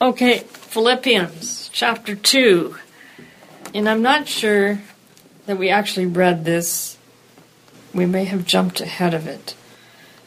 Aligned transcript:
Okay, 0.00 0.38
Philippians 0.38 1.70
chapter 1.72 2.14
2. 2.14 2.76
And 3.74 3.88
I'm 3.88 4.00
not 4.00 4.28
sure 4.28 4.80
that 5.46 5.58
we 5.58 5.70
actually 5.70 6.06
read 6.06 6.44
this. 6.44 6.96
We 7.92 8.06
may 8.06 8.24
have 8.26 8.46
jumped 8.46 8.80
ahead 8.80 9.12
of 9.12 9.26
it. 9.26 9.56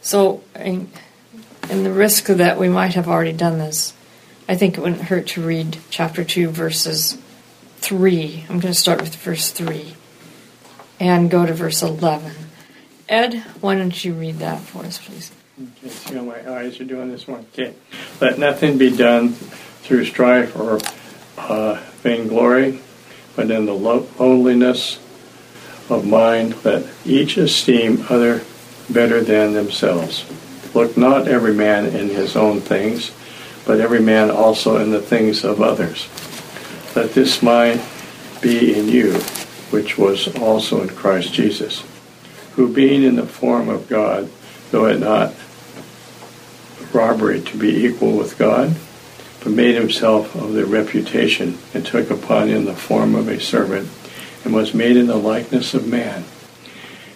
So, 0.02 0.44
in, 0.54 0.90
in 1.70 1.84
the 1.84 1.90
risk 1.90 2.26
that 2.26 2.58
we 2.58 2.68
might 2.68 2.92
have 2.96 3.08
already 3.08 3.32
done 3.32 3.56
this, 3.56 3.94
I 4.46 4.56
think 4.56 4.76
it 4.76 4.82
wouldn't 4.82 5.04
hurt 5.04 5.28
to 5.28 5.42
read 5.42 5.78
chapter 5.88 6.22
2, 6.22 6.48
verses 6.48 7.16
3. 7.78 8.44
I'm 8.50 8.60
going 8.60 8.74
to 8.74 8.78
start 8.78 9.00
with 9.00 9.16
verse 9.16 9.50
3 9.52 9.94
and 11.00 11.30
go 11.30 11.46
to 11.46 11.54
verse 11.54 11.82
11. 11.82 12.30
Ed, 13.08 13.42
why 13.62 13.76
don't 13.76 14.04
you 14.04 14.12
read 14.12 14.38
that 14.40 14.60
for 14.60 14.84
us, 14.84 14.98
please? 14.98 15.32
Okay, 15.62 15.88
see 15.90 16.14
how 16.14 16.22
my 16.22 16.58
eyes 16.58 16.80
are 16.80 16.84
doing 16.84 17.10
this 17.10 17.28
one. 17.28 17.46
Okay. 17.52 17.74
Let 18.20 18.38
nothing 18.38 18.78
be 18.78 18.94
done 18.94 19.34
through 19.82 20.06
strife 20.06 20.56
or 20.56 20.80
uh, 21.38 21.74
vainglory, 22.00 22.80
but 23.36 23.50
in 23.50 23.66
the 23.66 23.74
lo- 23.74 24.08
lowliness 24.18 24.98
of 25.88 26.04
mind, 26.06 26.64
let 26.64 26.86
each 27.04 27.36
esteem 27.36 28.04
other 28.08 28.42
better 28.90 29.22
than 29.22 29.52
themselves. 29.52 30.24
Look 30.74 30.96
not 30.96 31.28
every 31.28 31.54
man 31.54 31.86
in 31.86 32.08
his 32.08 32.34
own 32.34 32.60
things, 32.60 33.12
but 33.64 33.80
every 33.80 34.00
man 34.00 34.30
also 34.30 34.78
in 34.78 34.90
the 34.90 35.02
things 35.02 35.44
of 35.44 35.60
others. 35.60 36.08
Let 36.96 37.12
this 37.14 37.42
mind 37.42 37.80
be 38.40 38.76
in 38.76 38.88
you, 38.88 39.14
which 39.70 39.96
was 39.96 40.34
also 40.38 40.82
in 40.82 40.88
Christ 40.88 41.32
Jesus, 41.32 41.84
who 42.54 42.72
being 42.72 43.04
in 43.04 43.14
the 43.14 43.26
form 43.26 43.68
of 43.68 43.88
God, 43.88 44.28
though 44.70 44.86
it 44.86 44.98
not 44.98 45.34
robbery 46.94 47.40
to 47.40 47.56
be 47.56 47.84
equal 47.84 48.16
with 48.16 48.38
God, 48.38 48.74
but 49.40 49.52
made 49.52 49.74
himself 49.74 50.34
of 50.34 50.52
the 50.52 50.66
reputation, 50.66 51.58
and 51.74 51.84
took 51.84 52.10
upon 52.10 52.48
him 52.48 52.64
the 52.64 52.74
form 52.74 53.14
of 53.14 53.28
a 53.28 53.40
servant, 53.40 53.88
and 54.44 54.54
was 54.54 54.74
made 54.74 54.96
in 54.96 55.06
the 55.06 55.16
likeness 55.16 55.74
of 55.74 55.86
man. 55.86 56.24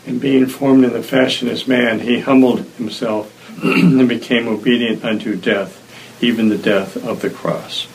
And 0.06 0.20
being 0.20 0.46
formed 0.46 0.84
in 0.84 0.92
the 0.92 1.02
fashion 1.02 1.48
as 1.48 1.66
man, 1.66 2.00
he 2.00 2.20
humbled 2.20 2.60
himself 2.76 3.32
and 3.62 4.08
became 4.08 4.48
obedient 4.48 5.04
unto 5.04 5.36
death, 5.36 5.82
even 6.22 6.48
the 6.48 6.58
death 6.58 6.96
of 6.96 7.20
the 7.20 7.30
cross. 7.30 7.88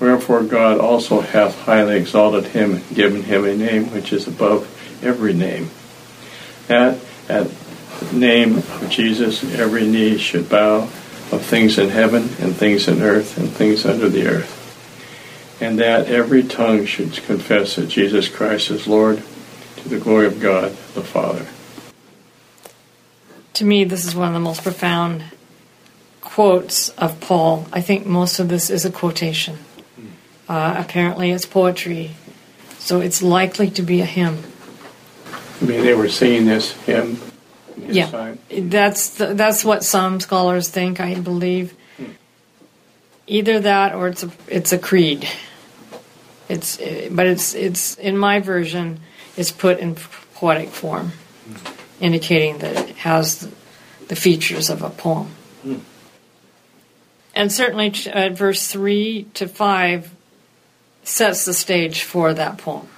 Wherefore 0.00 0.42
God 0.42 0.78
also 0.78 1.20
hath 1.20 1.58
highly 1.60 1.96
exalted 1.96 2.46
him, 2.48 2.74
and 2.74 2.94
given 2.94 3.22
him 3.22 3.44
a 3.44 3.56
name 3.56 3.92
which 3.92 4.12
is 4.12 4.26
above 4.26 4.68
every 5.02 5.32
name, 5.32 5.70
that 6.66 6.98
at 7.28 7.46
name 8.12 8.58
of 8.58 8.86
Jesus 8.90 9.42
every 9.54 9.86
knee 9.86 10.18
should 10.18 10.48
bow 10.48 10.88
of 11.32 11.42
things 11.42 11.78
in 11.78 11.88
heaven 11.88 12.22
and 12.40 12.54
things 12.54 12.88
in 12.88 13.02
earth 13.02 13.38
and 13.38 13.48
things 13.50 13.84
under 13.84 14.08
the 14.08 14.26
earth, 14.26 15.58
and 15.60 15.78
that 15.78 16.06
every 16.06 16.42
tongue 16.42 16.84
should 16.86 17.12
confess 17.12 17.76
that 17.76 17.88
Jesus 17.88 18.28
Christ 18.28 18.70
is 18.70 18.86
Lord 18.86 19.22
to 19.78 19.88
the 19.88 19.98
glory 19.98 20.26
of 20.26 20.40
God 20.40 20.70
the 20.94 21.02
Father. 21.02 21.46
To 23.54 23.64
me, 23.64 23.84
this 23.84 24.04
is 24.04 24.14
one 24.14 24.28
of 24.28 24.34
the 24.34 24.40
most 24.40 24.62
profound 24.62 25.24
quotes 26.20 26.88
of 26.90 27.20
Paul. 27.20 27.66
I 27.72 27.80
think 27.80 28.06
most 28.06 28.40
of 28.40 28.48
this 28.48 28.70
is 28.70 28.84
a 28.84 28.90
quotation. 28.90 29.58
Uh, 30.48 30.74
apparently, 30.76 31.30
it's 31.30 31.46
poetry, 31.46 32.10
so 32.78 33.00
it's 33.00 33.22
likely 33.22 33.70
to 33.70 33.82
be 33.82 34.00
a 34.00 34.04
hymn. 34.04 34.42
I 35.60 35.64
mean, 35.64 35.82
they 35.82 35.94
were 35.94 36.08
singing 36.08 36.46
this 36.46 36.72
hymn. 36.82 37.18
Yeah. 37.76 38.34
That's 38.50 39.16
the, 39.16 39.34
that's 39.34 39.64
what 39.64 39.84
some 39.84 40.20
scholars 40.20 40.68
think. 40.68 41.00
I 41.00 41.14
believe 41.14 41.74
either 43.26 43.60
that 43.60 43.94
or 43.94 44.08
it's 44.08 44.22
a 44.22 44.30
it's 44.48 44.72
a 44.72 44.78
creed. 44.78 45.28
It's 46.48 46.78
uh, 46.78 47.08
but 47.10 47.26
it's 47.26 47.54
it's 47.54 47.96
in 47.96 48.16
my 48.18 48.40
version 48.40 49.00
it's 49.36 49.50
put 49.50 49.78
in 49.78 49.96
poetic 50.34 50.68
form, 50.68 51.12
indicating 52.00 52.58
that 52.58 52.90
it 52.90 52.96
has 52.96 53.48
the, 54.08 54.16
features 54.16 54.70
of 54.70 54.82
a 54.82 54.90
poem. 54.90 55.34
And 57.34 57.50
certainly, 57.50 57.92
uh, 58.12 58.28
verse 58.28 58.68
three 58.68 59.26
to 59.34 59.48
five 59.48 60.14
sets 61.02 61.44
the 61.44 61.54
stage 61.54 62.02
for 62.02 62.32
that 62.34 62.58
poem. 62.58 62.88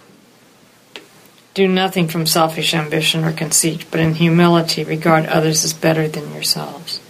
Do 1.57 1.67
nothing 1.67 2.09
from 2.09 2.27
selfish 2.27 2.75
ambition 2.75 3.25
or 3.25 3.33
conceit, 3.33 3.87
but 3.91 3.99
in 3.99 4.17
humility 4.17 4.85
regard 4.85 5.25
others 5.25 5.65
as 5.65 5.73
better 5.73 6.07
than 6.07 6.35
yourselves. 6.35 7.01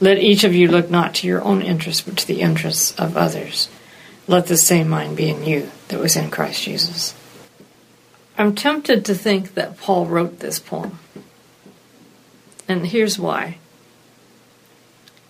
Let 0.00 0.18
each 0.18 0.42
of 0.42 0.52
you 0.52 0.66
look 0.66 0.90
not 0.90 1.14
to 1.14 1.28
your 1.28 1.44
own 1.44 1.62
interests, 1.62 2.02
but 2.02 2.16
to 2.18 2.26
the 2.26 2.40
interests 2.40 2.92
of 2.98 3.16
others. 3.16 3.68
Let 4.26 4.46
the 4.46 4.56
same 4.56 4.88
mind 4.88 5.16
be 5.16 5.28
in 5.28 5.44
you 5.44 5.70
that 5.86 6.00
was 6.00 6.16
in 6.16 6.28
Christ 6.28 6.64
Jesus. 6.64 7.14
I'm 8.36 8.56
tempted 8.56 9.04
to 9.04 9.14
think 9.14 9.54
that 9.54 9.78
Paul 9.78 10.06
wrote 10.06 10.40
this 10.40 10.58
poem. 10.58 10.98
And 12.66 12.88
here's 12.88 13.16
why. 13.16 13.58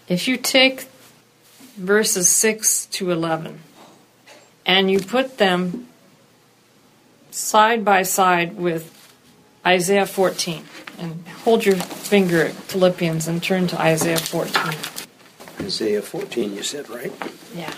If 0.09 0.27
you 0.27 0.39
take 0.39 0.87
verses 1.77 2.31
6 2.31 2.87
to 2.87 3.11
11 3.11 3.59
and 4.65 4.91
you 4.91 5.01
put 5.01 5.37
them 5.37 5.89
side 7.33 7.85
by 7.85 8.03
side 8.03 8.57
with 8.57 8.91
Isaiah 9.67 10.07
14. 10.07 10.65
And 10.99 11.27
hold 11.45 11.65
your 11.65 11.77
finger 11.77 12.45
at 12.45 12.53
Philippians 12.53 13.27
and 13.27 13.43
turn 13.43 13.67
to 13.69 13.81
Isaiah 13.81 14.19
14. 14.19 14.75
Isaiah 15.61 16.03
14, 16.03 16.55
you 16.55 16.63
said, 16.63 16.89
right? 16.89 17.13
Yeah. 17.55 17.73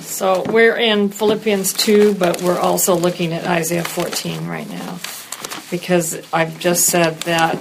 So 0.00 0.42
we're 0.48 0.76
in 0.76 1.10
Philippians 1.10 1.74
2, 1.74 2.14
but 2.14 2.40
we're 2.42 2.58
also 2.58 2.96
looking 2.96 3.32
at 3.32 3.46
Isaiah 3.46 3.84
14 3.84 4.46
right 4.46 4.68
now. 4.68 4.98
Because 5.70 6.20
I've 6.32 6.58
just 6.58 6.86
said 6.86 7.20
that 7.20 7.56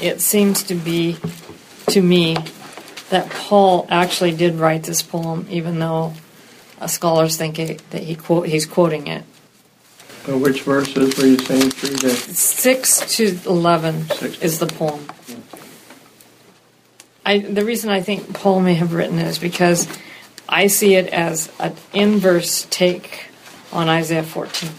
it 0.00 0.20
seems 0.20 0.64
to 0.64 0.74
be, 0.74 1.16
to 1.88 2.02
me, 2.02 2.36
that 3.10 3.30
Paul 3.30 3.86
actually 3.88 4.32
did 4.32 4.56
write 4.56 4.82
this 4.82 5.00
poem, 5.00 5.46
even 5.48 5.78
though 5.78 6.12
uh, 6.80 6.86
scholars 6.86 7.36
think 7.36 7.58
it, 7.58 7.90
that 7.90 8.02
he 8.02 8.16
quote, 8.16 8.48
he's 8.48 8.66
quoting 8.66 9.06
it. 9.06 9.24
Uh, 10.28 10.36
which 10.38 10.62
verses 10.62 11.16
were 11.16 11.26
you 11.26 11.38
saying 11.38 11.70
through 11.70 11.96
the 11.96 12.10
6 12.10 13.16
to 13.16 13.38
11 13.46 14.08
Six. 14.08 14.42
is 14.42 14.58
the 14.58 14.66
poem. 14.66 15.06
I, 17.24 17.38
the 17.38 17.64
reason 17.64 17.90
I 17.90 18.00
think 18.00 18.34
Paul 18.34 18.60
may 18.60 18.74
have 18.74 18.92
written 18.92 19.18
it 19.18 19.26
is 19.26 19.38
because 19.38 19.88
I 20.48 20.68
see 20.68 20.94
it 20.94 21.08
as 21.12 21.50
an 21.58 21.74
inverse 21.92 22.66
take 22.70 23.26
on 23.72 23.88
Isaiah 23.88 24.22
14. 24.22 24.70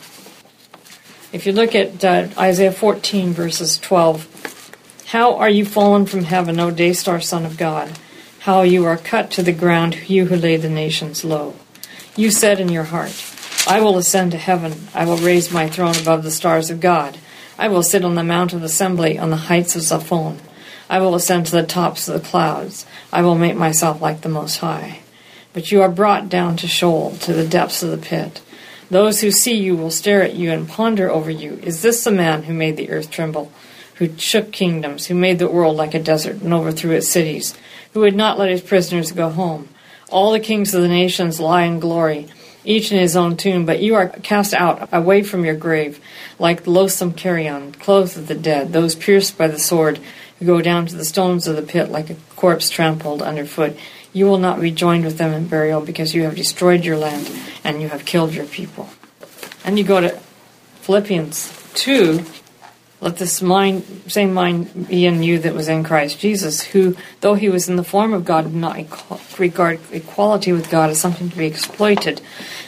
If 1.34 1.46
you 1.46 1.52
look 1.52 1.76
at 1.76 2.04
uh, 2.04 2.28
Isaiah 2.38 2.72
14, 2.72 3.32
verses 3.34 3.78
12, 3.78 5.04
how 5.08 5.36
are 5.36 5.50
you 5.50 5.66
fallen 5.66 6.06
from 6.06 6.24
heaven, 6.24 6.60
O 6.60 6.72
day 6.72 6.94
star 6.94 7.20
son 7.20 7.46
of 7.46 7.58
God? 7.58 7.98
How 8.40 8.62
you 8.62 8.86
are 8.86 8.98
cut 8.98 9.30
to 9.32 9.44
the 9.44 9.52
ground, 9.54 10.10
you 10.10 10.26
who 10.26 10.36
laid 10.36 10.62
the 10.62 10.70
nations 10.70 11.26
low. 11.26 11.56
You 12.16 12.32
said 12.32 12.60
in 12.60 12.70
your 12.70 12.86
heart, 12.86 13.12
I 13.68 13.82
will 13.82 13.98
ascend 13.98 14.32
to 14.32 14.38
heaven. 14.38 14.88
I 14.94 15.04
will 15.04 15.18
raise 15.18 15.52
my 15.52 15.68
throne 15.68 15.98
above 15.98 16.24
the 16.24 16.32
stars 16.32 16.70
of 16.70 16.80
God. 16.80 17.18
I 17.60 17.68
will 17.68 17.84
sit 17.84 18.06
on 18.06 18.16
the 18.16 18.24
mount 18.24 18.54
of 18.54 18.64
assembly 18.64 19.20
on 19.20 19.30
the 19.30 19.36
heights 19.36 19.76
of 19.76 19.82
Zaphon. 19.82 20.38
I 20.90 21.00
will 21.00 21.16
ascend 21.16 21.48
to 21.48 21.52
the 21.52 21.64
tops 21.64 22.08
of 22.08 22.14
the 22.14 22.26
clouds. 22.26 22.86
I 23.12 23.24
will 23.24 23.36
make 23.36 23.58
myself 23.58 24.02
like 24.02 24.22
the 24.22 24.30
Most 24.30 24.60
High. 24.60 25.00
But 25.52 25.70
you 25.70 25.82
are 25.82 25.90
brought 25.90 26.30
down 26.30 26.56
to 26.58 26.68
Sheol, 26.68 27.18
to 27.18 27.34
the 27.34 27.46
depths 27.46 27.84
of 27.84 27.92
the 27.92 27.98
pit. 27.98 28.42
Those 28.90 29.20
who 29.20 29.32
see 29.32 29.58
you 29.58 29.76
will 29.76 29.92
stare 29.92 30.24
at 30.24 30.36
you 30.36 30.50
and 30.50 30.70
ponder 30.70 31.10
over 31.12 31.30
you. 31.30 31.60
Is 31.62 31.82
this 31.82 32.06
the 32.06 32.12
man 32.12 32.44
who 32.44 32.54
made 32.54 32.78
the 32.78 32.90
earth 32.90 33.12
tremble, 33.12 33.52
who 33.96 34.18
shook 34.18 34.54
kingdoms, 34.54 35.08
who 35.08 35.16
made 35.16 35.40
the 35.40 35.50
world 35.50 35.76
like 35.76 35.94
a 35.94 36.00
desert 36.00 36.38
and 36.38 36.54
overthrew 36.54 36.92
its 36.92 37.10
cities, 37.10 37.54
who 37.92 38.00
would 38.00 38.16
not 38.16 38.40
let 38.40 38.50
his 38.50 38.62
prisoners 38.62 39.12
go 39.12 39.30
home? 39.30 39.68
All 40.10 40.32
the 40.32 40.40
kings 40.40 40.74
of 40.74 40.82
the 40.82 40.88
nations 40.88 41.42
lie 41.42 41.64
in 41.64 41.82
glory, 41.82 42.28
each 42.68 42.92
in 42.92 43.00
his 43.00 43.16
own 43.16 43.38
tomb, 43.38 43.66
but 43.66 43.80
you 43.80 43.96
are 43.96 44.10
cast 44.10 44.54
out 44.54 44.90
away 44.92 45.24
from 45.24 45.46
your 45.46 45.56
grave, 45.56 46.00
like 46.38 46.68
loathsome 46.68 47.14
carrion, 47.14 47.72
clothes 47.72 48.18
of 48.18 48.28
the 48.28 48.36
dead, 48.36 48.74
those 48.74 48.94
pierced 48.94 49.38
by 49.38 49.48
the 49.48 49.58
sword, 49.58 50.00
who 50.38 50.46
go 50.46 50.62
down 50.62 50.86
to 50.86 50.96
the 50.96 51.06
stones 51.06 51.48
of 51.48 51.56
the 51.56 51.62
pit 51.62 51.90
like 51.90 52.10
a 52.10 52.16
corpse 52.36 52.70
trampled 52.70 53.22
underfoot. 53.22 53.78
You 54.12 54.26
will 54.26 54.38
not 54.38 54.60
be 54.60 54.72
joined 54.72 55.06
with 55.06 55.18
them 55.18 55.34
in 55.34 55.48
burial 55.48 55.82
because 55.82 56.14
you 56.14 56.24
have 56.24 56.36
destroyed 56.36 56.84
your 56.84 56.98
land 56.98 57.32
and 57.64 57.82
you 57.82 57.88
have 57.90 58.06
killed 58.06 58.34
your 58.34 58.46
people. 58.46 58.90
And 59.64 59.80
you 59.80 59.86
go 59.86 60.02
to 60.02 60.20
Philippians 60.82 61.72
2. 61.76 62.24
Let 63.00 63.18
this 63.18 63.44
mind, 63.44 63.84
same 64.08 64.34
mind 64.34 64.88
be 64.88 65.06
in 65.06 65.22
you 65.22 65.38
that 65.40 65.54
was 65.54 65.68
in 65.68 65.84
Christ 65.84 66.20
Jesus, 66.20 66.64
who, 66.64 66.98
though 67.22 67.36
he 67.36 67.48
was 67.48 67.70
in 67.70 67.76
the 67.76 67.84
form 67.84 68.12
of 68.12 68.26
God, 68.26 68.46
did 68.46 68.56
not 68.56 68.78
regard 69.40 69.80
equality 69.92 70.52
with 70.52 70.72
God 70.72 70.90
as 70.90 71.00
something 71.00 71.30
to 71.30 71.38
be 71.38 71.46
exploited, 71.46 72.22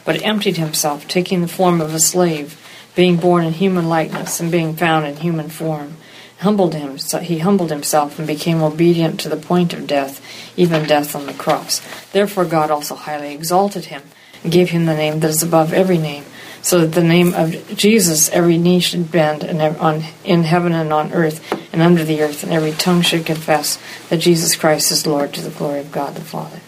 but 0.05 0.23
emptied 0.23 0.57
himself, 0.57 1.07
taking 1.07 1.41
the 1.41 1.47
form 1.47 1.81
of 1.81 1.93
a 1.93 1.99
slave, 1.99 2.59
being 2.95 3.17
born 3.17 3.45
in 3.45 3.53
human 3.53 3.87
likeness, 3.87 4.39
and 4.39 4.51
being 4.51 4.75
found 4.75 5.05
in 5.05 5.17
human 5.17 5.49
form. 5.49 5.97
humbled 6.39 6.73
him. 6.73 6.97
He 7.21 7.39
humbled 7.39 7.69
himself 7.69 8.17
and 8.17 8.27
became 8.27 8.61
obedient 8.61 9.19
to 9.19 9.29
the 9.29 9.37
point 9.37 9.73
of 9.73 9.87
death, 9.87 10.21
even 10.57 10.87
death 10.87 11.15
on 11.15 11.25
the 11.25 11.33
cross. 11.33 11.81
Therefore, 12.11 12.45
God 12.45 12.71
also 12.71 12.95
highly 12.95 13.33
exalted 13.33 13.85
him 13.85 14.03
and 14.43 14.51
gave 14.51 14.69
him 14.69 14.85
the 14.85 14.95
name 14.95 15.19
that 15.19 15.29
is 15.29 15.43
above 15.43 15.73
every 15.73 15.97
name, 15.97 16.23
so 16.61 16.79
that 16.79 16.93
the 16.93 17.03
name 17.03 17.33
of 17.33 17.75
Jesus 17.75 18.29
every 18.29 18.57
knee 18.57 18.79
should 18.79 19.11
bend 19.11 19.43
in, 19.43 19.59
on, 19.61 20.03
in 20.23 20.43
heaven 20.43 20.73
and 20.73 20.93
on 20.93 21.11
earth 21.13 21.41
and 21.73 21.81
under 21.81 22.03
the 22.03 22.21
earth, 22.21 22.43
and 22.43 22.51
every 22.51 22.71
tongue 22.71 23.01
should 23.01 23.25
confess 23.25 23.77
that 24.09 24.17
Jesus 24.17 24.55
Christ 24.55 24.91
is 24.91 25.05
Lord 25.05 25.33
to 25.33 25.41
the 25.41 25.49
glory 25.49 25.79
of 25.79 25.91
God 25.91 26.15
the 26.15 26.21
Father. 26.21 26.61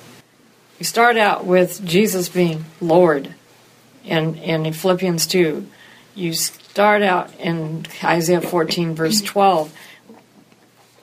We 0.81 0.85
start 0.85 1.15
out 1.15 1.45
with 1.45 1.85
Jesus 1.85 2.27
being 2.27 2.65
Lord 2.81 3.35
in, 4.03 4.33
in 4.33 4.73
Philippians 4.73 5.27
2. 5.27 5.67
You 6.15 6.33
start 6.33 7.03
out 7.03 7.31
in 7.39 7.85
Isaiah 8.03 8.41
14, 8.41 8.95
verse 8.95 9.21
12, 9.21 9.71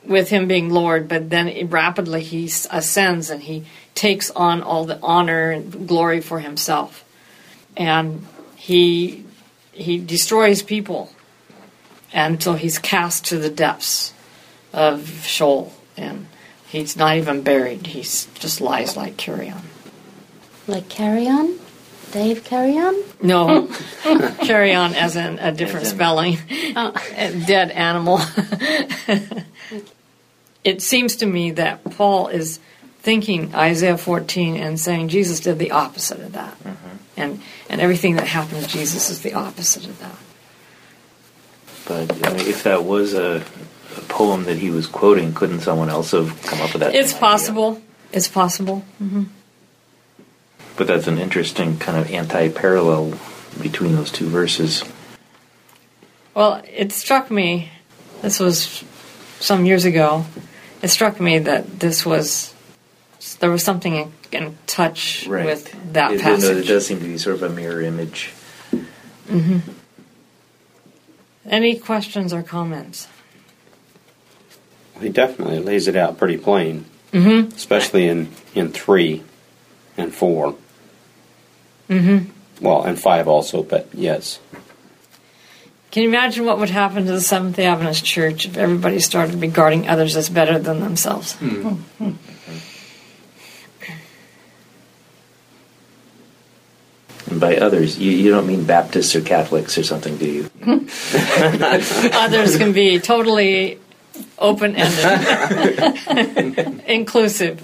with 0.04 0.30
him 0.30 0.48
being 0.48 0.70
Lord, 0.70 1.06
but 1.06 1.30
then 1.30 1.70
rapidly 1.70 2.25
he 2.25 2.46
ascends 2.72 3.30
and 3.30 3.40
he 3.40 3.66
takes 3.94 4.32
on 4.32 4.62
all 4.64 4.84
the 4.84 4.98
honor 5.00 5.52
and 5.52 5.86
glory 5.86 6.22
for 6.22 6.40
himself. 6.40 7.04
And 7.76 8.26
he, 8.56 9.25
he 9.70 9.98
destroys 9.98 10.60
people 10.60 11.12
until 12.12 12.54
he's 12.54 12.80
cast 12.80 13.26
to 13.26 13.38
the 13.38 13.48
depths 13.48 14.12
of 14.72 15.25
Sheol. 15.25 15.72
And 15.96 16.26
he's 16.66 16.96
not 16.96 17.16
even 17.16 17.42
buried, 17.42 17.86
he 17.86 18.00
just 18.00 18.60
lies 18.60 18.96
like 18.96 19.16
carrion. 19.16 19.67
Like 20.68 20.88
carrion? 20.88 21.58
Dave 22.12 22.44
Carrion? 22.44 23.02
No, 23.20 23.66
carry 24.02 24.74
on 24.74 24.94
as 24.94 25.16
in 25.16 25.38
a 25.38 25.52
different 25.52 25.86
in, 25.86 25.92
spelling. 25.94 26.38
Oh. 26.74 26.92
Dead 27.46 27.70
animal. 27.70 28.20
it 30.64 30.80
seems 30.80 31.16
to 31.16 31.26
me 31.26 31.50
that 31.52 31.84
Paul 31.84 32.28
is 32.28 32.60
thinking 33.00 33.54
Isaiah 33.54 33.98
14 33.98 34.56
and 34.56 34.78
saying 34.78 35.08
Jesus 35.08 35.40
did 35.40 35.58
the 35.58 35.72
opposite 35.72 36.20
of 36.20 36.32
that. 36.32 36.58
Mm-hmm. 36.62 36.96
And, 37.16 37.42
and 37.68 37.80
everything 37.80 38.16
that 38.16 38.26
happened 38.26 38.62
to 38.62 38.68
Jesus 38.68 39.10
is 39.10 39.22
the 39.22 39.34
opposite 39.34 39.86
of 39.86 39.98
that. 39.98 40.16
But 41.86 42.26
I 42.26 42.36
mean, 42.36 42.46
if 42.46 42.62
that 42.64 42.84
was 42.84 43.14
a, 43.14 43.44
a, 43.96 44.00
poem 44.02 44.44
that 44.44 44.58
he 44.58 44.70
was 44.70 44.86
quoting, 44.86 45.32
couldn't 45.32 45.60
someone 45.60 45.88
else 45.88 46.10
have 46.10 46.42
come 46.42 46.60
up 46.60 46.72
with 46.72 46.80
that? 46.80 46.94
It's 46.94 47.12
possible. 47.14 47.72
Idea? 47.72 47.82
It's 48.12 48.28
possible. 48.28 48.84
Mm-hmm. 49.02 49.24
But 50.78 50.86
that's 50.86 51.08
an 51.08 51.19
interesting 51.19 51.76
kind 51.76 51.98
of 51.98 52.08
anti 52.12 52.48
parallel 52.50 53.19
between 53.60 53.96
those 53.96 54.12
two 54.12 54.28
verses. 54.28 54.84
Well, 56.34 56.62
it 56.72 56.92
struck 56.92 57.32
me, 57.32 57.72
this 58.22 58.38
was 58.38 58.84
some 59.40 59.66
years 59.66 59.84
ago, 59.84 60.25
it 60.80 60.88
struck 60.88 61.20
me 61.20 61.40
that 61.40 61.80
this 61.80 62.06
was, 62.06 62.54
there 63.40 63.50
was 63.50 63.64
something 63.64 63.96
in, 63.96 64.12
in 64.30 64.58
touch 64.69 65.26
right. 65.26 65.44
with 65.44 65.92
that 65.94 66.12
it, 66.12 66.20
passage. 66.20 66.64
It 66.64 66.69
does 66.69 66.86
seem 66.86 67.00
to 67.00 67.06
be 67.06 67.19
sort 67.19 67.34
of 67.34 67.42
a 67.42 67.48
mirror 67.48 67.82
image. 67.82 68.30
Mm-hmm. 69.26 69.58
Any 71.46 71.76
questions 71.76 72.32
or 72.32 72.44
comments? 72.44 73.08
He 75.00 75.08
definitely 75.08 75.58
lays 75.58 75.88
it 75.88 75.96
out 75.96 76.19
pretty 76.19 76.36
plain, 76.36 76.84
mm-hmm. 77.10 77.52
especially 77.52 78.06
in, 78.06 78.30
in 78.54 78.70
3 78.70 79.25
and 79.96 80.14
4. 80.14 80.54
Mm-hmm. 81.88 82.64
Well, 82.64 82.82
and 82.82 82.99
five 82.99 83.29
also, 83.29 83.62
but 83.62 83.88
yes. 83.93 84.40
Can 85.90 86.02
you 86.02 86.08
imagine 86.08 86.44
what 86.44 86.58
would 86.58 86.70
happen 86.70 87.06
to 87.06 87.12
the 87.12 87.20
Seventh 87.20 87.56
day 87.56 87.67
Adventist 87.67 88.05
Church 88.05 88.44
if 88.44 88.56
everybody 88.56 89.00
started 89.00 89.40
regarding 89.40 89.88
others 89.88 90.17
as 90.17 90.29
better 90.29 90.58
than 90.58 90.81
themselves? 90.81 91.35
Mm-hmm. 91.35 92.11
And 97.31 97.40
by 97.40 97.56
others, 97.56 97.99
you, 97.99 98.12
you 98.12 98.31
don't 98.31 98.46
mean 98.46 98.64
Baptists 98.64 99.14
or 99.14 99.20
Catholics 99.20 99.76
or 99.76 99.82
something, 99.82 100.17
do 100.17 100.26
you? 100.26 100.50
others 102.12 102.56
can 102.56 102.73
be 102.73 102.99
totally 102.99 103.79
open 104.38 104.75
ended, 104.76 106.82
inclusive. 106.87 107.62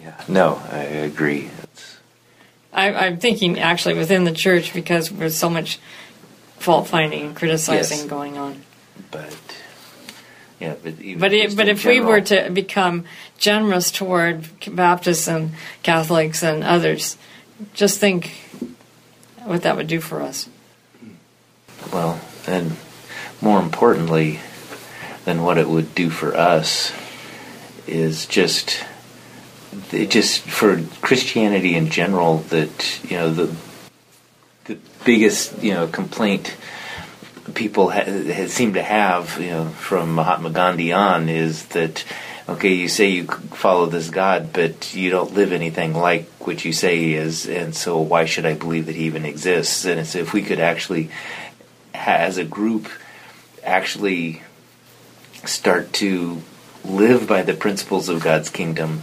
Yeah, 0.00 0.20
no, 0.28 0.62
I 0.70 0.78
agree. 0.78 1.50
I, 2.76 3.06
am 3.06 3.18
thinking 3.18 3.58
actually 3.58 3.94
within 3.94 4.24
the 4.24 4.32
church 4.32 4.74
because 4.74 5.08
there's 5.08 5.36
so 5.36 5.48
much 5.48 5.78
fault 6.58 6.88
finding 6.88 7.26
and 7.28 7.36
criticizing 7.36 7.98
yes. 7.98 8.06
going 8.06 8.36
on. 8.36 8.62
But 9.10 9.34
yeah, 10.60 10.74
but 10.82 10.94
but, 11.18 11.32
it, 11.32 11.56
but 11.56 11.68
if 11.68 11.82
general, 11.82 12.06
we 12.06 12.12
were 12.12 12.20
to 12.20 12.50
become 12.50 13.04
generous 13.38 13.90
toward 13.90 14.46
Baptists 14.70 15.26
and 15.26 15.52
Catholics 15.82 16.42
and 16.42 16.62
others, 16.62 17.16
just 17.74 17.98
think 17.98 18.32
what 19.44 19.62
that 19.62 19.76
would 19.76 19.86
do 19.86 20.00
for 20.00 20.20
us. 20.20 20.48
Well, 21.92 22.20
and 22.46 22.76
more 23.40 23.60
importantly 23.60 24.40
than 25.24 25.42
what 25.42 25.58
it 25.58 25.68
would 25.68 25.94
do 25.94 26.10
for 26.10 26.36
us 26.36 26.92
is 27.86 28.26
just 28.26 28.84
it 29.92 30.10
just 30.10 30.40
for 30.40 30.80
Christianity 31.00 31.74
in 31.74 31.90
general 31.90 32.38
that 32.48 33.00
you 33.04 33.16
know 33.16 33.30
the 33.30 33.54
the 34.64 34.78
biggest 35.04 35.62
you 35.62 35.74
know 35.74 35.86
complaint 35.86 36.56
people 37.54 37.90
ha- 37.90 38.46
seem 38.48 38.74
to 38.74 38.82
have 38.82 39.38
you 39.40 39.50
know 39.50 39.68
from 39.68 40.14
Mahatma 40.14 40.50
Gandhi 40.50 40.92
on 40.92 41.28
is 41.28 41.66
that 41.66 42.04
okay 42.48 42.72
you 42.72 42.88
say 42.88 43.08
you 43.08 43.24
follow 43.26 43.86
this 43.86 44.10
God 44.10 44.52
but 44.52 44.94
you 44.94 45.10
don't 45.10 45.34
live 45.34 45.52
anything 45.52 45.94
like 45.94 46.28
what 46.46 46.64
you 46.64 46.72
say 46.72 46.96
he 46.96 47.14
is 47.14 47.48
and 47.48 47.74
so 47.74 48.00
why 48.00 48.24
should 48.24 48.46
I 48.46 48.54
believe 48.54 48.86
that 48.86 48.96
he 48.96 49.04
even 49.04 49.24
exists? 49.24 49.84
And 49.84 50.00
it's 50.00 50.14
if 50.14 50.32
we 50.32 50.42
could 50.42 50.60
actually 50.60 51.10
as 51.94 52.38
a 52.38 52.44
group 52.44 52.88
actually 53.64 54.42
start 55.44 55.92
to 55.92 56.42
live 56.84 57.26
by 57.26 57.42
the 57.42 57.54
principles 57.54 58.08
of 58.08 58.22
God's 58.22 58.48
kingdom 58.48 59.02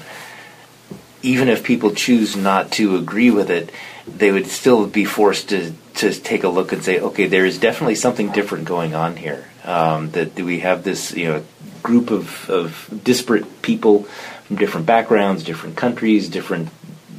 even 1.23 1.47
if 1.47 1.63
people 1.63 1.95
choose 1.95 2.35
not 2.35 2.71
to 2.73 2.97
agree 2.97 3.31
with 3.31 3.49
it, 3.49 3.71
they 4.05 4.31
would 4.31 4.47
still 4.47 4.85
be 4.85 5.05
forced 5.05 5.49
to 5.49 5.73
to 5.95 6.11
take 6.11 6.43
a 6.43 6.49
look 6.49 6.71
and 6.71 6.83
say, 6.83 6.99
okay, 6.99 7.27
there 7.27 7.45
is 7.45 7.57
definitely 7.57 7.95
something 7.95 8.31
different 8.31 8.65
going 8.65 8.93
on 8.95 9.15
here. 9.15 9.45
Um, 9.63 10.09
that 10.11 10.35
we 10.35 10.59
have 10.59 10.83
this 10.83 11.15
you 11.15 11.27
know 11.29 11.43
group 11.81 12.11
of, 12.11 12.49
of 12.49 13.01
disparate 13.03 13.61
people 13.61 14.03
from 14.43 14.57
different 14.57 14.85
backgrounds, 14.85 15.43
different 15.43 15.77
countries, 15.77 16.29
different 16.29 16.69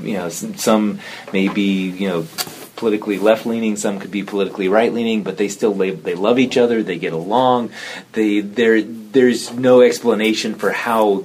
you 0.00 0.14
know 0.14 0.28
some 0.28 1.00
may 1.32 1.48
be 1.48 1.88
you 1.90 2.08
know 2.08 2.26
politically 2.76 3.18
left 3.18 3.46
leaning, 3.46 3.76
some 3.76 3.98
could 3.98 4.10
be 4.10 4.22
politically 4.22 4.68
right 4.68 4.92
leaning, 4.92 5.22
but 5.22 5.38
they 5.38 5.48
still 5.48 5.72
they, 5.72 5.90
they 5.90 6.14
love 6.14 6.38
each 6.38 6.58
other, 6.58 6.82
they 6.82 6.98
get 6.98 7.14
along. 7.14 7.70
They 8.12 8.40
there 8.40 8.82
there's 8.82 9.52
no 9.52 9.80
explanation 9.80 10.56
for 10.56 10.70
how 10.70 11.24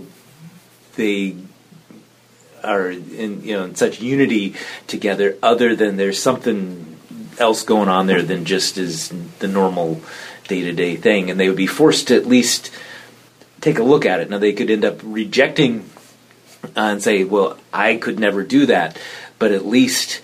they 0.95 1.35
are 2.63 2.89
in 2.89 3.43
you 3.43 3.57
know 3.57 3.65
in 3.65 3.75
such 3.75 4.01
unity 4.01 4.55
together, 4.87 5.37
other 5.41 5.75
than 5.75 5.97
there's 5.97 6.21
something 6.21 6.97
else 7.39 7.63
going 7.63 7.89
on 7.89 8.07
there 8.07 8.21
than 8.21 8.45
just 8.45 8.77
is 8.77 9.09
the 9.39 9.47
normal 9.47 10.01
day 10.47 10.61
to 10.63 10.73
day 10.73 10.95
thing, 10.95 11.29
and 11.29 11.39
they 11.39 11.47
would 11.47 11.57
be 11.57 11.67
forced 11.67 12.09
to 12.09 12.15
at 12.15 12.25
least 12.25 12.71
take 13.61 13.79
a 13.79 13.83
look 13.83 14.05
at 14.05 14.19
it. 14.19 14.29
Now 14.29 14.37
they 14.37 14.53
could 14.53 14.69
end 14.69 14.85
up 14.85 14.99
rejecting 15.03 15.89
uh, 16.63 16.69
and 16.75 17.03
say, 17.03 17.23
"Well, 17.23 17.57
I 17.71 17.95
could 17.95 18.19
never 18.19 18.43
do 18.43 18.65
that," 18.67 18.97
but 19.37 19.51
at 19.51 19.65
least 19.65 20.21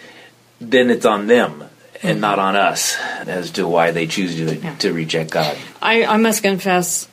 then 0.59 0.89
it's 0.89 1.05
on 1.05 1.27
them 1.27 1.65
and 2.03 2.21
not 2.21 2.39
on 2.39 2.55
us 2.55 2.97
as 3.25 3.51
to 3.51 3.67
why 3.67 3.91
they 3.91 4.07
choose 4.07 4.35
to 4.35 4.55
yeah. 4.55 4.75
to 4.77 4.93
reject 4.93 5.31
God. 5.31 5.57
I, 5.81 6.05
I 6.05 6.17
must 6.17 6.43
confess 6.43 7.07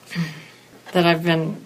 that 0.92 1.06
I've 1.06 1.24
been 1.24 1.64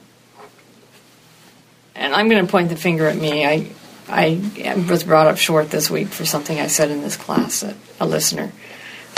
and 1.97 2.15
I'm 2.15 2.29
going 2.29 2.45
to 2.45 2.50
point 2.50 2.69
the 2.69 2.76
finger 2.76 3.07
at 3.07 3.17
me. 3.17 3.45
I 3.45 3.71
I 4.09 4.41
was 4.88 5.03
brought 5.03 5.26
up 5.26 5.37
short 5.37 5.71
this 5.71 5.91
week 5.91 6.09
for 6.09 6.25
something 6.25 6.61
I 6.61 6.69
said 6.69 6.91
in 6.91 7.00
this 7.00 7.17
class 7.17 7.61
that 7.61 7.75
a 7.99 8.07
listener 8.07 8.53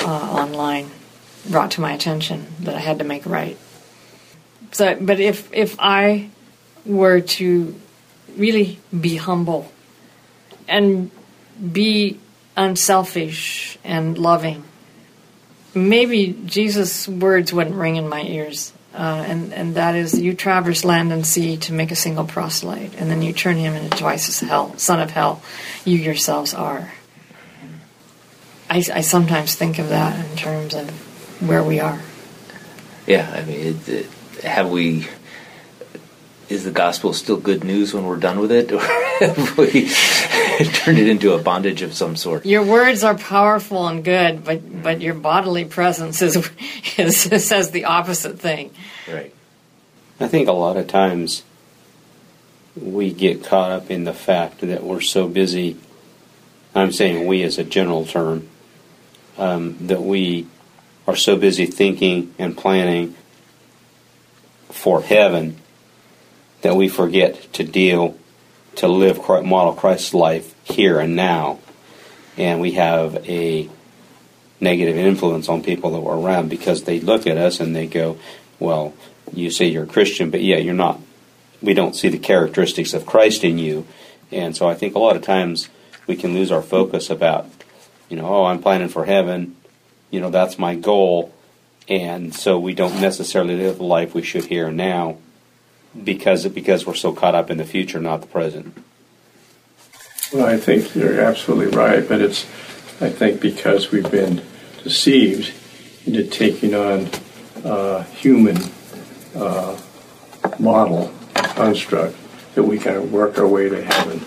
uh, 0.02 0.06
online 0.06 0.90
brought 1.48 1.72
to 1.72 1.80
my 1.80 1.92
attention 1.92 2.46
that 2.60 2.74
I 2.74 2.78
had 2.78 2.98
to 3.00 3.04
make 3.04 3.26
right. 3.26 3.58
So, 4.72 4.96
but 5.00 5.20
if 5.20 5.52
if 5.52 5.76
I 5.78 6.30
were 6.86 7.20
to 7.20 7.74
really 8.36 8.78
be 8.98 9.16
humble 9.16 9.70
and 10.66 11.10
be 11.72 12.18
unselfish 12.56 13.78
and 13.84 14.16
loving, 14.16 14.64
maybe 15.74 16.38
Jesus' 16.46 17.08
words 17.08 17.52
wouldn't 17.52 17.76
ring 17.76 17.96
in 17.96 18.08
my 18.08 18.22
ears 18.22 18.72
uh, 18.98 19.24
and 19.28 19.54
and 19.54 19.76
that 19.76 19.94
is 19.94 20.20
you 20.20 20.34
traverse 20.34 20.84
land 20.84 21.12
and 21.12 21.24
sea 21.24 21.56
to 21.56 21.72
make 21.72 21.92
a 21.92 21.96
single 21.96 22.24
proselyte, 22.24 22.94
and 22.96 23.08
then 23.08 23.22
you 23.22 23.32
turn 23.32 23.56
him 23.56 23.74
into 23.74 23.96
twice 23.96 24.28
as 24.28 24.40
hell, 24.40 24.76
son 24.76 24.98
of 24.98 25.12
hell. 25.12 25.40
You 25.84 25.96
yourselves 25.96 26.52
are. 26.52 26.92
I, 28.68 28.78
I 28.92 29.00
sometimes 29.02 29.54
think 29.54 29.78
of 29.78 29.90
that 29.90 30.28
in 30.28 30.36
terms 30.36 30.74
of 30.74 30.90
where 31.48 31.62
we 31.62 31.78
are. 31.78 32.00
Yeah, 33.06 33.30
I 33.32 33.44
mean, 33.44 33.60
it, 33.60 33.88
it, 33.88 34.06
have 34.42 34.68
we? 34.68 35.06
Is 36.48 36.64
the 36.64 36.70
gospel 36.70 37.12
still 37.12 37.36
good 37.36 37.62
news 37.62 37.92
when 37.92 38.06
we're 38.06 38.16
done 38.16 38.38
with 38.38 38.50
it, 38.50 38.72
or 38.72 38.80
have 38.80 39.58
we 39.58 39.88
turned 40.72 40.98
it 40.98 41.08
into 41.08 41.32
a 41.32 41.38
bondage 41.38 41.82
of 41.82 41.92
some 41.92 42.16
sort? 42.16 42.46
Your 42.46 42.64
words 42.64 43.04
are 43.04 43.16
powerful 43.16 43.86
and 43.86 44.02
good, 44.02 44.44
but 44.44 44.82
but 44.82 45.00
your 45.02 45.14
bodily 45.14 45.66
presence 45.66 46.22
is, 46.22 46.36
is 46.96 47.20
says 47.46 47.70
the 47.70 47.84
opposite 47.84 48.38
thing. 48.38 48.70
Right. 49.06 49.34
I 50.20 50.26
think 50.26 50.48
a 50.48 50.52
lot 50.52 50.76
of 50.76 50.88
times 50.88 51.44
we 52.74 53.12
get 53.12 53.44
caught 53.44 53.70
up 53.70 53.90
in 53.90 54.04
the 54.04 54.14
fact 54.14 54.60
that 54.60 54.82
we're 54.82 55.00
so 55.00 55.28
busy. 55.28 55.76
I'm 56.74 56.92
saying 56.92 57.26
we 57.26 57.42
as 57.42 57.58
a 57.58 57.64
general 57.64 58.06
term, 58.06 58.48
um, 59.36 59.86
that 59.86 60.02
we 60.02 60.46
are 61.06 61.16
so 61.16 61.36
busy 61.36 61.66
thinking 61.66 62.34
and 62.38 62.56
planning 62.56 63.14
for 64.70 65.02
heaven 65.02 65.58
that 66.62 66.76
we 66.76 66.88
forget 66.88 67.52
to 67.54 67.64
deal, 67.64 68.16
to 68.76 68.88
live 68.88 69.18
model 69.28 69.74
Christ's 69.74 70.14
life 70.14 70.54
here 70.64 70.98
and 70.98 71.16
now. 71.16 71.58
And 72.36 72.60
we 72.60 72.72
have 72.72 73.16
a 73.28 73.68
negative 74.60 74.96
influence 74.96 75.48
on 75.48 75.62
people 75.62 75.92
that 75.92 76.00
we're 76.00 76.18
around 76.18 76.48
because 76.48 76.84
they 76.84 77.00
look 77.00 77.26
at 77.26 77.36
us 77.36 77.60
and 77.60 77.74
they 77.74 77.86
go, 77.86 78.18
well, 78.58 78.94
you 79.32 79.50
say 79.50 79.66
you're 79.66 79.84
a 79.84 79.88
Christian, 79.88 80.30
but 80.30 80.42
yeah, 80.42 80.56
you're 80.56 80.74
not. 80.74 81.00
We 81.60 81.74
don't 81.74 81.94
see 81.96 82.08
the 82.08 82.18
characteristics 82.18 82.94
of 82.94 83.06
Christ 83.06 83.44
in 83.44 83.58
you. 83.58 83.86
And 84.30 84.56
so 84.56 84.68
I 84.68 84.74
think 84.74 84.94
a 84.94 84.98
lot 84.98 85.16
of 85.16 85.22
times 85.22 85.68
we 86.06 86.16
can 86.16 86.34
lose 86.34 86.50
our 86.50 86.62
focus 86.62 87.10
about, 87.10 87.46
you 88.08 88.16
know, 88.16 88.26
oh, 88.26 88.44
I'm 88.44 88.62
planning 88.62 88.88
for 88.88 89.04
heaven. 89.04 89.56
You 90.10 90.20
know, 90.20 90.30
that's 90.30 90.58
my 90.58 90.74
goal. 90.74 91.32
And 91.88 92.34
so 92.34 92.58
we 92.58 92.74
don't 92.74 93.00
necessarily 93.00 93.56
live 93.56 93.78
the 93.78 93.84
life 93.84 94.14
we 94.14 94.22
should 94.22 94.46
here 94.46 94.68
and 94.68 94.76
now 94.76 95.18
because 96.04 96.46
because 96.48 96.86
we're 96.86 96.94
so 96.94 97.12
caught 97.12 97.34
up 97.34 97.50
in 97.50 97.58
the 97.58 97.64
future, 97.64 98.00
not 98.00 98.20
the 98.20 98.26
present. 98.26 98.76
Well, 100.32 100.46
I 100.46 100.58
think 100.58 100.94
you're 100.94 101.20
absolutely 101.20 101.74
right, 101.76 102.06
but 102.06 102.20
it's, 102.20 102.44
I 103.00 103.08
think, 103.08 103.40
because 103.40 103.90
we've 103.90 104.10
been 104.10 104.42
deceived 104.82 105.54
into 106.06 106.24
taking 106.24 106.74
on 106.74 107.08
human 108.18 108.56
uh, 109.34 109.78
model 110.58 111.12
construct 111.34 112.16
that 112.54 112.62
we 112.64 112.78
kind 112.78 112.96
of 112.96 113.12
work 113.12 113.38
our 113.38 113.46
way 113.46 113.68
to 113.68 113.82
heaven, 113.82 114.24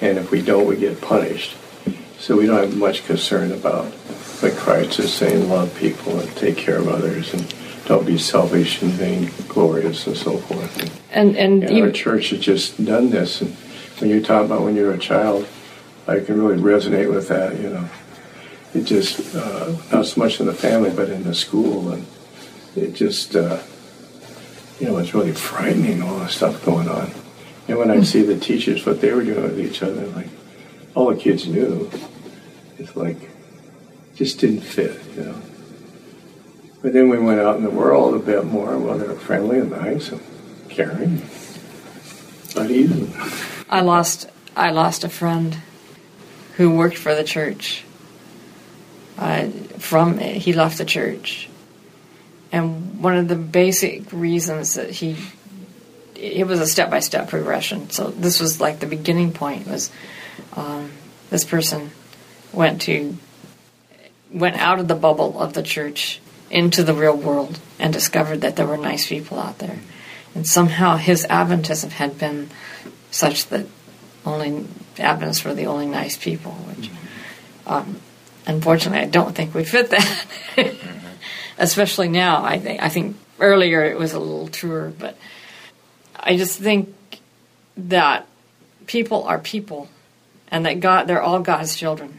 and 0.00 0.18
if 0.18 0.30
we 0.30 0.42
don't, 0.42 0.66
we 0.66 0.76
get 0.76 1.00
punished. 1.00 1.56
So 2.18 2.36
we 2.36 2.46
don't 2.46 2.58
have 2.58 2.76
much 2.76 3.04
concern 3.04 3.52
about 3.52 3.86
what 4.40 4.54
Christ 4.56 4.98
is 4.98 5.12
saying: 5.12 5.48
love 5.48 5.74
people 5.76 6.20
and 6.20 6.30
take 6.36 6.56
care 6.56 6.78
of 6.78 6.88
others, 6.88 7.32
and 7.32 7.42
don't 7.86 8.04
be 8.04 8.18
selfish 8.18 8.82
and 8.82 8.92
vainglorious 8.92 10.06
and 10.06 10.16
so 10.16 10.36
forth. 10.38 11.00
And 11.10 11.36
and, 11.36 11.62
And 11.64 11.84
our 11.84 11.92
church 11.92 12.30
has 12.30 12.40
just 12.40 12.84
done 12.84 13.10
this. 13.10 13.40
And 13.40 13.54
when 14.00 14.10
you 14.10 14.22
talk 14.22 14.44
about 14.44 14.62
when 14.62 14.74
you're 14.74 14.92
a 14.92 14.98
child, 14.98 15.46
I 16.06 16.20
can 16.20 16.40
really 16.40 16.60
resonate 16.60 17.12
with 17.12 17.28
that. 17.28 17.58
You 17.60 17.70
know, 17.70 17.88
it 18.74 18.82
just 18.82 19.34
uh, 19.34 19.74
not 19.92 20.06
so 20.06 20.20
much 20.20 20.40
in 20.40 20.46
the 20.46 20.54
family, 20.54 20.90
but 20.90 21.08
in 21.08 21.22
the 21.22 21.34
school, 21.34 21.90
and 21.90 22.06
it 22.74 22.92
just 22.92 23.36
uh, 23.36 23.62
you 24.80 24.86
know 24.88 24.98
it's 24.98 25.14
really 25.14 25.32
frightening 25.32 26.02
all 26.02 26.18
the 26.18 26.28
stuff 26.28 26.64
going 26.64 26.88
on. 26.88 27.12
And 27.68 27.78
when 27.78 27.90
I 27.90 28.02
see 28.02 28.22
the 28.22 28.38
teachers 28.38 28.84
what 28.84 29.00
they 29.00 29.12
were 29.12 29.24
doing 29.24 29.42
with 29.42 29.60
each 29.60 29.82
other, 29.82 30.06
like 30.08 30.28
all 30.94 31.12
the 31.12 31.20
kids 31.20 31.46
knew, 31.46 31.90
it's 32.78 32.96
like 32.96 33.30
just 34.16 34.40
didn't 34.40 34.62
fit. 34.62 35.00
You 35.16 35.24
know. 35.24 35.42
But 36.86 36.92
then 36.92 37.08
we 37.08 37.18
went 37.18 37.40
out 37.40 37.56
in 37.56 37.64
the 37.64 37.70
world 37.70 38.14
a 38.14 38.20
bit 38.20 38.44
more. 38.44 38.78
Well, 38.78 38.96
they 38.96 39.08
were 39.08 39.16
friendly 39.16 39.58
and 39.58 39.70
nice 39.72 40.12
and 40.12 40.20
caring, 40.68 41.20
buddies. 42.54 42.92
And, 42.92 43.12
I 43.68 43.80
lost 43.80 44.30
I 44.54 44.70
lost 44.70 45.02
a 45.02 45.08
friend 45.08 45.56
who 46.54 46.70
worked 46.70 46.96
for 46.96 47.12
the 47.12 47.24
church. 47.24 47.82
Uh, 49.18 49.48
from 49.78 50.18
he 50.18 50.52
left 50.52 50.78
the 50.78 50.84
church, 50.84 51.48
and 52.52 53.02
one 53.02 53.16
of 53.16 53.26
the 53.26 53.34
basic 53.34 54.12
reasons 54.12 54.74
that 54.74 54.88
he 54.88 55.16
it 56.14 56.46
was 56.46 56.60
a 56.60 56.68
step 56.68 56.88
by 56.88 57.00
step 57.00 57.28
progression. 57.28 57.90
So 57.90 58.10
this 58.10 58.38
was 58.38 58.60
like 58.60 58.78
the 58.78 58.86
beginning 58.86 59.32
point 59.32 59.66
was 59.66 59.90
um, 60.52 60.92
this 61.30 61.44
person 61.44 61.90
went 62.52 62.82
to 62.82 63.16
went 64.30 64.54
out 64.54 64.78
of 64.78 64.86
the 64.86 64.94
bubble 64.94 65.40
of 65.40 65.52
the 65.52 65.64
church 65.64 66.20
into 66.50 66.82
the 66.82 66.94
real 66.94 67.16
world 67.16 67.58
and 67.78 67.92
discovered 67.92 68.40
that 68.40 68.56
there 68.56 68.66
were 68.66 68.76
nice 68.76 69.08
people 69.08 69.38
out 69.38 69.58
there, 69.58 69.78
and 70.34 70.46
somehow 70.46 70.96
his 70.96 71.26
Adventism 71.26 71.90
had 71.90 72.18
been 72.18 72.50
such 73.10 73.46
that 73.46 73.66
only 74.24 74.66
Adventists 74.98 75.44
were 75.44 75.54
the 75.54 75.66
only 75.66 75.86
nice 75.86 76.16
people, 76.16 76.52
which 76.52 76.90
um, 77.66 78.00
unfortunately 78.46 79.00
I 79.00 79.10
don't 79.10 79.34
think 79.34 79.54
we 79.54 79.64
fit 79.64 79.90
that. 79.90 80.26
Especially 81.58 82.08
now, 82.08 82.44
I 82.44 82.58
think 82.58 82.82
I 82.82 82.88
think 82.88 83.16
earlier 83.40 83.84
it 83.84 83.98
was 83.98 84.12
a 84.12 84.18
little 84.18 84.48
truer, 84.48 84.92
but 84.98 85.16
I 86.18 86.36
just 86.36 86.58
think 86.58 86.94
that 87.76 88.26
people 88.86 89.24
are 89.24 89.38
people, 89.38 89.88
and 90.48 90.66
that 90.66 90.80
God 90.80 91.06
they're 91.06 91.22
all 91.22 91.40
God's 91.40 91.76
children. 91.76 92.18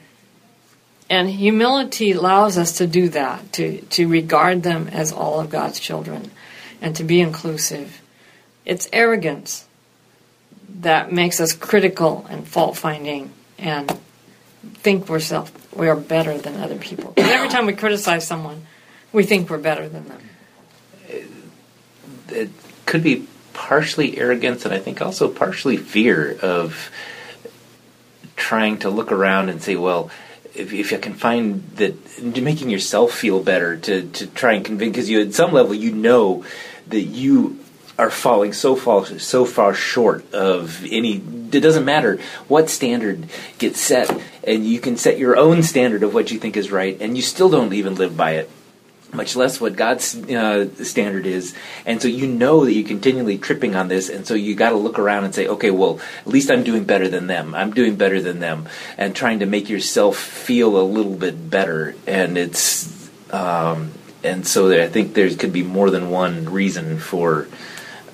And 1.09 1.29
humility 1.29 2.11
allows 2.11 2.57
us 2.57 2.73
to 2.77 2.87
do 2.87 3.09
that, 3.09 3.53
to, 3.53 3.79
to 3.81 4.07
regard 4.07 4.63
them 4.63 4.89
as 4.89 5.11
all 5.11 5.39
of 5.39 5.49
God's 5.49 5.79
children 5.79 6.31
and 6.81 6.95
to 6.97 7.03
be 7.03 7.21
inclusive. 7.21 8.01
It's 8.65 8.89
arrogance 8.91 9.65
that 10.81 11.11
makes 11.11 11.39
us 11.39 11.53
critical 11.53 12.25
and 12.29 12.45
fault 12.47 12.77
finding 12.77 13.31
and 13.57 13.97
think 14.75 15.07
we're 15.07 15.19
self 15.19 15.51
we 15.75 15.87
are 15.87 15.95
better 15.95 16.37
than 16.37 16.59
other 16.59 16.77
people. 16.77 17.13
'Cause 17.13 17.29
every 17.29 17.49
time 17.49 17.65
we 17.65 17.73
criticize 17.73 18.25
someone, 18.25 18.65
we 19.13 19.23
think 19.23 19.49
we're 19.49 19.57
better 19.57 19.87
than 19.87 20.07
them. 20.07 20.21
it 22.29 22.49
could 22.85 23.01
be 23.01 23.25
partially 23.53 24.17
arrogance 24.17 24.65
and 24.65 24.73
I 24.73 24.79
think 24.79 25.01
also 25.01 25.29
partially 25.29 25.77
fear 25.77 26.37
of 26.41 26.91
trying 28.35 28.77
to 28.79 28.89
look 28.89 29.11
around 29.11 29.49
and 29.49 29.61
say, 29.63 29.75
well, 29.77 30.11
if, 30.57 30.73
if 30.73 30.91
you 30.91 30.97
can 30.97 31.13
find 31.13 31.63
that 31.75 31.95
making 32.21 32.69
yourself 32.69 33.13
feel 33.13 33.41
better 33.41 33.77
to, 33.77 34.07
to 34.09 34.27
try 34.27 34.53
and 34.53 34.65
convince, 34.65 34.91
because 34.91 35.09
you 35.09 35.21
at 35.21 35.33
some 35.33 35.51
level 35.51 35.73
you 35.73 35.91
know 35.91 36.45
that 36.87 37.01
you 37.01 37.59
are 37.97 38.09
falling 38.09 38.53
so 38.53 38.75
far 38.75 39.05
so 39.05 39.45
far 39.45 39.73
short 39.73 40.33
of 40.33 40.83
any. 40.85 41.15
It 41.17 41.61
doesn't 41.61 41.85
matter 41.85 42.19
what 42.47 42.69
standard 42.69 43.27
gets 43.57 43.79
set, 43.79 44.09
and 44.43 44.65
you 44.65 44.79
can 44.79 44.97
set 44.97 45.17
your 45.17 45.37
own 45.37 45.63
standard 45.63 46.03
of 46.03 46.13
what 46.13 46.29
you 46.29 46.39
think 46.39 46.57
is 46.57 46.71
right, 46.71 46.97
and 46.99 47.15
you 47.15 47.23
still 47.23 47.49
don't 47.49 47.73
even 47.73 47.95
live 47.95 48.17
by 48.17 48.33
it 48.33 48.49
much 49.13 49.35
less 49.35 49.61
what 49.61 49.75
God's 49.75 50.15
uh, 50.15 50.67
standard 50.83 51.25
is. 51.25 51.55
And 51.85 52.01
so 52.01 52.07
you 52.07 52.27
know 52.27 52.65
that 52.65 52.73
you're 52.73 52.87
continually 52.87 53.37
tripping 53.37 53.75
on 53.75 53.87
this, 53.87 54.09
and 54.09 54.27
so 54.27 54.33
you 54.33 54.55
got 54.55 54.71
to 54.71 54.75
look 54.75 54.99
around 54.99 55.23
and 55.23 55.33
say, 55.33 55.47
okay, 55.47 55.71
well, 55.71 55.99
at 56.21 56.27
least 56.27 56.51
I'm 56.51 56.63
doing 56.63 56.83
better 56.83 57.07
than 57.07 57.27
them. 57.27 57.55
I'm 57.55 57.73
doing 57.73 57.95
better 57.95 58.21
than 58.21 58.39
them, 58.39 58.67
and 58.97 59.15
trying 59.15 59.39
to 59.39 59.45
make 59.45 59.69
yourself 59.69 60.17
feel 60.17 60.79
a 60.79 60.83
little 60.83 61.15
bit 61.15 61.49
better. 61.49 61.95
And 62.05 62.37
it's, 62.37 63.09
um, 63.31 63.91
and 64.23 64.45
so 64.45 64.71
I 64.71 64.87
think 64.87 65.13
there 65.13 65.33
could 65.35 65.53
be 65.53 65.63
more 65.63 65.89
than 65.89 66.09
one 66.09 66.49
reason 66.51 66.99
for 66.99 67.47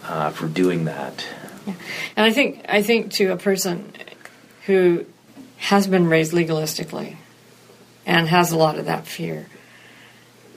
uh, 0.06 0.30
for 0.32 0.48
doing 0.48 0.86
that. 0.86 1.26
Yeah. 1.66 1.74
And 2.16 2.26
I 2.26 2.32
think 2.32 2.66
I 2.68 2.82
think 2.82 3.12
to 3.14 3.32
a 3.32 3.38
person 3.38 3.94
who 4.66 5.06
has 5.58 5.88
been 5.88 6.08
raised 6.08 6.34
legalistically 6.34 7.16
and 8.06 8.28
has 8.28 8.52
a 8.52 8.58
lot 8.58 8.78
of 8.78 8.86
that 8.86 9.08
fear, 9.08 9.48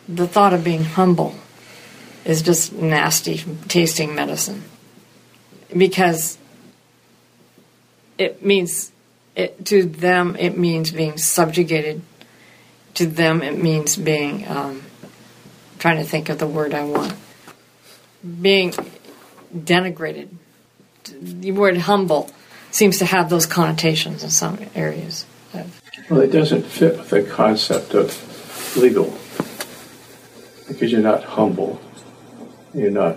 the 0.08 0.26
thought 0.26 0.52
of 0.52 0.64
being 0.64 0.84
humble 0.84 1.34
is 2.24 2.42
just 2.42 2.72
nasty 2.72 3.38
tasting 3.68 4.14
medicine. 4.14 4.64
Because 5.76 6.38
it 8.18 8.44
means 8.44 8.92
it, 9.34 9.64
to 9.66 9.84
them 9.84 10.36
it 10.38 10.56
means 10.56 10.90
being 10.90 11.18
subjugated. 11.18 12.02
To 12.94 13.06
them 13.06 13.42
it 13.42 13.62
means 13.62 13.96
being 13.96 14.46
um, 14.48 14.82
trying 15.78 15.98
to 15.98 16.04
think 16.04 16.28
of 16.28 16.38
the 16.38 16.46
word 16.46 16.74
i 16.74 16.84
want. 16.84 17.14
Being 18.40 18.72
denigrated. 19.54 20.28
The 21.04 21.52
word 21.52 21.76
humble 21.76 22.30
seems 22.70 22.98
to 22.98 23.04
have 23.04 23.30
those 23.30 23.46
connotations 23.46 24.24
in 24.24 24.30
some 24.30 24.58
areas. 24.74 25.24
Well, 26.10 26.20
it 26.20 26.32
doesn't 26.32 26.64
fit 26.64 26.98
with 26.98 27.10
the 27.10 27.22
concept 27.22 27.94
of 27.94 28.76
legal 28.76 29.16
because 30.68 30.90
you're 30.92 31.00
not 31.02 31.24
humble. 31.24 31.80
You're 32.74 32.90
not. 32.90 33.16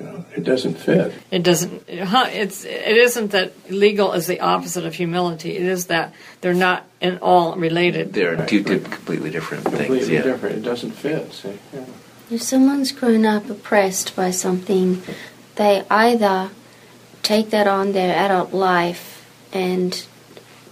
You 0.00 0.06
know, 0.06 0.24
it 0.36 0.42
doesn't 0.42 0.74
fit. 0.74 1.12
It 1.30 1.42
doesn't. 1.44 1.88
huh, 1.88 2.26
It's. 2.32 2.64
It 2.64 2.96
isn't 2.96 3.30
that 3.30 3.52
legal 3.70 4.12
is 4.14 4.26
the 4.26 4.40
opposite 4.40 4.84
of 4.84 4.94
humility. 4.94 5.56
It 5.56 5.62
is 5.62 5.86
that 5.86 6.12
they're 6.40 6.54
not 6.54 6.84
in 7.00 7.18
all 7.18 7.54
related. 7.56 8.12
They're 8.12 8.34
Right, 8.36 8.48
two, 8.48 8.64
two 8.64 8.78
right. 8.78 8.84
completely 8.90 9.30
different 9.30 9.64
Completely 9.64 9.98
things. 9.98 10.10
Yeah. 10.10 10.22
different. 10.22 10.56
It 10.56 10.62
doesn't 10.62 10.92
fit. 10.92 11.32
See? 11.32 11.56
Yeah. 11.72 11.84
If 12.30 12.42
someone's 12.42 12.90
grown 12.92 13.24
up 13.26 13.48
oppressed 13.48 14.16
by 14.16 14.30
something, 14.32 15.02
they 15.56 15.84
either 15.90 16.50
take 17.22 17.50
that 17.50 17.68
on 17.68 17.92
their 17.92 18.16
adult 18.16 18.52
life 18.52 19.24
and 19.52 20.04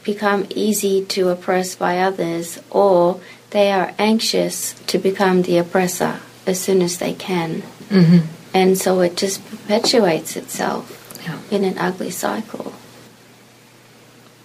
become 0.02 0.46
easy 0.50 1.04
to 1.04 1.28
oppress 1.28 1.76
by 1.76 1.98
others, 1.98 2.58
or 2.70 3.20
they 3.50 3.70
are 3.72 3.92
anxious 3.98 4.74
to 4.86 4.98
become 4.98 5.42
the 5.42 5.58
oppressor 5.58 6.20
as 6.46 6.60
soon 6.60 6.82
as 6.82 6.98
they 6.98 7.12
can. 7.14 7.62
Mm-hmm. 7.88 8.26
And 8.54 8.76
so 8.78 9.00
it 9.00 9.16
just 9.16 9.44
perpetuates 9.48 10.36
itself 10.36 11.20
Yeah. 11.24 11.38
in 11.50 11.64
an 11.64 11.78
ugly 11.78 12.10
cycle. 12.10 12.72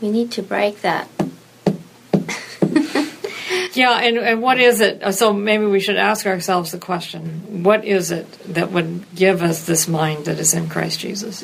We 0.02 0.12
need 0.12 0.32
to 0.34 0.42
break 0.44 0.82
that. 0.82 1.08
Yeah, 3.74 3.92
and, 4.00 4.18
and 4.18 4.42
what 4.42 4.58
is 4.58 4.80
it? 4.80 5.04
uh, 5.04 5.12
So 5.12 5.34
maybe 5.34 5.66
we 5.66 5.82
should 5.82 5.98
ask 5.98 6.26
ourselves 6.26 6.72
the 6.72 6.78
question 6.78 7.64
what 7.64 7.84
is 7.84 8.10
it 8.10 8.26
that 8.54 8.72
would 8.72 9.04
give 9.14 9.42
us 9.44 9.66
this 9.66 9.88
mind 9.90 10.26
that 10.26 10.40
is 10.40 10.54
in 10.54 10.70
Christ 10.70 11.00
Jesus? 11.02 11.44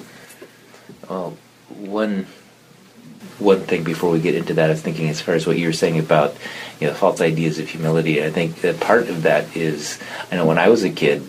Well, 1.09 1.37
one 1.67 2.27
one 3.41 3.61
thing 3.61 3.83
before 3.83 4.11
we 4.11 4.19
get 4.19 4.35
into 4.35 4.53
that, 4.55 4.69
I 4.69 4.73
was 4.73 4.81
thinking 4.81 5.09
as 5.09 5.19
far 5.19 5.35
as 5.35 5.47
what 5.47 5.57
you 5.57 5.67
were 5.67 5.73
saying 5.73 5.99
about 5.99 6.35
you 6.79 6.87
know 6.87 6.93
false 6.93 7.21
ideas 7.21 7.59
of 7.59 7.69
humility. 7.69 8.23
I 8.23 8.29
think 8.29 8.61
that 8.61 8.79
part 8.79 9.09
of 9.09 9.23
that 9.23 9.55
is 9.55 9.99
I 10.31 10.35
know 10.35 10.45
when 10.45 10.57
I 10.57 10.69
was 10.69 10.83
a 10.83 10.89
kid 10.89 11.27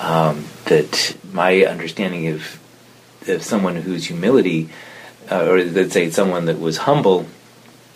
um, 0.00 0.44
that 0.66 1.16
my 1.32 1.64
understanding 1.64 2.28
of 2.28 2.60
of 3.28 3.42
someone 3.42 3.76
whose 3.76 4.06
humility, 4.06 4.68
uh, 5.30 5.46
or 5.46 5.64
let's 5.64 5.92
say 5.92 6.10
someone 6.10 6.46
that 6.46 6.58
was 6.58 6.78
humble, 6.78 7.26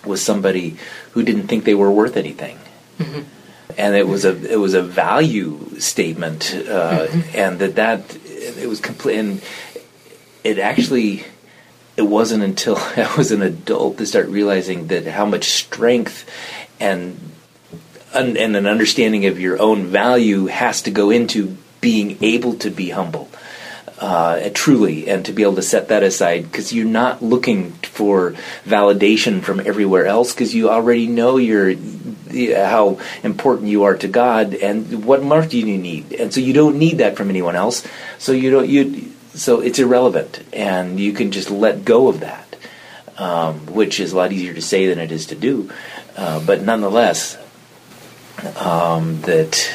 was 0.04 0.22
somebody 0.22 0.76
who 1.12 1.22
didn't 1.22 1.48
think 1.48 1.64
they 1.64 1.74
were 1.74 1.90
worth 1.90 2.16
anything. 2.16 2.58
And 3.76 3.94
it 3.94 4.06
was 4.06 4.24
a 4.24 4.52
it 4.52 4.56
was 4.56 4.74
a 4.74 4.82
value 4.82 5.78
statement, 5.80 6.54
uh, 6.54 7.08
and 7.34 7.58
that 7.58 7.74
that 7.74 8.16
it 8.24 8.68
was 8.68 8.80
complete. 8.80 9.18
And 9.18 9.42
it 10.44 10.58
actually 10.58 11.24
it 11.96 12.02
wasn't 12.02 12.42
until 12.42 12.76
I 12.96 13.12
was 13.16 13.32
an 13.32 13.42
adult 13.42 13.98
to 13.98 14.06
start 14.06 14.28
realizing 14.28 14.88
that 14.88 15.06
how 15.06 15.26
much 15.26 15.44
strength 15.44 16.28
and 16.80 17.32
and 18.14 18.56
an 18.56 18.66
understanding 18.66 19.26
of 19.26 19.38
your 19.38 19.60
own 19.60 19.86
value 19.86 20.46
has 20.46 20.82
to 20.82 20.90
go 20.90 21.10
into 21.10 21.56
being 21.82 22.16
able 22.22 22.54
to 22.54 22.70
be 22.70 22.90
humble. 22.90 23.28
Uh, 23.98 24.50
truly, 24.52 25.08
and 25.08 25.24
to 25.24 25.32
be 25.32 25.42
able 25.42 25.54
to 25.54 25.62
set 25.62 25.88
that 25.88 26.02
aside 26.02 26.42
because 26.42 26.70
you're 26.70 26.84
not 26.84 27.22
looking 27.22 27.72
for 27.72 28.34
validation 28.66 29.42
from 29.42 29.58
everywhere 29.58 30.04
else 30.04 30.34
because 30.34 30.54
you 30.54 30.68
already 30.68 31.06
know 31.06 31.38
you're 31.38 31.74
how 32.54 33.00
important 33.22 33.70
you 33.70 33.84
are 33.84 33.96
to 33.96 34.06
God 34.06 34.52
and 34.52 35.06
what 35.06 35.22
more 35.22 35.46
do 35.46 35.58
you 35.58 35.78
need, 35.78 36.12
and 36.12 36.32
so 36.32 36.40
you 36.40 36.52
don't 36.52 36.78
need 36.78 36.98
that 36.98 37.16
from 37.16 37.30
anyone 37.30 37.56
else. 37.56 37.86
So 38.18 38.32
you 38.32 38.50
don't 38.50 38.68
you 38.68 39.15
so 39.36 39.60
it's 39.60 39.78
irrelevant, 39.78 40.42
and 40.52 40.98
you 40.98 41.12
can 41.12 41.30
just 41.30 41.50
let 41.50 41.84
go 41.84 42.08
of 42.08 42.20
that, 42.20 42.56
um, 43.18 43.66
which 43.66 44.00
is 44.00 44.12
a 44.12 44.16
lot 44.16 44.32
easier 44.32 44.54
to 44.54 44.62
say 44.62 44.86
than 44.86 44.98
it 44.98 45.12
is 45.12 45.26
to 45.26 45.34
do. 45.34 45.70
Uh, 46.16 46.40
but 46.44 46.62
nonetheless, 46.62 47.36
um, 48.58 49.20
that 49.22 49.70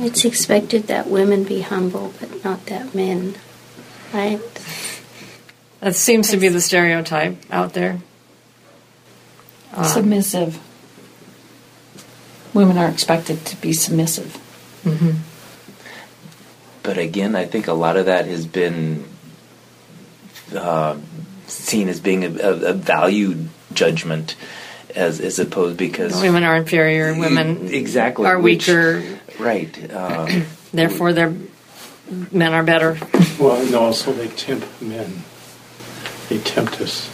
It's 0.00 0.24
expected 0.24 0.86
that 0.88 1.08
women 1.08 1.44
be 1.44 1.60
humble, 1.62 2.12
but 2.20 2.44
not 2.44 2.66
that 2.66 2.94
men, 2.94 3.34
right? 4.12 4.40
That 5.80 5.94
seems 5.96 6.30
to 6.30 6.36
be 6.36 6.48
the 6.48 6.60
stereotype 6.60 7.36
out 7.50 7.72
there. 7.72 7.98
Uh, 9.72 9.84
submissive. 9.84 10.58
Women 12.54 12.78
are 12.78 12.88
expected 12.88 13.44
to 13.46 13.56
be 13.56 13.72
submissive. 13.72 14.38
But 16.88 16.96
again, 16.96 17.36
I 17.36 17.44
think 17.44 17.68
a 17.68 17.74
lot 17.74 17.98
of 17.98 18.06
that 18.06 18.24
has 18.24 18.46
been 18.46 19.04
uh, 20.56 20.96
seen 21.46 21.86
as 21.90 22.00
being 22.00 22.24
a, 22.24 22.28
a, 22.28 22.70
a 22.70 22.72
value 22.72 23.44
judgment, 23.74 24.36
as 24.94 25.20
as 25.20 25.38
opposed 25.38 25.76
because 25.76 26.18
women 26.22 26.44
are 26.44 26.56
inferior, 26.56 27.12
women 27.12 27.68
exactly 27.68 28.24
are 28.24 28.38
which- 28.38 28.68
weaker, 28.68 29.18
right? 29.38 29.92
Um, 29.92 30.46
therefore 30.72 31.12
their 31.12 31.34
men 32.32 32.54
are 32.54 32.64
better. 32.64 32.96
Well, 33.38 33.60
and 33.60 33.74
also 33.74 34.14
they 34.14 34.28
tempt 34.28 34.80
men. 34.80 35.24
They 36.30 36.38
tempt 36.38 36.80
us. 36.80 37.10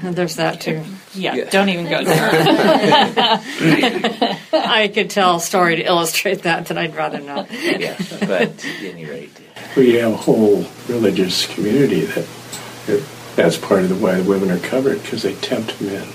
There's 0.00 0.36
that 0.36 0.60
too. 0.60 0.84
Yeah, 1.14 1.34
Yeah. 1.34 1.50
don't 1.50 1.68
even 1.68 1.88
go 1.88 2.04
there. 2.04 2.28
I 4.52 4.90
could 4.92 5.10
tell 5.10 5.36
a 5.36 5.40
story 5.40 5.76
to 5.76 5.82
illustrate 5.82 6.42
that 6.42 6.66
that 6.66 6.78
I'd 6.78 6.94
rather 6.94 7.20
not. 7.20 7.48
yeah, 7.52 7.96
but 8.20 8.30
at 8.42 8.64
any 8.82 9.04
rate, 9.04 9.30
We 9.76 9.94
have 9.94 10.12
a 10.12 10.16
whole 10.16 10.66
religious 10.88 11.46
community 11.46 12.02
that, 12.02 12.26
that 12.86 13.02
that's 13.36 13.56
part 13.56 13.82
of 13.82 13.88
the 13.88 13.94
why 13.96 14.16
the 14.20 14.28
women 14.28 14.50
are 14.50 14.58
covered 14.58 15.02
because 15.02 15.22
they 15.22 15.34
tempt 15.36 15.80
men. 15.80 16.06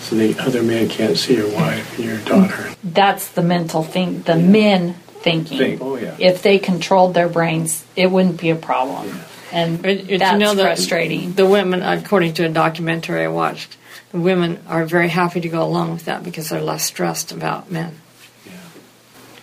So 0.00 0.16
the 0.16 0.38
other 0.38 0.62
man 0.62 0.88
can't 0.88 1.16
see 1.18 1.36
your 1.36 1.50
wife, 1.52 1.98
your 1.98 2.18
daughter. 2.18 2.70
That's 2.84 3.28
the 3.28 3.42
mental 3.42 3.82
thing, 3.82 4.22
the 4.22 4.36
men 4.36 4.94
thinking. 5.20 5.58
Think, 5.58 5.82
oh, 5.82 5.96
yeah. 5.96 6.16
If 6.18 6.42
they 6.42 6.58
controlled 6.58 7.14
their 7.14 7.28
brains, 7.28 7.84
it 7.96 8.10
wouldn't 8.10 8.40
be 8.40 8.50
a 8.50 8.56
problem. 8.56 9.08
Yeah. 9.08 9.24
And 9.50 9.82
But, 9.82 10.06
but 10.08 10.18
that's 10.18 10.32
you 10.34 10.38
know, 10.38 10.54
the, 10.54 10.62
frustrating. 10.62 11.32
The 11.32 11.46
women, 11.46 11.82
according 11.82 12.34
to 12.34 12.44
a 12.44 12.48
documentary 12.48 13.24
I 13.24 13.28
watched, 13.28 13.76
the 14.12 14.18
women 14.18 14.60
are 14.66 14.84
very 14.84 15.08
happy 15.08 15.40
to 15.40 15.48
go 15.48 15.62
along 15.62 15.92
with 15.92 16.06
that 16.06 16.22
because 16.22 16.48
they're 16.48 16.62
less 16.62 16.84
stressed 16.84 17.32
about 17.32 17.70
men. 17.70 18.00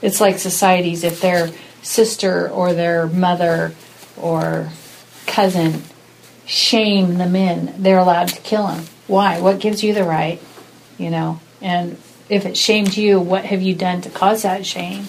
It's 0.01 0.19
like 0.21 0.39
societies, 0.39 1.03
if 1.03 1.21
their 1.21 1.51
sister 1.81 2.49
or 2.49 2.73
their 2.73 3.07
mother 3.07 3.73
or 4.17 4.69
cousin 5.25 5.83
shame 6.45 7.17
the 7.17 7.27
men, 7.27 7.75
they're 7.77 7.99
allowed 7.99 8.29
to 8.29 8.41
kill 8.41 8.67
them. 8.67 8.85
Why? 9.07 9.39
What 9.41 9.59
gives 9.59 9.83
you 9.83 9.93
the 9.93 10.03
right? 10.03 10.41
You 10.97 11.09
know, 11.09 11.39
and 11.61 11.97
if 12.29 12.45
it 12.45 12.57
shamed 12.57 12.95
you, 12.97 13.19
what 13.19 13.45
have 13.45 13.61
you 13.61 13.75
done 13.75 14.01
to 14.01 14.09
cause 14.09 14.43
that 14.43 14.65
shame? 14.65 15.05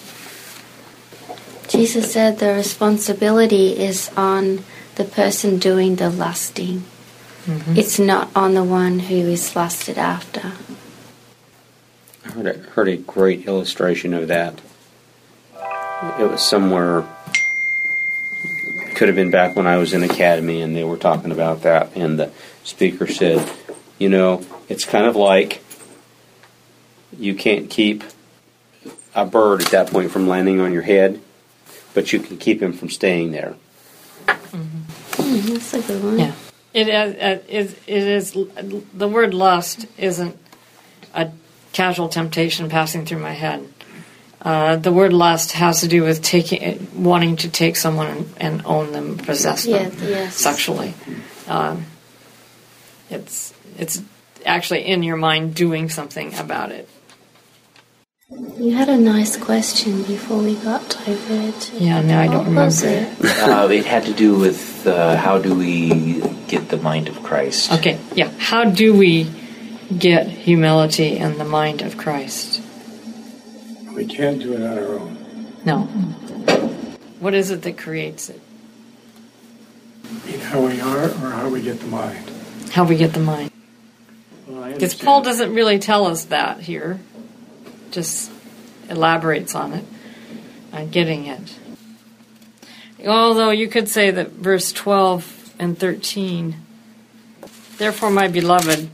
Jesus 1.67 2.11
said 2.11 2.39
the 2.39 2.53
responsibility 2.53 3.77
is 3.77 4.09
on 4.15 4.63
the 4.95 5.03
person 5.03 5.59
doing 5.59 5.95
the 5.95 6.09
lusting. 6.09 6.83
It's 7.47 7.97
not 7.97 8.29
on 8.35 8.53
the 8.53 8.63
one 8.63 8.99
who 8.99 9.15
is 9.15 9.55
lusted 9.55 9.97
after. 9.97 10.51
I 12.25 12.31
heard 12.31 12.47
a, 12.47 12.57
heard 12.71 12.87
a 12.89 12.97
great 12.97 13.47
illustration 13.47 14.13
of 14.13 14.27
that. 14.27 14.59
It 16.19 16.29
was 16.29 16.47
somewhere, 16.47 17.05
could 18.95 19.07
have 19.07 19.15
been 19.15 19.31
back 19.31 19.55
when 19.55 19.65
I 19.65 19.77
was 19.77 19.93
in 19.93 20.03
academy, 20.03 20.61
and 20.61 20.75
they 20.75 20.83
were 20.83 20.97
talking 20.97 21.31
about 21.31 21.61
that. 21.61 21.95
And 21.95 22.19
the 22.19 22.31
speaker 22.63 23.07
said, 23.07 23.49
You 23.97 24.09
know, 24.09 24.43
it's 24.67 24.83
kind 24.83 25.05
of 25.05 25.15
like 25.15 25.63
you 27.17 27.33
can't 27.33 27.69
keep 27.69 28.03
a 29.15 29.25
bird 29.25 29.61
at 29.61 29.71
that 29.71 29.89
point 29.89 30.11
from 30.11 30.27
landing 30.27 30.59
on 30.59 30.73
your 30.73 30.81
head, 30.81 31.21
but 31.93 32.11
you 32.11 32.19
can 32.19 32.37
keep 32.37 32.61
him 32.61 32.73
from 32.73 32.89
staying 32.89 33.31
there. 33.31 33.55
Hmm, 34.27 35.53
that's 35.53 35.73
a 35.73 35.81
good 35.81 36.03
one. 36.03 36.19
Yeah. 36.19 36.33
It 36.77 36.89
is, 36.89 37.15
uh, 37.15 37.43
is, 37.49 37.73
it 37.87 38.03
is, 38.03 38.31
the 38.93 39.07
word 39.07 39.33
lust 39.33 39.87
isn't 39.97 40.37
a 41.15 41.31
casual 41.73 42.07
temptation 42.07 42.69
passing 42.69 43.03
through 43.03 43.17
my 43.17 43.31
head. 43.31 43.67
Uh, 44.39 44.75
the 44.75 44.91
word 44.91 45.11
lust 45.11 45.53
has 45.53 45.81
to 45.81 45.87
do 45.87 46.03
with 46.03 46.21
taking, 46.21 46.87
wanting 46.93 47.37
to 47.37 47.49
take 47.49 47.77
someone 47.77 48.05
and, 48.07 48.33
and 48.37 48.61
own 48.65 48.91
them, 48.91 49.17
possess 49.17 49.63
them 49.65 49.91
Yeah, 49.91 50.07
yes. 50.07 50.35
sexually. 50.35 50.93
Um, 51.47 51.85
it's 53.09 53.55
it's 53.79 54.01
actually 54.45 54.85
in 54.85 55.01
your 55.01 55.17
mind 55.17 55.55
doing 55.55 55.89
something 55.89 56.35
about 56.35 56.71
it. 56.71 56.87
You 58.29 58.75
had 58.75 58.89
a 58.89 58.97
nice 58.97 59.37
question 59.37 60.03
before 60.03 60.39
we 60.39 60.55
got 60.55 60.89
diverted. 60.89 61.79
Yeah, 61.79 62.01
no, 62.01 62.19
I 62.19 62.27
don't 62.27 62.53
What 62.53 62.65
was 62.65 62.83
remember. 62.83 63.25
it? 63.25 63.39
uh, 63.39 63.67
it 63.71 63.85
had 63.85 64.03
to 64.03 64.13
do 64.13 64.37
with 64.37 64.85
uh, 64.85 65.15
how 65.15 65.39
do 65.39 65.55
we 65.55 66.19
get 66.49 66.67
the 66.67 66.75
mind 66.75 67.07
of 67.07 67.23
Christ. 67.23 67.71
Okay, 67.71 67.97
yeah. 68.15 68.29
How 68.37 68.65
do 68.65 68.93
we 68.93 69.31
get 69.97 70.27
humility 70.27 71.15
in 71.15 71.37
the 71.37 71.45
mind 71.45 71.81
of 71.81 71.95
Christ? 71.97 72.61
We 73.95 74.05
can't 74.05 74.39
do 74.41 74.51
it 74.55 74.61
on 74.61 74.77
our 74.77 74.95
own. 74.99 75.17
No. 75.63 75.83
What 77.21 77.33
is 77.33 77.49
it 77.49 77.61
that 77.61 77.77
creates 77.77 78.29
it? 78.29 78.41
I 80.03 80.27
mean, 80.27 80.39
how 80.41 80.65
we 80.67 80.81
are 80.81 81.05
or 81.05 81.29
how 81.31 81.47
we 81.49 81.61
get 81.61 81.79
the 81.79 81.87
mind. 81.87 82.29
How 82.71 82.83
we 82.83 82.97
get 82.97 83.13
the 83.13 83.21
mind? 83.21 83.51
Because 84.45 84.73
understand. 84.73 85.05
Paul 85.05 85.21
doesn't 85.21 85.53
really 85.53 85.79
tell 85.79 86.05
us 86.05 86.25
that 86.25 86.59
here, 86.59 86.99
just 87.97 88.31
elaborates 88.91 89.55
on 89.55 89.73
it, 89.73 89.83
on 90.71 90.87
getting 90.91 91.25
it. 91.25 91.57
Although 93.03 93.49
you 93.49 93.67
could 93.67 93.89
say 93.89 94.11
that 94.11 94.33
verse 94.33 94.71
12 94.71 95.55
and 95.57 95.75
13, 95.75 96.55
therefore, 97.79 98.11
my 98.11 98.27
beloved, 98.27 98.87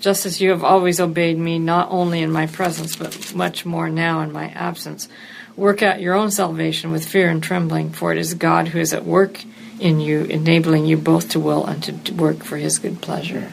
just 0.00 0.26
as 0.26 0.40
you 0.40 0.50
have 0.50 0.62
always 0.62 1.00
obeyed 1.00 1.38
me, 1.38 1.58
not 1.58 1.90
only 1.90 2.22
in 2.22 2.30
my 2.30 2.46
presence, 2.46 2.94
but 2.94 3.34
much 3.34 3.66
more 3.66 3.88
now 3.88 4.20
in 4.20 4.30
my 4.30 4.50
absence. 4.50 5.08
Work 5.56 5.82
out 5.82 6.00
your 6.00 6.14
own 6.14 6.30
salvation 6.30 6.92
with 6.92 7.04
fear 7.04 7.28
and 7.28 7.42
trembling, 7.42 7.90
for 7.90 8.12
it 8.12 8.18
is 8.18 8.34
God 8.34 8.68
who 8.68 8.78
is 8.78 8.92
at 8.92 9.04
work 9.04 9.42
in 9.80 9.98
you, 9.98 10.22
enabling 10.22 10.86
you 10.86 10.96
both 10.96 11.30
to 11.30 11.40
will 11.40 11.66
and 11.66 11.82
to 11.82 12.14
work 12.14 12.44
for 12.44 12.58
his 12.58 12.78
good 12.78 13.02
pleasure. 13.02 13.52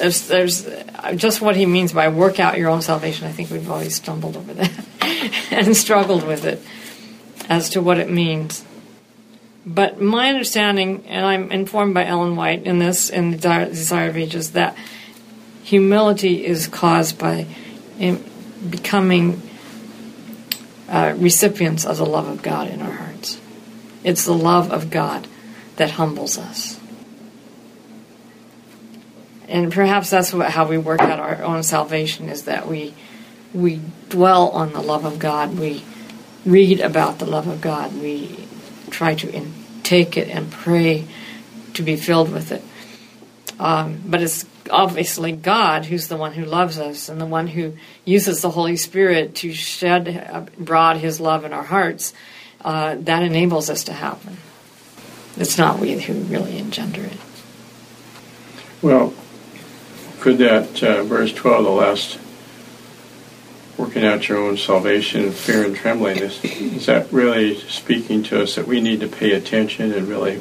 There's, 0.00 0.28
there's 0.28 0.66
just 1.16 1.42
what 1.42 1.56
he 1.56 1.66
means 1.66 1.92
by 1.92 2.08
work 2.08 2.40
out 2.40 2.56
your 2.56 2.70
own 2.70 2.80
salvation. 2.80 3.26
I 3.26 3.32
think 3.32 3.50
we've 3.50 3.70
always 3.70 3.96
stumbled 3.96 4.34
over 4.34 4.54
that 4.54 4.86
and 5.50 5.76
struggled 5.76 6.26
with 6.26 6.46
it 6.46 6.62
as 7.50 7.68
to 7.70 7.82
what 7.82 7.98
it 7.98 8.08
means. 8.08 8.64
But 9.66 10.00
my 10.00 10.30
understanding, 10.30 11.04
and 11.06 11.26
I'm 11.26 11.52
informed 11.52 11.92
by 11.92 12.06
Ellen 12.06 12.34
White 12.34 12.62
in 12.62 12.78
this, 12.78 13.10
in 13.10 13.32
the 13.32 13.36
Desire 13.36 14.08
of 14.08 14.16
Ages, 14.16 14.52
that 14.52 14.74
humility 15.64 16.46
is 16.46 16.66
caused 16.66 17.18
by 17.18 17.46
becoming 18.70 19.42
uh, 20.88 21.14
recipients 21.18 21.84
of 21.84 21.98
the 21.98 22.06
love 22.06 22.26
of 22.26 22.42
God 22.42 22.68
in 22.68 22.80
our 22.80 22.90
hearts. 22.90 23.38
It's 24.02 24.24
the 24.24 24.32
love 24.32 24.72
of 24.72 24.88
God 24.88 25.28
that 25.76 25.90
humbles 25.92 26.38
us. 26.38 26.79
And 29.50 29.72
perhaps 29.72 30.10
that's 30.10 30.32
what, 30.32 30.48
how 30.50 30.68
we 30.68 30.78
work 30.78 31.00
out 31.00 31.18
our 31.18 31.42
own 31.42 31.64
salvation 31.64 32.28
is 32.28 32.44
that 32.44 32.68
we 32.68 32.94
we 33.52 33.80
dwell 34.08 34.50
on 34.50 34.72
the 34.72 34.80
love 34.80 35.04
of 35.04 35.18
God. 35.18 35.58
We 35.58 35.82
read 36.46 36.80
about 36.80 37.18
the 37.18 37.26
love 37.26 37.48
of 37.48 37.60
God. 37.60 37.92
We 37.94 38.46
try 38.90 39.16
to 39.16 39.46
take 39.82 40.16
it 40.16 40.28
and 40.28 40.50
pray 40.52 41.06
to 41.74 41.82
be 41.82 41.96
filled 41.96 42.32
with 42.32 42.52
it. 42.52 42.62
Um, 43.58 44.02
but 44.06 44.22
it's 44.22 44.46
obviously 44.70 45.32
God 45.32 45.84
who's 45.84 46.06
the 46.06 46.16
one 46.16 46.32
who 46.32 46.44
loves 46.44 46.78
us 46.78 47.08
and 47.08 47.20
the 47.20 47.26
one 47.26 47.48
who 47.48 47.76
uses 48.04 48.40
the 48.40 48.50
Holy 48.50 48.76
Spirit 48.76 49.34
to 49.36 49.52
shed 49.52 50.08
abroad 50.32 50.98
His 50.98 51.18
love 51.18 51.44
in 51.44 51.52
our 51.52 51.64
hearts. 51.64 52.14
Uh, 52.60 52.94
that 53.00 53.24
enables 53.24 53.68
us 53.68 53.84
to 53.84 53.92
happen. 53.92 54.36
It's 55.36 55.58
not 55.58 55.80
we 55.80 55.98
who 55.98 56.14
really 56.22 56.58
engender 56.58 57.02
it. 57.02 57.18
Well, 58.82 59.12
could 60.20 60.38
that 60.38 60.82
uh, 60.82 61.02
verse 61.04 61.32
12, 61.32 61.64
the 61.64 61.70
last 61.70 62.18
working 63.80 64.04
out 64.04 64.28
your 64.28 64.38
own 64.38 64.58
salvation, 64.58 65.24
in 65.24 65.32
fear 65.32 65.64
and 65.64 65.74
trembling. 65.74 66.18
Is, 66.18 66.44
is 66.44 66.86
that 66.86 67.10
really 67.10 67.58
speaking 67.60 68.22
to 68.24 68.42
us 68.42 68.54
that 68.56 68.66
we 68.66 68.80
need 68.80 69.00
to 69.00 69.08
pay 69.08 69.32
attention 69.32 69.92
and 69.92 70.06
really 70.06 70.40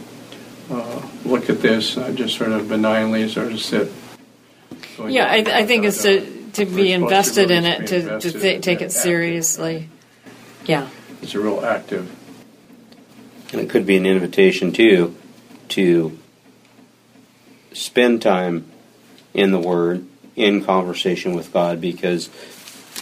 uh, 0.70 1.02
look 1.24 1.50
at 1.50 1.62
this, 1.62 1.96
not 1.96 2.16
just 2.16 2.38
sort 2.38 2.52
of 2.52 2.68
benignly, 2.68 3.30
sort 3.30 3.52
of 3.52 3.62
sit? 3.62 3.92
Yeah, 5.08 5.28
I, 5.28 5.38
I 5.38 5.66
think 5.66 5.86
it's 5.86 6.04
to, 6.04 6.52
to 6.54 6.66
be 6.66 6.92
invested 6.92 7.50
in 7.50 7.64
it, 7.64 7.88
to, 7.88 8.20
to 8.20 8.32
th- 8.32 8.62
take 8.62 8.82
it 8.82 8.92
seriously. 8.92 9.88
Yeah. 10.66 10.90
It's 11.22 11.34
a 11.34 11.40
real 11.40 11.64
active. 11.64 12.14
And 13.54 13.62
it 13.62 13.70
could 13.70 13.86
be 13.86 13.96
an 13.96 14.06
invitation, 14.06 14.74
too, 14.74 15.16
to 15.70 16.20
spend 17.72 18.22
time 18.22 18.69
in 19.34 19.52
the 19.52 19.60
Word, 19.60 20.06
in 20.36 20.64
conversation 20.64 21.36
with 21.36 21.52
God, 21.54 21.82
because 21.82 22.30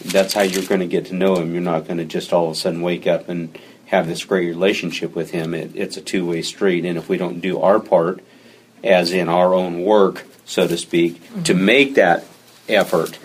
that's 0.06 0.34
how 0.34 0.42
you're 0.42 0.66
going 0.66 0.82
to 0.82 0.88
get 0.88 1.06
to 1.08 1.16
know 1.16 1.36
him. 1.36 1.54
You're 1.54 1.62
not 1.62 1.86
going 1.86 1.98
to 1.98 2.06
just 2.06 2.34
all 2.34 2.46
of 2.46 2.52
a 2.52 2.56
sudden 2.56 2.82
wake 2.82 3.08
up 3.08 3.30
and 3.30 3.58
have 3.86 4.08
this 4.08 4.26
great 4.26 4.48
relationship 4.48 5.16
with 5.16 5.32
him. 5.32 5.54
It, 5.54 5.76
it's 5.76 5.98
a 5.98 6.02
two 6.02 6.26
way 6.26 6.42
street, 6.42 6.86
and 6.86 6.98
if 6.98 7.10
we 7.10 7.18
don't 7.18 7.40
do 7.40 7.62
our 7.62 7.80
part, 7.80 8.22
as 8.84 9.12
in 9.12 9.30
our 9.30 9.54
own 9.54 9.84
work, 9.84 10.26
so 10.46 10.68
to 10.68 10.78
speak, 10.78 11.16
mm-hmm. 11.16 11.44
to 11.44 11.54
make 11.54 11.96
that 11.96 12.26
effort. 12.68 13.18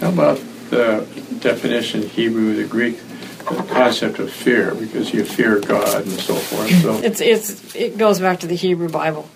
How 0.00 0.10
about 0.10 0.40
the 0.70 1.06
definition 1.40 2.02
Hebrew, 2.02 2.54
the 2.54 2.68
Greek, 2.68 2.98
the 3.38 3.66
concept 3.70 4.18
of 4.18 4.30
fear, 4.30 4.74
because 4.74 5.12
you 5.12 5.24
fear 5.24 5.60
God 5.60 6.02
and 6.02 6.12
so 6.12 6.34
forth. 6.34 6.70
So 6.82 6.94
it's 7.02 7.20
it's 7.20 7.74
it 7.74 7.98
goes 7.98 8.20
back 8.20 8.40
to 8.40 8.46
the 8.46 8.54
Hebrew 8.54 8.88
Bible. 8.88 9.28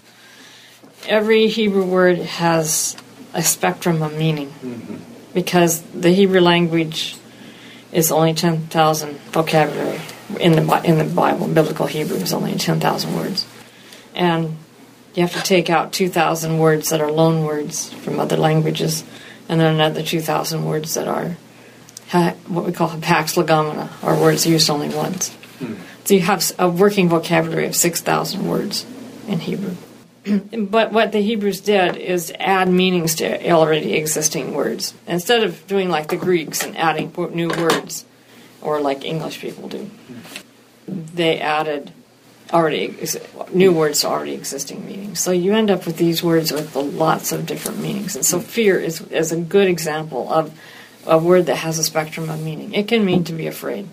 Every 1.07 1.49
Hebrew 1.49 1.85
word 1.85 2.19
has 2.19 2.97
a 3.35 3.43
spectrum 3.43 4.03
of 4.03 4.17
meaning. 4.17 4.49
Mm-hmm 4.49 5.13
because 5.35 5.83
the 5.83 6.11
Hebrew 6.11 6.41
language 6.41 7.17
is 7.91 8.11
only 8.11 8.35
10,000 8.35 9.19
vocabulary 9.33 10.01
in 10.41 10.53
the 10.53 10.83
in 10.85 10.99
the 10.99 11.05
Bible. 11.05 11.49
Biblical 11.49 11.87
Hebrew 11.87 12.17
is 12.17 12.33
only 12.33 12.55
10,000 12.55 13.15
words, 13.15 13.47
and 14.15 14.57
you 15.15 15.23
have 15.23 15.33
to 15.33 15.43
take 15.43 15.69
out 15.69 15.93
2,000 15.93 16.59
words 16.59 16.91
that 16.91 17.01
are 17.01 17.11
loan 17.11 17.45
words 17.45 17.93
from 17.93 18.19
other 18.19 18.37
languages, 18.37 19.05
and 19.49 19.61
then 19.61 19.75
another 19.75 20.03
2,000 20.03 20.65
words 20.65 20.95
that 20.95 21.09
are 21.09 21.37
what 22.47 22.67
we 22.67 22.73
call 22.73 22.89
pax 23.01 23.37
legomena, 23.37 23.89
or 24.03 24.21
words 24.21 24.47
used 24.47 24.69
only 24.69 24.89
once. 24.91 25.31
Hmm. 25.59 25.75
So 26.05 26.15
you 26.15 26.21
have 26.21 26.51
a 26.59 26.69
working 26.69 27.09
vocabulary 27.09 27.67
of 27.67 27.77
6,000 27.77 28.47
words 28.47 28.85
in 29.27 29.41
Hebrew. 29.41 29.77
but 30.57 30.93
what 30.93 31.13
the 31.13 31.21
Hebrews 31.21 31.61
did 31.61 31.97
is 31.97 32.33
add 32.39 32.69
meanings 32.69 33.17
to 33.17 33.51
already 33.51 33.95
existing 33.95 34.55
words. 34.55 34.95
Instead 35.07 35.43
of 35.43 35.67
doing 35.67 35.89
like 35.89 36.09
the 36.09 36.17
Greeks 36.17 36.63
and 36.63 36.77
adding 36.77 37.13
new 37.35 37.49
words, 37.49 38.05
or 38.61 38.81
like 38.81 39.05
English 39.05 39.41
people 39.41 39.69
do, 39.69 39.91
they 40.87 41.41
added 41.41 41.93
already 42.53 42.97
new 43.53 43.73
words 43.73 44.03
to 44.03 44.09
already 44.09 44.35
existing 44.35 44.87
meanings. 44.87 45.21
So 45.21 45.33
you 45.33 45.55
end 45.55 45.71
up 45.71 45.87
with 45.87 45.97
these 45.97 46.23
words 46.23 46.53
with 46.53 46.77
lots 46.77 47.33
of 47.33 47.47
different 47.47 47.81
meanings. 47.81 48.15
And 48.15 48.25
so 48.25 48.39
mm. 48.39 48.43
fear 48.43 48.79
is, 48.79 49.01
is 49.01 49.33
a 49.33 49.41
good 49.41 49.69
example 49.69 50.31
of 50.31 50.57
a 51.07 51.19
word 51.19 51.47
that 51.47 51.57
has 51.57 51.79
a 51.79 51.85
spectrum 51.85 52.29
of 52.29 52.43
meaning. 52.43 52.75
It 52.75 52.89
can 52.89 53.05
mean 53.05 53.25
to 53.25 53.33
be 53.33 53.47
afraid. 53.47 53.89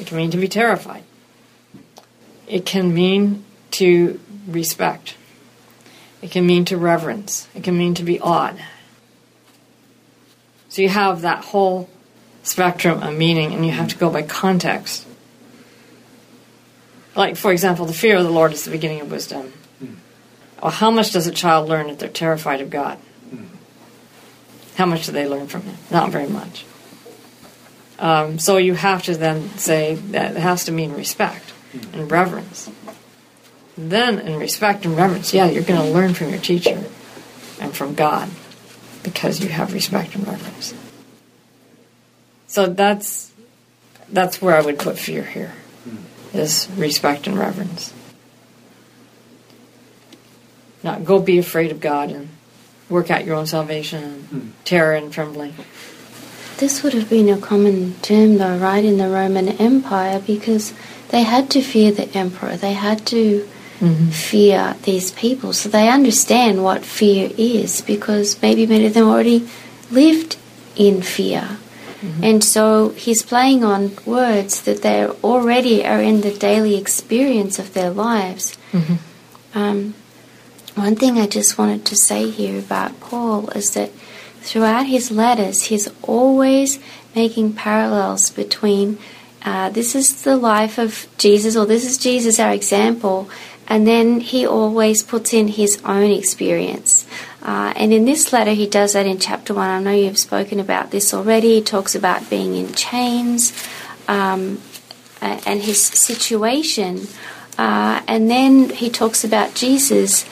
It 0.00 0.06
can 0.06 0.16
mean 0.16 0.30
to 0.30 0.38
be 0.38 0.48
terrified. 0.48 1.02
It 2.46 2.64
can 2.64 2.94
mean 2.94 3.44
to 3.72 4.20
respect. 4.46 5.16
It 6.22 6.30
can 6.30 6.46
mean 6.46 6.64
to 6.66 6.76
reverence. 6.76 7.48
It 7.54 7.64
can 7.64 7.76
mean 7.76 7.94
to 7.94 8.02
be 8.02 8.18
awed. 8.20 8.58
So 10.68 10.82
you 10.82 10.88
have 10.88 11.20
that 11.20 11.44
whole 11.44 11.88
spectrum 12.42 13.02
of 13.02 13.16
meaning, 13.16 13.52
and 13.52 13.64
you 13.64 13.72
have 13.72 13.88
to 13.88 13.96
go 13.96 14.10
by 14.10 14.22
context. 14.22 15.06
Like, 17.14 17.36
for 17.36 17.52
example, 17.52 17.86
the 17.86 17.92
fear 17.92 18.16
of 18.16 18.24
the 18.24 18.30
Lord 18.30 18.52
is 18.52 18.64
the 18.64 18.70
beginning 18.70 19.00
of 19.00 19.10
wisdom. 19.10 19.52
Well, 20.62 20.72
how 20.72 20.90
much 20.90 21.12
does 21.12 21.26
a 21.26 21.30
child 21.30 21.68
learn 21.68 21.90
if 21.90 21.98
they're 21.98 22.08
terrified 22.08 22.60
of 22.60 22.70
God? 22.70 22.98
How 24.76 24.86
much 24.86 25.06
do 25.06 25.12
they 25.12 25.28
learn 25.28 25.46
from 25.46 25.62
Him? 25.62 25.76
Not 25.90 26.10
very 26.10 26.26
much. 26.26 26.64
Um, 27.98 28.38
so 28.38 28.56
you 28.56 28.74
have 28.74 29.02
to 29.04 29.14
then 29.14 29.50
say 29.50 29.94
that 29.94 30.32
it 30.36 30.40
has 30.40 30.64
to 30.64 30.72
mean 30.72 30.94
respect 30.94 31.52
and 31.92 32.10
reverence 32.10 32.70
then 33.76 34.18
in 34.18 34.38
respect 34.38 34.84
and 34.84 34.96
reverence, 34.96 35.34
yeah, 35.34 35.46
you're 35.46 35.62
going 35.62 35.80
to 35.80 35.88
learn 35.88 36.14
from 36.14 36.30
your 36.30 36.38
teacher 36.38 36.84
and 37.60 37.74
from 37.74 37.94
God 37.94 38.28
because 39.02 39.42
you 39.42 39.48
have 39.48 39.72
respect 39.72 40.14
and 40.14 40.26
reverence. 40.26 40.74
So 42.46 42.66
that's 42.66 43.32
that's 44.08 44.40
where 44.40 44.56
I 44.56 44.60
would 44.60 44.78
put 44.78 44.98
fear 44.98 45.24
here 45.24 45.52
is 46.34 46.68
respect 46.76 47.26
and 47.26 47.38
reverence. 47.38 47.92
Not 50.82 51.04
go 51.04 51.20
be 51.20 51.38
afraid 51.38 51.70
of 51.70 51.80
God 51.80 52.10
and 52.10 52.28
work 52.90 53.10
out 53.10 53.24
your 53.24 53.36
own 53.36 53.46
salvation 53.46 54.04
and 54.04 54.30
mm. 54.30 54.50
terror 54.64 54.94
and 54.94 55.12
trembling. 55.12 55.54
This 56.58 56.82
would 56.82 56.92
have 56.92 57.08
been 57.08 57.28
a 57.28 57.38
common 57.38 57.94
term 58.02 58.38
though, 58.38 58.58
right, 58.58 58.84
in 58.84 58.98
the 58.98 59.08
Roman 59.08 59.48
Empire 59.48 60.20
because 60.24 60.74
they 61.08 61.22
had 61.22 61.50
to 61.50 61.62
fear 61.62 61.90
the 61.90 62.08
emperor. 62.16 62.56
They 62.56 62.74
had 62.74 63.06
to 63.06 63.48
mm-hmm. 63.80 64.08
fear 64.10 64.76
these 64.82 65.12
people. 65.12 65.52
So 65.52 65.68
they 65.68 65.88
understand 65.88 66.62
what 66.62 66.84
fear 66.84 67.30
is 67.36 67.80
because 67.82 68.40
maybe 68.42 68.66
many 68.66 68.86
of 68.86 68.94
them 68.94 69.08
already 69.08 69.48
lived 69.90 70.36
in 70.76 71.02
fear. 71.02 71.58
Mm-hmm. 72.00 72.24
And 72.24 72.44
so 72.44 72.90
he's 72.90 73.22
playing 73.22 73.64
on 73.64 73.96
words 74.04 74.62
that 74.62 74.82
they 74.82 75.06
already 75.06 75.84
are 75.86 76.02
in 76.02 76.20
the 76.20 76.32
daily 76.32 76.76
experience 76.76 77.58
of 77.58 77.72
their 77.72 77.90
lives. 77.90 78.58
Mm-hmm. 78.72 79.58
Um, 79.58 79.94
one 80.74 80.96
thing 80.96 81.18
I 81.18 81.26
just 81.26 81.56
wanted 81.56 81.84
to 81.86 81.96
say 81.96 82.30
here 82.30 82.58
about 82.58 82.98
Paul 83.00 83.48
is 83.50 83.74
that 83.74 83.90
throughout 84.40 84.86
his 84.86 85.10
letters, 85.10 85.62
he's 85.62 85.88
always 86.02 86.78
making 87.14 87.54
parallels 87.54 88.30
between 88.30 88.98
uh, 89.44 89.68
this 89.70 89.94
is 89.94 90.22
the 90.22 90.36
life 90.36 90.78
of 90.78 91.06
Jesus, 91.18 91.54
or 91.54 91.66
this 91.66 91.84
is 91.84 91.98
Jesus, 91.98 92.40
our 92.40 92.52
example, 92.52 93.28
and 93.66 93.86
then 93.86 94.20
he 94.20 94.46
always 94.46 95.02
puts 95.02 95.32
in 95.32 95.48
his 95.48 95.80
own 95.84 96.10
experience. 96.10 97.06
Uh, 97.42 97.72
and 97.76 97.92
in 97.92 98.04
this 98.04 98.32
letter, 98.32 98.52
he 98.52 98.66
does 98.66 98.94
that 98.94 99.06
in 99.06 99.18
chapter 99.18 99.54
1. 99.54 99.68
I 99.68 99.80
know 99.80 99.92
you've 99.92 100.18
spoken 100.18 100.60
about 100.60 100.90
this 100.90 101.12
already. 101.12 101.56
He 101.56 101.62
talks 101.62 101.94
about 101.94 102.28
being 102.30 102.54
in 102.56 102.72
chains 102.72 103.52
um, 104.08 104.60
and 105.20 105.62
his 105.62 105.82
situation. 105.82 107.06
Uh, 107.58 108.02
and 108.08 108.30
then 108.30 108.70
he 108.70 108.90
talks 108.90 109.24
about 109.24 109.54
Jesus 109.54 110.26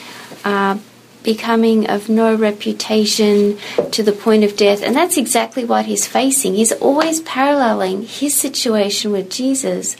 uh, 0.44 0.78
becoming 1.22 1.88
of 1.88 2.08
no 2.08 2.34
reputation 2.34 3.58
to 3.90 4.02
the 4.02 4.12
point 4.12 4.44
of 4.44 4.56
death. 4.56 4.82
And 4.82 4.96
that's 4.96 5.16
exactly 5.16 5.64
what 5.64 5.86
he's 5.86 6.06
facing. 6.06 6.54
He's 6.54 6.72
always 6.72 7.20
paralleling 7.20 8.02
his 8.02 8.34
situation 8.34 9.12
with 9.12 9.30
Jesus. 9.30 9.96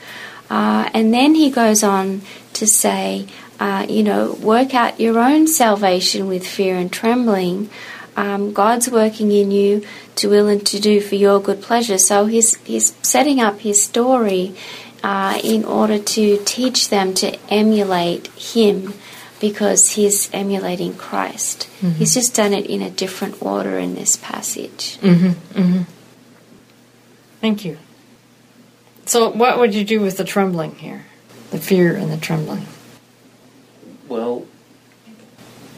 Uh, 0.51 0.91
and 0.93 1.15
then 1.15 1.35
he 1.35 1.51
goes 1.51 1.83
on 1.83 2.23
to 2.55 2.67
say, 2.67 3.27
uh, 3.61 3.87
you 3.89 4.03
know, 4.03 4.33
work 4.35 4.75
out 4.75 5.01
your 5.01 5.19
own 5.19 5.47
salvation 5.47 6.27
with 6.27 6.47
fear 6.47 6.77
and 6.77 6.93
trembling. 6.93 7.71
Um, 8.17 8.53
God's 8.53 8.91
working 8.91 9.33
in 9.33 9.51
you 9.51 9.87
to 10.17 10.29
will 10.29 10.49
and 10.49 10.65
to 10.67 10.81
do 10.81 11.01
for 11.01 11.15
your 11.15 11.41
good 11.41 11.63
pleasure. 11.63 11.99
So 11.99 12.27
he's, 12.27 12.57
he's 12.65 12.95
setting 13.03 13.41
up 13.41 13.61
his 13.61 13.83
story 13.83 14.55
uh, 15.03 15.41
in 15.43 15.65
order 15.65 15.99
to 15.99 16.43
teach 16.45 16.89
them 16.89 17.15
to 17.15 17.39
emulate 17.49 18.29
him 18.29 18.95
because 19.41 19.91
he's 19.91 20.31
emulating 20.33 20.95
Christ. 20.95 21.69
Mm-hmm. 21.81 21.91
He's 21.97 22.15
just 22.15 22.35
done 22.35 22.53
it 22.53 22.67
in 22.67 22.81
a 22.81 22.91
different 22.91 23.43
order 23.43 23.77
in 23.79 23.95
this 23.97 24.17
passage. 24.17 24.99
Mm-hmm. 25.01 25.61
Mm-hmm. 25.61 25.83
Thank 27.41 27.65
you. 27.65 27.79
So, 29.05 29.31
what 29.31 29.59
would 29.59 29.75
you 29.75 29.85
do 29.85 30.01
with 30.01 30.17
the 30.17 30.25
trembling 30.25 30.77
here? 30.77 31.07
The 31.53 31.59
fear 31.59 31.95
and 31.95 32.11
the 32.11 32.17
trembling? 32.17 32.67
Well, 34.09 34.47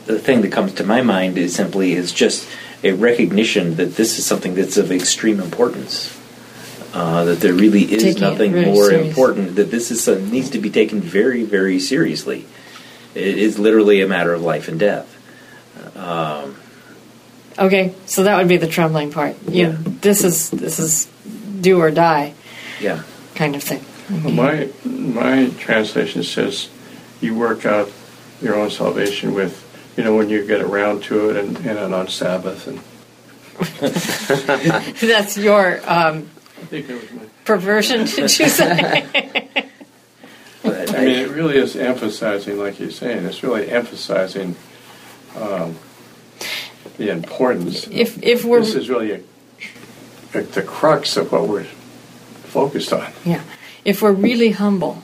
the 0.07 0.19
thing 0.19 0.41
that 0.43 0.53
comes 0.53 0.73
to 0.75 0.85
my 0.85 1.03
mind 1.03 1.37
is 1.37 1.55
simply 1.55 1.93
is 1.93 2.13
just 2.13 2.49
a 2.83 2.93
recognition 2.93 3.77
that 3.77 3.97
this 3.97 4.19
is 4.19 4.25
something 4.25 4.55
that's 4.55 4.77
of 4.77 4.93
extreme 4.93 5.41
importance. 5.41 6.19
Uh, 6.93 7.25
that 7.25 7.41
there 7.41 7.53
really 7.53 7.93
is 7.93 8.03
Taking 8.05 8.21
nothing 8.21 8.53
more 8.53 8.93
important. 8.93 9.57
That 9.57 9.73
this 9.73 9.91
is 9.91 10.07
needs 10.31 10.51
to 10.51 10.61
be 10.61 10.71
taken 10.71 11.01
very, 11.01 11.43
very 11.43 11.81
seriously. 11.81 12.47
It 13.17 13.37
is 13.37 13.59
literally 13.59 14.01
a 14.01 14.07
matter 14.07 14.33
of 14.33 14.43
life 14.43 14.69
and 14.69 14.79
death. 14.79 15.11
Um, 15.97 16.55
okay, 17.59 17.95
so 18.07 18.23
that 18.23 18.37
would 18.37 18.47
be 18.47 18.59
the 18.59 18.69
trembling 18.69 19.11
part. 19.11 19.35
You, 19.49 19.67
yeah, 19.67 19.77
this 19.77 20.23
is 20.23 20.51
this 20.51 20.79
is 20.79 21.07
do 21.61 21.81
or 21.81 21.91
die. 21.91 22.35
Yeah, 22.81 23.03
kind 23.35 23.57
of 23.57 23.63
thing. 23.65 23.85
Well, 24.11 24.33
my 24.33 24.71
my 24.85 25.51
translation 25.59 26.23
says 26.23 26.69
you 27.21 27.35
work 27.35 27.65
out 27.65 27.91
your 28.43 28.57
own 28.57 28.71
salvation 28.71 29.35
with 29.35 29.63
you 29.97 30.05
know 30.05 30.15
when 30.15 30.29
you 30.29 30.47
get 30.47 30.61
around 30.61 31.03
to 31.05 31.31
it 31.31 31.37
and, 31.37 31.57
and 31.67 31.95
on 31.95 32.09
Sabbath 32.09 32.67
and. 32.67 32.81
That's 35.01 35.37
your 35.39 35.81
um, 35.89 36.29
perversion, 37.45 38.05
did 38.05 38.37
you 38.39 38.49
say? 38.49 39.07
I 40.65 41.05
mean, 41.05 41.21
it 41.21 41.31
really 41.31 41.57
is 41.59 41.77
emphasizing, 41.77 42.59
like 42.59 42.81
you're 42.81 42.91
saying, 42.91 43.25
it's 43.27 43.43
really 43.43 43.71
emphasizing 43.71 44.57
um, 45.37 45.77
the 46.97 47.11
importance. 47.11 47.87
If 47.89 48.23
if 48.23 48.45
we're 48.45 48.61
this 48.61 48.75
is 48.75 48.89
really 48.89 49.13
a, 49.13 49.21
a, 50.35 50.43
the 50.43 50.63
crux 50.63 51.17
of 51.17 51.33
what 51.33 51.49
we're 51.49 51.65
focused 51.65 52.93
on. 52.93 53.13
Yeah, 53.25 53.43
if 53.85 54.03
we're 54.03 54.13
really 54.13 54.51
humble, 54.51 55.03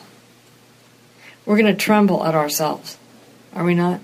we're 1.45 1.59
going 1.59 1.75
to 1.75 1.81
tremble 1.81 2.25
at 2.25 2.35
ourselves, 2.35 2.97
are 3.55 3.65
we 3.65 3.75
not? 3.75 4.01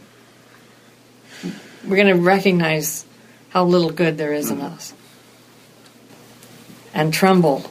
We're 1.86 1.96
going 1.96 2.14
to 2.14 2.20
recognize 2.20 3.06
how 3.50 3.64
little 3.64 3.90
good 3.90 4.18
there 4.18 4.32
is 4.32 4.50
in 4.50 4.58
mm. 4.58 4.72
us, 4.72 4.92
and 6.92 7.12
tremble 7.14 7.64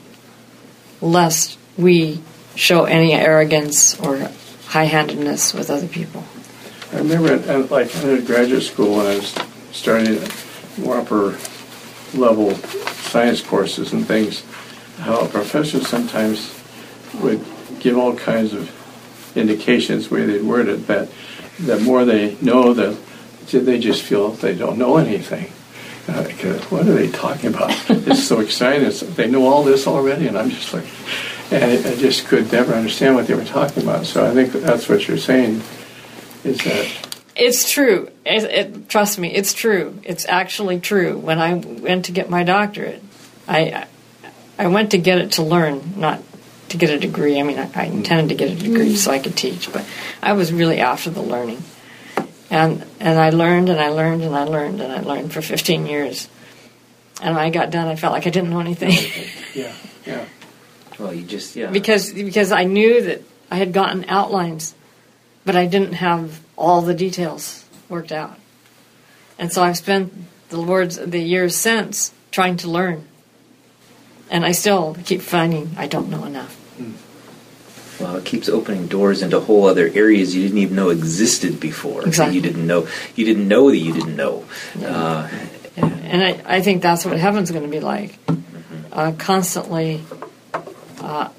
lest 1.02 1.58
we 1.78 2.22
show 2.56 2.86
any 2.86 3.13
arrogance 3.13 4.00
or 4.00 4.32
high-handedness 4.68 5.54
with 5.54 5.70
other 5.70 5.88
people. 5.88 6.24
I 6.94 6.98
remember, 7.00 7.34
at, 7.34 7.70
like 7.70 7.94
in 7.98 8.24
graduate 8.26 8.63
school, 8.63 8.98
when 8.98 9.06
I 9.06 9.18
was 9.18 9.36
starting 9.72 10.20
more 10.78 10.98
upper 10.98 11.38
level 12.13 12.56
science 12.56 13.41
courses 13.41 13.91
and 13.91 14.08
things, 14.08 14.44
how 15.00 15.28
professors 15.28 15.88
sometimes 15.88 16.50
would 17.21 17.43
give 17.80 17.97
all 17.97 18.15
kinds 18.15 18.54
of 18.54 18.71
indications 19.36 20.10
where 20.10 20.25
they'd 20.25 20.43
word 20.43 20.67
it 20.67 20.88
that 20.88 21.10
the 21.60 21.80
more 21.80 22.06
they 22.06 22.36
know, 22.41 22.73
the 22.73 22.97
they 23.51 23.80
just 23.80 24.01
feel 24.01 24.32
they 24.32 24.56
don't 24.56 24.78
know 24.78 24.97
anything. 24.97 25.51
Uh, 26.08 26.23
what 26.69 26.82
are 26.82 26.93
they 26.93 27.10
talking 27.10 27.54
about? 27.54 27.71
it's 27.89 28.23
so 28.23 28.39
exciting. 28.39 28.86
It's, 28.86 28.99
they 28.99 29.30
know 29.30 29.47
all 29.47 29.63
this 29.63 29.88
already, 29.88 30.28
and 30.28 30.38
I'm 30.38 30.49
just 30.49 30.73
like, 30.73 30.86
and 31.51 31.63
I 31.63 31.95
just 31.95 32.28
could 32.28 32.51
never 32.51 32.73
understand 32.73 33.15
what 33.15 33.28
they 33.28 33.34
were 33.34 33.45
talking 33.45 33.84
about. 33.84 34.06
So 34.06 34.25
I 34.25 34.34
think 34.34 34.51
that's 34.51 34.88
what 34.88 35.08
you're 35.08 35.17
saying 35.17 35.62
is 36.43 36.58
that. 36.60 37.10
It's 37.36 37.71
true. 37.71 38.10
It, 38.25 38.43
it, 38.43 38.89
trust 38.89 39.19
me, 39.19 39.34
it's 39.34 39.54
true. 39.54 39.99
It's 40.04 40.25
actually 40.25 40.80
true. 40.80 41.17
When 41.17 41.39
I 41.39 41.56
went 41.56 42.06
to 42.06 42.12
get 42.12 42.30
my 42.30 42.43
doctorate, 42.43 43.04
I 43.47 43.88
I 44.58 44.67
went 44.67 44.91
to 44.91 44.97
get 44.97 45.17
it 45.17 45.34
to 45.34 45.43
learn, 45.43 45.95
not 45.97 46.21
to 46.69 46.78
get 46.78 46.89
a 46.89 46.99
degree. 46.99 47.39
I 47.39 47.43
mean, 47.43 47.60
I, 47.60 47.63
I 47.63 47.88
mm. 47.88 47.93
intended 47.93 48.30
to 48.30 48.36
get 48.36 48.51
a 48.51 48.56
degree 48.56 48.93
mm. 48.93 48.97
so 48.97 49.12
I 49.12 49.19
could 49.19 49.36
teach, 49.36 49.71
but 49.71 49.86
I 50.21 50.34
was 50.34 50.51
really 50.51 50.80
after 50.80 51.10
the 51.10 51.21
learning, 51.21 51.63
and 52.49 52.86
and 52.99 53.19
I 53.19 53.30
learned 53.30 53.69
and 53.69 53.80
I 53.80 53.89
learned 53.89 54.23
and 54.23 54.36
I 54.36 54.43
learned 54.43 54.82
and 54.82 54.91
I 54.91 55.01
learned 55.01 55.34
for 55.34 55.41
15 55.41 55.86
years, 55.86 56.28
and 57.21 57.36
when 57.36 57.43
I 57.43 57.49
got 57.49 57.71
done, 57.71 57.88
I 57.88 57.95
felt 57.95 58.13
like 58.13 58.28
I 58.28 58.30
didn't 58.30 58.49
know 58.49 58.60
anything. 58.60 58.91
yeah, 59.54 59.73
yeah. 60.06 60.25
Well, 60.99 61.13
you 61.13 61.23
just 61.23 61.56
yeah. 61.56 61.69
Because 61.69 62.13
because 62.13 62.51
I 62.51 62.63
knew 62.63 63.01
that 63.01 63.21
I 63.51 63.56
had 63.56 63.73
gotten 63.73 64.06
outlines, 64.08 64.73
but 65.45 65.56
I 65.56 65.65
didn't 65.65 65.93
have 65.93 66.39
all 66.56 66.82
the 66.82 66.93
details 66.93 67.65
worked 67.89 68.12
out, 68.12 68.38
and 69.38 69.51
so 69.51 69.62
I've 69.63 69.78
spent 69.78 70.13
the 70.49 70.62
words 70.62 70.97
the 70.97 71.19
years 71.19 71.56
since 71.56 72.13
trying 72.32 72.58
to 72.58 72.69
learn, 72.69 73.08
and 74.29 74.45
I 74.45 74.51
still 74.51 74.97
keep 75.05 75.21
finding 75.21 75.71
I 75.77 75.88
don't 75.88 76.09
know 76.09 76.25
enough. 76.25 76.61
Well, 77.99 78.17
it 78.17 78.25
keeps 78.25 78.49
opening 78.49 78.88
doors 78.88 79.21
into 79.21 79.39
whole 79.39 79.67
other 79.67 79.89
areas 79.93 80.35
you 80.35 80.43
didn't 80.43 80.57
even 80.57 80.75
know 80.75 80.89
existed 80.89 81.59
before. 81.59 82.05
Exactly. 82.05 82.35
You 82.35 82.41
didn't 82.41 82.67
know. 82.67 82.88
You 83.15 83.25
didn't 83.25 83.47
know 83.47 83.69
that 83.69 83.77
you 83.77 83.93
didn't 83.93 84.15
know. 84.15 84.45
Yeah. 84.77 84.88
Uh, 84.88 85.29
yeah. 85.77 85.85
And 85.85 86.23
I, 86.23 86.57
I 86.57 86.61
think 86.61 86.81
that's 86.81 87.05
what 87.05 87.17
heaven's 87.17 87.51
going 87.51 87.63
to 87.63 87.69
be 87.69 87.79
like. 87.79 88.23
Mm-hmm. 88.25 88.81
Uh, 88.91 89.11
constantly 89.17 90.03
uh, 90.99 91.29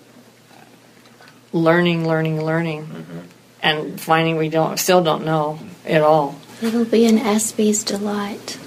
learning, 1.52 2.06
learning, 2.06 2.42
learning, 2.42 2.86
mm-hmm. 2.86 3.18
and 3.62 4.00
finding 4.00 4.36
we 4.36 4.48
don't 4.48 4.78
still 4.78 5.02
don't 5.02 5.24
know 5.24 5.58
at 5.84 6.02
all. 6.02 6.36
It'll 6.62 6.86
be 6.86 7.04
an 7.06 7.18
Aspie's 7.18 7.84
delight. 7.84 8.58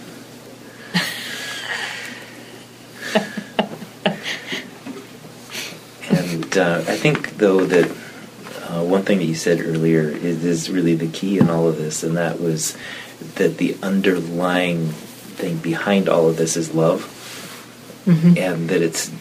Uh, 6.58 6.84
I 6.88 6.96
think, 6.96 7.38
though, 7.38 7.66
that 7.66 7.90
uh, 8.70 8.84
one 8.84 9.04
thing 9.04 9.18
that 9.20 9.26
you 9.26 9.36
said 9.36 9.60
earlier 9.60 10.02
is, 10.02 10.46
is 10.46 10.70
really 10.70 10.96
the 10.96 11.08
key 11.08 11.40
in 11.40 11.50
all 11.50 11.68
of 11.68 11.78
this, 11.78 12.04
and 12.04 12.18
that 12.18 12.40
was 12.40 12.78
that 13.36 13.58
the 13.58 13.76
underlying 13.82 14.88
thing 14.90 15.58
behind 15.58 16.08
all 16.08 16.30
of 16.30 16.38
this 16.38 16.56
is 16.56 16.74
love, 16.74 17.02
mm-hmm. 18.06 18.38
and 18.38 18.70
that 18.70 18.82
it's 18.82 19.12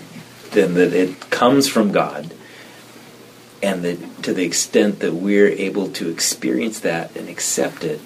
then 0.50 0.74
that 0.74 0.92
it 0.92 1.30
comes 1.30 1.68
from 1.68 1.92
God, 1.92 2.32
and 3.62 3.84
that 3.84 4.22
to 4.24 4.34
the 4.34 4.44
extent 4.44 5.00
that 5.00 5.14
we're 5.14 5.48
able 5.48 5.88
to 5.92 6.10
experience 6.10 6.80
that 6.80 7.16
and 7.16 7.28
accept 7.28 7.84
it, 7.84 8.00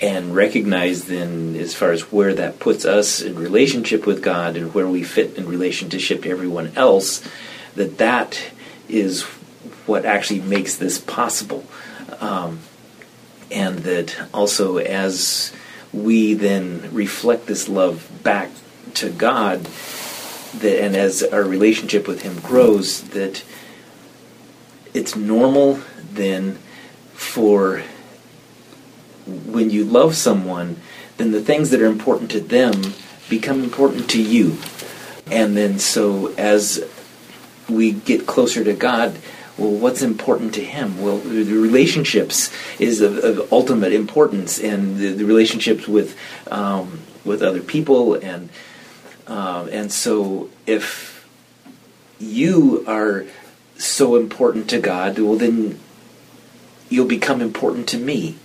and 0.00 0.34
recognize 0.34 1.04
then 1.04 1.56
as 1.56 1.74
far 1.74 1.92
as 1.92 2.12
where 2.12 2.34
that 2.34 2.58
puts 2.58 2.84
us 2.84 3.20
in 3.20 3.38
relationship 3.38 4.06
with 4.06 4.22
God 4.22 4.56
and 4.56 4.74
where 4.74 4.88
we 4.88 5.02
fit 5.02 5.36
in 5.36 5.46
relationship 5.46 6.22
to 6.22 6.30
everyone 6.30 6.72
else, 6.76 7.22
that 7.74 7.98
that 7.98 8.50
is 8.88 9.22
what 9.86 10.04
actually 10.04 10.40
makes 10.40 10.76
this 10.76 10.98
possible. 10.98 11.64
Um, 12.20 12.60
and 13.50 13.80
that 13.80 14.16
also 14.32 14.78
as 14.78 15.52
we 15.92 16.34
then 16.34 16.88
reflect 16.92 17.46
this 17.46 17.68
love 17.68 18.10
back 18.22 18.50
to 18.94 19.10
God, 19.10 19.64
that, 19.64 20.82
and 20.82 20.96
as 20.96 21.22
our 21.22 21.42
relationship 21.42 22.08
with 22.08 22.22
Him 22.22 22.40
grows, 22.40 23.02
that 23.10 23.44
it's 24.94 25.16
normal 25.16 25.80
then 26.12 26.58
for 27.12 27.82
when 29.26 29.70
you 29.70 29.84
love 29.84 30.16
someone, 30.16 30.76
then 31.16 31.32
the 31.32 31.42
things 31.42 31.70
that 31.70 31.80
are 31.80 31.86
important 31.86 32.30
to 32.32 32.40
them 32.40 32.94
become 33.28 33.62
important 33.62 34.10
to 34.10 34.22
you. 34.22 34.58
And 35.30 35.56
then 35.56 35.78
so 35.78 36.34
as 36.34 36.84
we 37.68 37.92
get 37.92 38.26
closer 38.26 38.64
to 38.64 38.72
God, 38.72 39.16
well, 39.58 39.70
what's 39.70 40.02
important 40.02 40.54
to 40.54 40.64
him? 40.64 41.00
Well, 41.00 41.18
the 41.18 41.44
relationships 41.44 42.50
is 42.78 43.00
of, 43.00 43.18
of 43.18 43.52
ultimate 43.52 43.92
importance, 43.92 44.58
and 44.58 44.96
the, 44.96 45.08
the 45.08 45.24
relationships 45.24 45.86
with 45.86 46.16
um, 46.50 47.00
with 47.24 47.42
other 47.42 47.60
people 47.60 48.14
and 48.14 48.48
um, 49.26 49.68
and 49.68 49.92
so 49.92 50.50
if 50.66 51.28
you 52.18 52.84
are 52.86 53.24
so 53.76 54.16
important 54.16 54.68
to 54.70 54.80
God, 54.80 55.18
well, 55.18 55.36
then 55.36 55.78
you'll 56.88 57.06
become 57.06 57.40
important 57.40 57.88
to 57.90 57.98
me. 57.98 58.36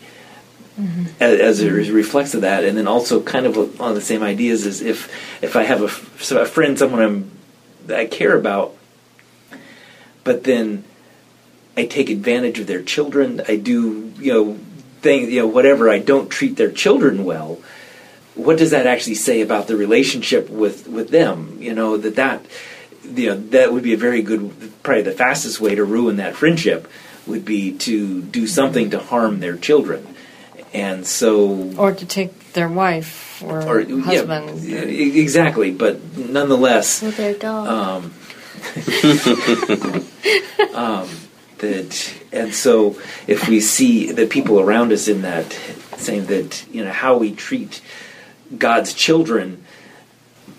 as, 1.19 1.39
as 1.39 1.61
it 1.61 1.71
re- 1.71 1.89
reflects 1.89 2.35
of 2.35 2.41
that, 2.41 2.63
and 2.63 2.77
then 2.77 2.87
also 2.87 3.19
kind 3.21 3.47
of 3.47 3.81
on 3.81 3.95
the 3.95 4.01
same 4.01 4.21
ideas 4.21 4.67
as 4.67 4.81
if 4.81 5.11
if 5.41 5.55
I 5.55 5.63
have 5.63 5.81
a, 5.81 5.85
a 6.39 6.45
friend, 6.45 6.77
someone 6.77 7.01
I'm 7.01 7.31
I 7.89 8.05
care 8.05 8.37
about, 8.37 8.76
but 10.27 10.43
then 10.43 10.83
I 11.75 11.85
take 11.85 12.09
advantage 12.09 12.59
of 12.59 12.67
their 12.67 12.83
children. 12.83 13.41
I 13.47 13.55
do 13.55 14.13
you 14.19 14.33
know 14.33 14.57
things 15.01 15.29
you 15.33 15.39
know 15.41 15.47
whatever. 15.47 15.89
I 15.89 15.99
don't 15.99 16.29
treat 16.29 16.57
their 16.57 16.71
children 16.71 17.23
well. 17.23 17.59
What 18.35 18.57
does 18.59 18.71
that 18.71 18.85
actually 18.85 19.15
say 19.15 19.41
about 19.41 19.67
the 19.67 19.75
relationship 19.75 20.49
with 20.49 20.87
with 20.87 21.09
them? 21.09 21.57
You 21.59 21.73
know 21.73 21.97
that 21.97 22.15
that 22.17 22.45
you 23.03 23.29
know 23.29 23.37
that 23.55 23.71
would 23.73 23.83
be 23.83 23.93
a 23.93 23.97
very 24.07 24.21
good 24.21 24.43
probably 24.83 25.03
the 25.03 25.11
fastest 25.25 25.59
way 25.61 25.73
to 25.75 25.83
ruin 25.83 26.17
that 26.17 26.35
friendship 26.35 26.87
would 27.25 27.45
be 27.45 27.73
to 27.87 28.21
do 28.21 28.47
something 28.47 28.89
to 28.91 28.99
harm 28.99 29.39
their 29.39 29.57
children 29.57 30.01
and 30.73 31.05
so 31.05 31.73
Or 31.77 31.91
to 31.93 32.05
take 32.05 32.53
their 32.53 32.69
wife 32.69 33.41
or, 33.43 33.61
or 33.81 33.85
husband. 34.01 34.63
e- 34.65 35.19
exactly 35.21 35.71
but 35.71 35.99
nonetheless 36.17 37.03
Or 37.03 37.11
their 37.11 37.33
dog. 37.33 37.67
um, 37.67 38.13
um, 40.73 41.07
that 41.59 42.13
and 42.31 42.53
so 42.53 42.99
if 43.25 43.49
we 43.49 43.59
see 43.59 44.11
the 44.11 44.27
people 44.27 44.59
around 44.59 44.91
us 44.91 45.07
in 45.07 45.23
that 45.23 45.51
saying 45.97 46.27
that 46.27 46.65
you 46.71 46.83
know 46.83 46.91
how 46.91 47.17
we 47.17 47.33
treat 47.33 47.81
God's 48.57 48.93
children 48.93 49.63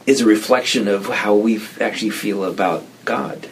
is 0.07 0.21
a 0.21 0.27
reflection 0.27 0.89
of 0.89 1.07
how 1.07 1.35
we 1.35 1.61
actually 1.81 2.11
feel 2.11 2.45
about 2.45 2.85
God. 3.05 3.49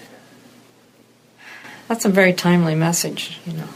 That's 1.88 2.04
a 2.04 2.09
very 2.09 2.32
timely 2.32 2.74
message, 2.74 3.38
you 3.46 3.52
know, 3.52 3.68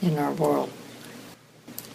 in 0.00 0.18
our 0.18 0.32
world. 0.32 0.70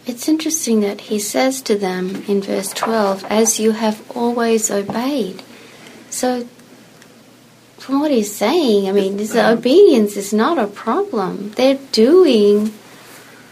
It's 0.05 0.27
interesting 0.27 0.81
that 0.81 1.01
he 1.01 1.19
says 1.19 1.61
to 1.63 1.75
them 1.75 2.23
in 2.27 2.41
verse 2.41 2.71
12, 2.73 3.23
as 3.25 3.59
you 3.59 3.71
have 3.71 4.03
always 4.15 4.69
obeyed. 4.69 5.41
So, 6.09 6.47
from 7.77 7.99
what 7.99 8.11
he's 8.11 8.33
saying, 8.33 8.87
I 8.87 8.91
mean, 8.91 9.17
this 9.17 9.35
obedience 9.35 10.17
is 10.17 10.33
not 10.33 10.57
a 10.57 10.67
problem. 10.67 11.51
They're 11.51 11.79
doing 11.91 12.73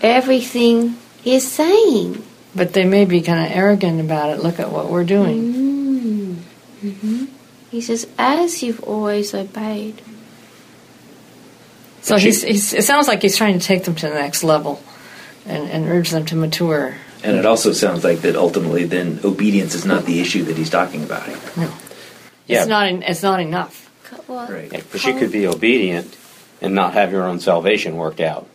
everything 0.01 0.97
he's 1.21 1.49
saying. 1.49 2.23
But 2.55 2.73
they 2.73 2.85
may 2.85 3.05
be 3.05 3.21
kind 3.21 3.45
of 3.45 3.55
arrogant 3.55 3.99
about 3.99 4.29
it. 4.29 4.43
Look 4.43 4.59
at 4.59 4.71
what 4.71 4.89
we're 4.89 5.03
doing. 5.03 5.53
Mm. 5.53 6.35
hmm 6.81 7.25
He 7.71 7.81
says, 7.81 8.07
as 8.17 8.63
you've 8.63 8.83
always 8.83 9.33
obeyed. 9.33 10.01
So 12.01 12.17
he's, 12.17 12.43
he's, 12.43 12.73
it 12.73 12.83
sounds 12.83 13.07
like 13.07 13.21
he's 13.21 13.37
trying 13.37 13.57
to 13.57 13.65
take 13.65 13.85
them 13.85 13.95
to 13.95 14.07
the 14.07 14.13
next 14.13 14.43
level 14.43 14.83
and, 15.45 15.69
and 15.69 15.85
urge 15.87 16.09
them 16.09 16.25
to 16.25 16.35
mature. 16.35 16.97
And 17.23 17.37
it 17.37 17.45
also 17.45 17.71
sounds 17.71 18.03
like 18.03 18.19
that 18.19 18.35
ultimately 18.35 18.83
then 18.83 19.21
obedience 19.23 19.73
is 19.73 19.85
not 19.85 20.05
the 20.05 20.19
issue 20.19 20.43
that 20.43 20.57
he's 20.57 20.69
talking 20.69 21.03
about. 21.03 21.27
No. 21.55 21.71
Yeah. 22.45 22.59
It's 22.59 22.67
not. 22.67 22.87
It's 22.91 23.23
not 23.23 23.39
enough. 23.39 23.82
Co- 24.03 24.23
What? 24.27 24.49
Right. 24.49 24.69
Because 24.71 25.05
you 25.05 25.13
could 25.17 25.31
be 25.31 25.47
obedient 25.47 26.15
and 26.61 26.73
not 26.75 26.93
have 26.93 27.11
your 27.11 27.23
own 27.23 27.39
salvation 27.39 27.95
worked 27.97 28.19
out. 28.21 28.47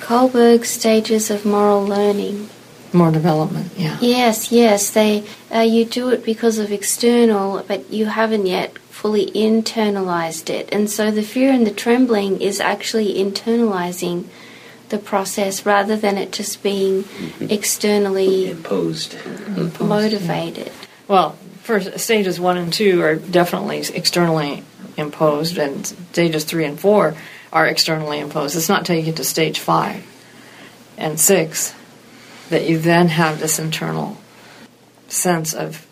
Kohlberg 0.00 0.64
stages 0.64 1.30
of 1.30 1.44
moral 1.44 1.84
learning. 1.84 2.48
More 2.92 3.10
development. 3.12 3.70
Yeah. 3.76 3.96
Yes, 4.00 4.50
yes. 4.50 4.90
They 4.90 5.24
uh, 5.54 5.60
you 5.60 5.84
do 5.84 6.08
it 6.08 6.24
because 6.24 6.58
of 6.58 6.72
external, 6.72 7.62
but 7.68 7.90
you 7.92 8.06
haven't 8.06 8.46
yet 8.46 8.76
fully 8.90 9.30
internalized 9.30 10.50
it, 10.50 10.68
and 10.72 10.90
so 10.90 11.10
the 11.10 11.22
fear 11.22 11.52
and 11.52 11.66
the 11.66 11.70
trembling 11.70 12.40
is 12.40 12.60
actually 12.60 13.14
internalizing 13.14 14.24
the 14.90 14.98
process 14.98 15.64
rather 15.64 15.96
than 15.96 16.18
it 16.18 16.32
just 16.32 16.62
being 16.64 17.04
externally 17.40 18.50
Imposed. 18.50 19.14
motivated. 19.80 20.72
Well, 21.06 21.36
stages 21.78 22.40
one 22.40 22.56
and 22.56 22.72
two 22.72 23.02
are 23.02 23.14
definitely 23.14 23.84
externally 23.94 24.64
imposed, 24.96 25.58
and 25.58 25.86
stages 25.86 26.44
three 26.44 26.64
and 26.64 26.80
four 26.80 27.14
are 27.52 27.66
externally 27.66 28.18
imposed. 28.18 28.56
It's 28.56 28.68
not 28.68 28.80
until 28.80 28.96
you 28.96 29.02
get 29.02 29.16
to 29.16 29.24
stage 29.24 29.58
five 29.58 30.04
and 30.96 31.20
six 31.20 31.74
that 32.48 32.68
you 32.68 32.78
then 32.78 33.08
have 33.08 33.38
this 33.38 33.58
internal 33.58 34.16
sense 35.08 35.54
of 35.54 35.86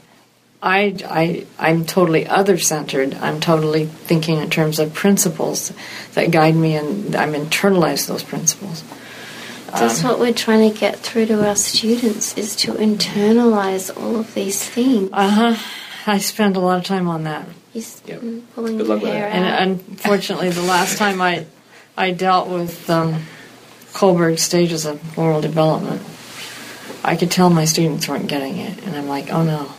I, 0.61 0.97
I, 1.07 1.47
I'm 1.57 1.85
totally 1.85 2.27
other 2.27 2.59
centered. 2.59 3.15
I'm 3.15 3.39
totally 3.39 3.87
thinking 3.87 4.39
in 4.39 4.51
terms 4.51 4.81
of 4.81 4.93
principles 4.93 5.73
that 6.15 6.33
guide 6.33 6.57
me, 6.57 6.75
and 6.75 7.15
I'm 7.15 7.33
internalized 7.35 8.09
those 8.09 8.25
principles. 8.25 8.83
That's 9.73 10.03
what 10.03 10.19
we're 10.19 10.33
trying 10.33 10.73
to 10.73 10.79
get 10.79 10.99
through 10.99 11.27
to 11.27 11.47
our 11.47 11.57
students 11.57 12.37
is 12.37 12.57
to 12.57 12.73
internalize 12.73 13.95
all 13.97 14.17
of 14.17 14.35
these 14.35 14.67
things. 14.69 15.11
Uh 15.13 15.29
huh. 15.29 15.57
I 16.07 16.19
spend 16.19 16.57
a 16.57 16.61
lot 16.61 16.79
of 16.79 16.85
time 16.85 17.07
on 17.09 17.25
that. 17.25 17.47
He's 17.73 18.01
Yep. 18.07 18.21
mm, 18.21 18.43
pulling 18.55 18.79
Good 18.79 18.87
your 18.87 18.97
luck 18.97 19.03
with 19.03 19.13
hair 19.13 19.29
that. 19.29 19.61
And 19.61 19.81
unfortunately, 19.89 20.51
the 20.51 20.63
last 20.63 20.97
time 20.97 21.21
I, 21.21 21.47
I 21.97 22.13
dealt 22.13 22.49
with 22.49 22.89
um, 22.89 23.23
Kohlberg 23.93 24.39
stages 24.39 24.87
of 24.87 25.17
moral 25.17 25.41
development, 25.41 26.03
I 27.05 27.17
could 27.17 27.31
tell 27.31 27.51
my 27.51 27.67
students 27.67 28.09
weren't 28.09 28.27
getting 28.27 28.57
it, 28.57 28.85
and 28.85 28.97
I'm 28.97 29.07
like, 29.07 29.31
oh 29.31 29.43
no, 29.45 29.71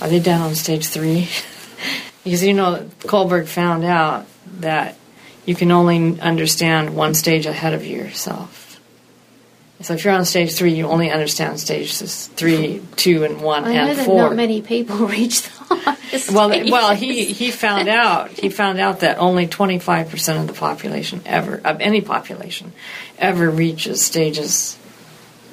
are 0.00 0.08
they 0.08 0.18
down 0.18 0.40
on 0.40 0.54
stage 0.54 0.86
three? 0.86 1.28
because 2.24 2.42
you 2.42 2.54
know, 2.54 2.88
Kohlberg 3.00 3.46
found 3.46 3.84
out 3.84 4.26
that 4.60 4.96
you 5.44 5.54
can 5.54 5.70
only 5.70 6.20
understand 6.20 6.94
one 6.96 7.14
stage 7.14 7.46
ahead 7.46 7.74
of 7.74 7.84
yourself. 7.86 8.69
So 9.82 9.94
if 9.94 10.04
you're 10.04 10.12
on 10.12 10.24
stage 10.26 10.52
three, 10.54 10.74
you 10.74 10.86
only 10.86 11.10
understand 11.10 11.58
stages 11.58 12.26
three, 12.36 12.82
two, 12.96 13.24
and 13.24 13.40
one, 13.40 13.64
I 13.64 13.72
and 13.72 13.98
four. 13.98 14.16
not 14.18 14.36
many 14.36 14.60
people 14.60 14.96
reach 15.06 15.42
the 15.42 15.74
highest 15.74 16.30
Well, 16.32 16.50
stages. 16.50 16.70
well, 16.70 16.94
he 16.94 17.24
he 17.24 17.50
found 17.50 17.88
out 18.02 18.28
he 18.30 18.50
found 18.50 18.78
out 18.78 19.00
that 19.00 19.18
only 19.18 19.46
twenty 19.46 19.78
five 19.78 20.10
percent 20.10 20.38
of 20.38 20.46
the 20.46 20.52
population 20.52 21.22
ever 21.24 21.60
of 21.64 21.80
any 21.80 22.02
population 22.02 22.72
ever 23.18 23.48
reaches 23.50 24.04
stages 24.04 24.76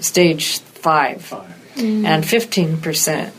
stage 0.02 0.60
five, 0.60 1.22
Five. 1.22 1.54
Mm. 1.76 2.06
and 2.06 2.26
fifteen 2.26 2.78
percent, 2.82 3.34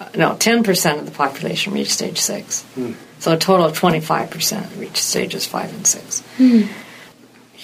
uh, 0.00 0.08
no, 0.16 0.36
ten 0.36 0.62
percent 0.64 0.98
of 1.00 1.06
the 1.06 1.12
population 1.12 1.72
reach 1.72 1.90
stage 1.92 2.18
six. 2.20 2.62
Hmm. 2.74 2.92
So 3.20 3.32
a 3.32 3.38
total 3.38 3.64
of 3.66 3.74
twenty 3.74 4.00
five 4.00 4.28
percent 4.28 4.66
reach 4.76 4.98
stages 4.98 5.46
five 5.46 5.72
and 5.74 5.86
six. 5.86 6.20
Hmm. 6.36 6.62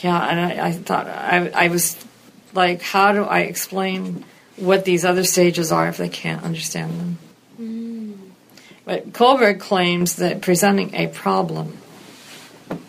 Yeah, 0.03 0.19
and 0.27 0.41
I, 0.41 0.69
I 0.69 0.73
thought 0.73 1.07
I 1.07 1.51
I 1.55 1.69
was 1.69 1.97
like, 2.55 2.83
how 2.83 3.13
do 3.13 3.25
I 3.25 3.41
explain 3.41 4.25
what 4.57 4.85
these 4.85 5.05
other 5.05 5.25
stages 5.25 5.73
are 5.73 5.89
if 5.89 5.97
they 5.97 6.09
can't 6.09 6.43
understand 6.43 7.01
them? 7.01 7.19
Mm. 7.61 8.19
But 8.85 9.13
Kohlberg 9.13 9.61
claims 9.61 10.17
that 10.17 10.43
presenting 10.43 10.95
a 10.95 11.09
problem 11.09 11.79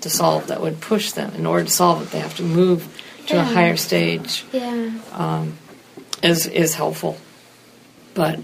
to 0.01 0.09
solve 0.09 0.47
that 0.47 0.61
would 0.61 0.81
push 0.81 1.11
them, 1.11 1.33
in 1.35 1.45
order 1.45 1.65
to 1.65 1.71
solve 1.71 2.03
it, 2.03 2.11
they 2.11 2.19
have 2.19 2.35
to 2.37 2.43
move 2.43 2.87
to 3.27 3.39
a 3.39 3.43
higher 3.43 3.77
stage, 3.77 4.43
yeah. 4.51 4.91
Um, 5.13 5.57
is, 6.21 6.47
is 6.47 6.75
helpful. 6.75 7.17
But 8.13 8.39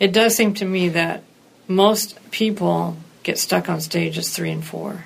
it 0.00 0.12
does 0.12 0.34
seem 0.34 0.54
to 0.54 0.64
me 0.64 0.88
that 0.90 1.22
most 1.68 2.18
people 2.30 2.96
get 3.22 3.38
stuck 3.38 3.68
on 3.68 3.80
stages 3.80 4.34
three 4.34 4.50
and 4.50 4.64
four. 4.64 5.04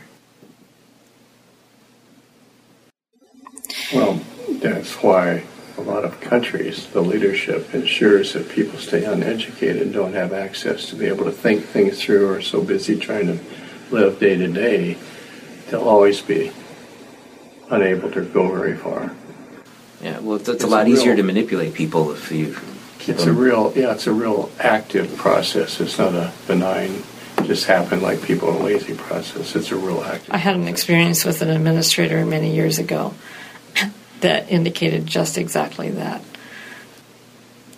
Well, 3.93 4.21
that's 4.61 4.95
why 5.03 5.45
a 5.77 5.81
lot 5.81 6.05
of 6.05 6.21
countries, 6.21 6.89
the 6.89 7.01
leadership 7.01 7.73
ensures 7.73 8.33
that 8.33 8.49
people 8.49 8.79
stay 8.79 9.05
uneducated 9.05 9.81
and 9.81 9.93
don't 9.93 10.13
have 10.13 10.33
access 10.33 10.87
to 10.91 10.97
be 10.97 11.07
able 11.07 11.25
to 11.25 11.33
think 11.33 11.65
things 11.65 12.03
through 12.03 12.29
or 12.29 12.37
are 12.39 12.43
so 12.43 12.63
busy 12.63 12.99
trying 12.99 13.27
to 13.27 13.39
live 13.91 14.19
day 14.19 14.37
to 14.37 14.49
day, 14.49 14.97
they'll 15.71 15.89
always 15.89 16.21
be 16.21 16.51
unable 17.71 18.11
to 18.11 18.23
go 18.23 18.51
very 18.51 18.77
far. 18.77 19.13
Yeah, 20.01 20.19
well, 20.21 20.37
it's, 20.37 20.49
it's, 20.49 20.57
It's 20.57 20.65
a 20.65 20.69
lot 20.69 20.87
a 20.87 20.91
easier 20.91 21.15
to 21.15 21.23
manipulate 21.23 21.75
people 21.75 22.13
if 22.13 22.31
you 22.33 22.57
keep 22.99 23.17
It's 23.17 23.25
a 23.25 23.33
real, 23.33 23.73
yeah, 23.77 23.93
it's 23.93 24.07
a 24.07 24.13
real 24.13 24.51
active 24.59 25.17
process. 25.17 25.81
It's 25.81 25.99
not 25.99 26.15
a 26.15 26.33
benign, 26.47 27.03
just 27.45 27.67
happen 27.67 28.01
like 28.01 28.23
people 28.23 28.51
in 28.51 28.57
a 28.57 28.65
lazy 28.65 28.95
process. 28.95 29.55
It's 29.55 29.71
a 29.71 29.77
real 29.77 30.03
active. 30.03 30.35
I 30.35 30.39
had 30.39 30.57
an 30.57 30.67
experience 30.67 31.25
with 31.25 31.41
an 31.43 31.51
administrator 31.51 32.25
many 32.25 32.55
years 32.55 32.79
ago 32.79 33.15
that 34.21 34.51
indicated 34.51 35.07
just 35.07 35.39
exactly 35.39 35.91
that. 35.91 36.23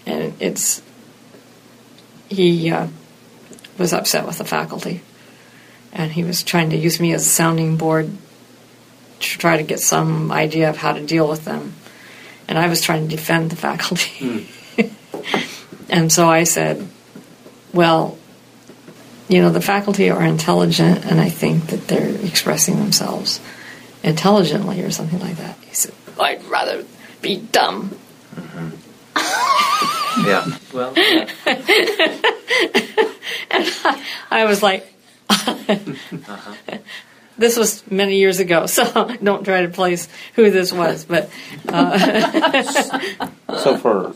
And 0.07 0.35
it's, 0.41 0.83
he 2.29 2.71
uh, 2.71 2.89
was 3.79 3.93
upset 3.93 4.27
with 4.27 4.39
the 4.39 4.45
faculty, 4.45 5.03
and 5.93 6.11
he 6.11 6.25
was 6.25 6.43
trying 6.43 6.71
to 6.71 6.77
use 6.77 7.01
me 7.01 7.13
as 7.13 7.27
a 7.27 7.31
sounding 7.31 7.77
board 7.77 8.11
to 9.21 9.39
try 9.39 9.57
to 9.57 9.63
get 9.63 9.81
some 9.81 10.33
idea 10.33 10.71
of 10.71 10.77
how 10.77 10.93
to 10.93 11.05
deal 11.05 11.29
with 11.29 11.45
them. 11.45 11.75
And 12.49 12.59
I 12.59 12.69
was 12.69 12.81
trying 12.81 13.09
to 13.09 13.17
defend 13.17 13.51
the 13.51 13.57
faculty. 13.57 14.49
and 15.89 16.11
so 16.11 16.29
I 16.29 16.45
said, 16.45 16.89
well, 17.73 18.19
you 19.29 19.41
know, 19.41 19.51
the 19.51 19.61
faculty 19.61 20.11
are 20.11 20.23
intelligent, 20.23 21.05
and 21.07 21.21
I 21.21 21.29
think 21.29 21.69
that 21.69 21.87
they're 21.87 22.17
expressing 22.27 22.77
themselves 22.77 23.41
intelligently 24.03 24.83
or 24.83 24.91
something 24.91 25.21
like 25.21 25.37
that. 25.37 25.57
He 25.63 25.75
said, 25.75 25.95
I'd 26.21 26.45
rather 26.45 26.85
be 27.21 27.37
dumb. 27.37 27.91
Mm-hmm. 28.35 30.27
Yeah. 30.27 30.57
Well, 30.73 30.93
yeah. 30.97 31.29
I 34.31 34.45
was 34.45 34.63
like, 34.63 34.87
uh-huh. 35.29 36.55
this 37.37 37.57
was 37.57 37.85
many 37.91 38.19
years 38.19 38.39
ago, 38.39 38.67
so 38.67 39.17
don't 39.21 39.43
try 39.43 39.63
to 39.63 39.69
place 39.69 40.07
who 40.37 40.53
this 40.53 40.73
was. 40.73 41.05
But 41.05 41.29
uh, 41.69 43.01
So 43.59 43.77
for 43.79 44.15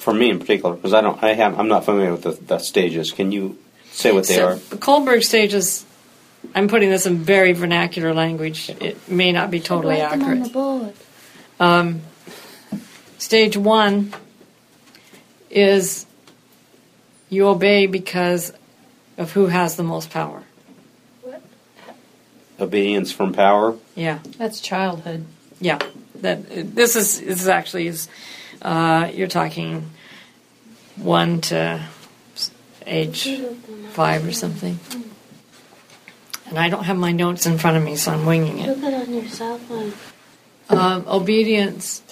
for 0.00 0.14
me 0.14 0.30
in 0.30 0.38
particular, 0.38 0.74
because 0.74 0.94
I 0.94 1.00
don't, 1.00 1.22
I 1.22 1.34
have, 1.34 1.58
I'm 1.58 1.68
not 1.68 1.84
familiar 1.84 2.12
with 2.12 2.22
the, 2.22 2.32
the 2.32 2.58
stages. 2.58 3.12
Can 3.12 3.32
you 3.32 3.58
say 3.90 4.12
what 4.12 4.26
they 4.26 4.36
so 4.36 4.46
are? 4.46 4.54
the 4.54 4.76
Kohlberg 4.76 5.22
stages, 5.24 5.84
I'm 6.54 6.68
putting 6.68 6.88
this 6.90 7.04
in 7.06 7.18
very 7.18 7.52
vernacular 7.52 8.14
language. 8.14 8.70
It 8.70 9.08
may 9.08 9.32
not 9.32 9.50
be 9.50 9.60
totally 9.60 10.00
Write 10.00 10.10
them 10.18 10.22
on 10.22 10.42
the 10.42 10.44
accurate. 10.44 10.96
Board. 11.60 11.70
Um, 11.70 12.02
stage 13.18 13.56
one 13.56 14.12
is 15.50 16.06
you 17.28 17.46
obey 17.46 17.86
because 17.86 18.52
of 19.16 19.32
who 19.32 19.46
has 19.46 19.76
the 19.76 19.82
most 19.82 20.10
power. 20.10 20.42
What? 21.22 21.42
Obedience 22.58 23.12
from 23.12 23.32
power. 23.32 23.76
Yeah. 23.94 24.18
That's 24.38 24.60
childhood. 24.60 25.26
Yeah, 25.60 25.78
that 26.22 26.48
this 26.48 26.96
is 26.96 27.20
this 27.20 27.42
is 27.42 27.48
actually 27.48 27.86
is 27.86 28.08
uh, 28.62 29.10
you're 29.12 29.28
talking 29.28 29.90
one 30.96 31.42
to 31.42 31.84
age 32.86 33.28
five 33.90 34.26
or 34.26 34.32
something. 34.32 34.78
And 36.46 36.58
I 36.58 36.70
don't 36.70 36.84
have 36.84 36.96
my 36.96 37.12
notes 37.12 37.44
in 37.44 37.58
front 37.58 37.76
of 37.76 37.84
me, 37.84 37.96
so 37.96 38.12
I'm 38.12 38.24
winging 38.24 38.58
it. 38.58 38.68
Look 38.68 38.82
it 38.82 38.94
on 38.94 39.14
your 39.14 39.28
cell 39.28 39.58
phone. 39.58 39.92
Um, 40.70 41.04
obedience 41.08 42.02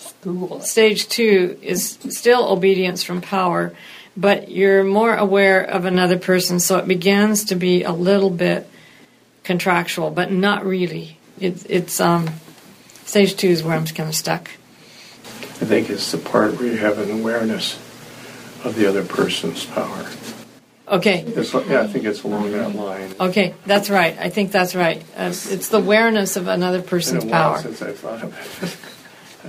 stage 0.63 1.09
two 1.09 1.59
is 1.63 1.99
still 2.09 2.49
obedience 2.49 3.05
from 3.05 3.21
power, 3.21 3.73
but 4.17 4.51
you're 4.51 4.83
more 4.83 5.15
aware 5.15 5.63
of 5.63 5.85
another 5.85 6.19
person, 6.19 6.59
so 6.59 6.77
it 6.79 6.89
begins 6.89 7.45
to 7.47 7.55
be 7.55 7.85
a 7.85 7.93
little 7.93 8.31
bit 8.31 8.69
contractual, 9.45 10.11
but 10.11 10.33
not 10.33 10.67
really. 10.67 11.19
It, 11.39 11.65
it's 11.71 12.01
um, 12.01 12.29
stage 13.05 13.37
two 13.37 13.49
is 13.49 13.63
where 13.63 13.77
I'm 13.77 13.87
kind 13.87 14.09
of 14.09 14.15
stuck. 14.15 14.51
I 15.61 15.65
think 15.65 15.89
it's 15.89 16.13
the 16.13 16.19
part 16.19 16.59
where 16.59 16.69
you 16.69 16.79
have 16.79 16.99
an 16.99 17.11
awareness 17.11 17.77
of 18.65 18.75
the 18.75 18.87
other 18.87 19.05
person's 19.05 19.65
power. 19.67 20.07
Okay, 20.91 21.21
It's, 21.27 21.53
yeah, 21.53 21.83
I 21.83 21.87
think 21.87 22.05
it's 22.07 22.23
along 22.23 22.51
that 22.53 22.75
line. 22.75 23.15
okay, 23.21 23.55
that's 23.67 23.91
right. 23.91 24.17
I 24.19 24.31
think 24.31 24.53
that's 24.53 24.75
right. 24.75 25.03
Uh, 25.17 25.27
it's 25.29 25.69
the 25.69 25.79
awareness 25.79 26.37
of 26.37 26.47
another 26.49 26.79
It's 26.79 26.89
person's 26.89 27.25
been 27.25 27.33
a 27.35 27.37
while 27.37 27.53
power. 27.55 27.63
since 27.63 27.83
I 27.83 27.93
thought 27.93 28.23
of 28.23 28.33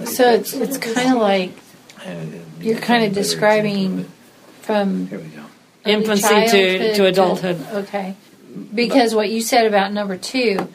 it. 0.01 0.07
So 0.07 0.29
it's 0.31 0.53
it's 0.53 0.77
kind 0.77 1.13
of 1.13 1.21
like 1.21 1.51
you're 2.61 2.77
kind 2.79 3.05
of 3.05 3.13
describing 3.13 4.09
from 4.61 5.07
Here 5.07 5.19
we 5.19 5.27
go. 5.27 5.43
Infancy 5.85 6.47
to, 6.47 6.95
to 6.95 7.05
adulthood. 7.05 7.65
Okay, 7.71 8.15
because 8.75 9.15
what 9.15 9.29
you 9.29 9.41
said 9.41 9.65
about 9.65 9.91
number 9.93 10.17
two, 10.17 10.67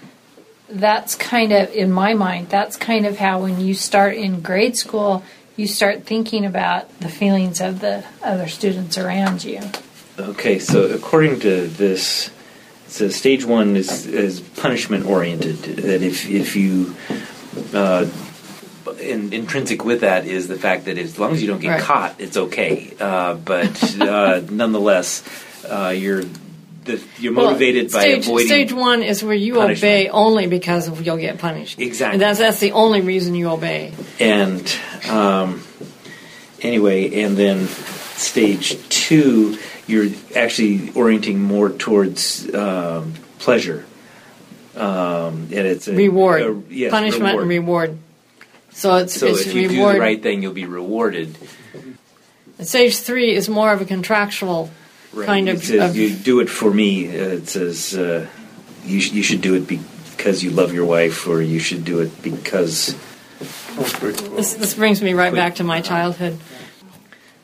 that's 0.68 1.14
kind 1.14 1.52
of 1.52 1.70
in 1.74 1.92
my 1.92 2.14
mind. 2.14 2.48
That's 2.48 2.76
kind 2.76 3.06
of 3.06 3.18
how 3.18 3.42
when 3.42 3.60
you 3.60 3.74
start 3.74 4.14
in 4.16 4.40
grade 4.40 4.76
school, 4.76 5.22
you 5.56 5.66
start 5.66 6.04
thinking 6.04 6.44
about 6.44 6.98
the 7.00 7.08
feelings 7.08 7.60
of 7.60 7.80
the 7.80 8.04
other 8.22 8.48
students 8.48 8.96
around 8.98 9.44
you. 9.44 9.60
Okay, 10.18 10.58
so 10.60 10.84
according 10.84 11.40
to 11.40 11.66
this, 11.66 12.28
it 12.28 12.32
says 12.90 13.16
stage 13.16 13.44
one 13.44 13.76
is, 13.76 14.06
is 14.06 14.40
punishment 14.40 15.06
oriented. 15.06 15.56
That 15.56 16.02
if 16.02 16.28
if 16.30 16.54
you, 16.54 16.94
uh, 17.72 18.06
in, 19.00 19.32
intrinsic 19.32 19.84
with 19.84 20.02
that 20.02 20.26
is 20.26 20.46
the 20.46 20.56
fact 20.56 20.84
that 20.84 20.98
as 20.98 21.18
long 21.18 21.32
as 21.32 21.42
you 21.42 21.48
don't 21.48 21.60
get 21.60 21.70
Right. 21.70 21.80
caught, 21.80 22.20
it's 22.20 22.36
okay. 22.36 22.92
Uh, 23.00 23.34
but 23.34 24.00
uh, 24.00 24.42
nonetheless, 24.50 25.24
uh, 25.68 25.88
you're 25.96 26.22
the, 26.84 27.02
you're 27.18 27.34
Well, 27.34 27.46
motivated 27.46 27.90
by 27.90 28.00
stage, 28.02 28.26
avoiding. 28.26 28.46
Stage 28.46 28.72
one 28.72 29.02
is 29.02 29.24
where 29.24 29.34
you 29.34 29.54
punishment. 29.54 29.78
obey 29.82 30.08
only 30.10 30.46
because 30.46 31.00
you'll 31.00 31.16
get 31.16 31.38
punished. 31.38 31.80
Exactly. 31.80 32.14
And 32.14 32.22
that's 32.22 32.38
that's 32.38 32.60
the 32.60 32.70
only 32.72 33.00
reason 33.00 33.34
you 33.34 33.48
obey. 33.48 33.92
and 34.20 34.62
um, 35.10 35.62
anyway, 36.60 37.22
and 37.22 37.36
then 37.36 37.66
stage 37.66 38.76
two, 38.90 39.58
you're 39.86 40.08
actually 40.34 40.90
orienting 40.92 41.40
more 41.42 41.70
towards 41.70 42.52
um, 42.54 43.14
pleasure, 43.38 43.84
um, 44.76 45.48
and 45.52 45.52
it's 45.52 45.88
a 45.88 45.94
Reward, 45.94 46.42
a- 46.42 46.62
yes, 46.70 46.90
punishment, 46.90 47.38
and 47.40 47.48
reward. 47.48 47.98
So 48.72 48.96
it's 48.96 49.14
So 49.14 49.26
it's 49.28 49.46
if 49.46 49.54
you 49.54 49.68
reward. 49.68 49.92
do 49.94 49.98
the 49.98 50.00
right 50.00 50.22
thing, 50.22 50.42
you'll 50.42 50.52
be 50.52 50.66
rewarded. 50.66 51.36
Stage 52.60 52.98
three 52.98 53.34
is 53.34 53.48
more 53.48 53.72
of 53.72 53.80
a 53.80 53.84
contractual 53.84 54.70
Right. 55.12 55.26
kind 55.26 55.48
it 55.48 55.56
of. 55.56 55.64
says, 55.64 55.90
of- 55.90 55.96
you 55.96 56.10
do 56.10 56.40
it 56.40 56.48
for 56.50 56.72
me. 56.72 57.06
Uh, 57.08 57.38
it 57.38 57.48
says 57.48 57.94
uh, 57.96 58.26
you 58.84 59.00
sh- 59.00 59.12
you 59.12 59.22
should 59.22 59.40
do 59.42 59.54
it 59.54 59.68
because 59.68 60.42
you 60.42 60.50
love 60.50 60.72
your 60.74 60.86
wife, 60.86 61.28
or 61.28 61.40
you 61.42 61.60
should 61.60 61.84
do 61.84 62.00
it 62.00 62.20
because 62.22 62.96
this, 64.36 64.54
this 64.54 64.74
brings 64.74 65.02
me 65.02 65.12
right 65.14 65.34
back 65.34 65.56
to 65.56 65.64
my 65.64 65.80
childhood. 65.80 66.38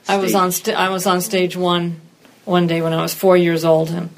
I 0.09 0.17
was 0.17 0.35
on 0.35 0.51
st- 0.51 0.77
I 0.77 0.89
was 0.89 1.07
on 1.07 1.21
stage 1.21 1.57
one 1.57 2.01
one 2.45 2.67
day 2.67 2.83
when 2.83 2.93
I 2.93 3.03
was 3.03 3.15
four 3.15 3.37
years 3.37 3.65
old, 3.65 3.91
and 3.91 4.11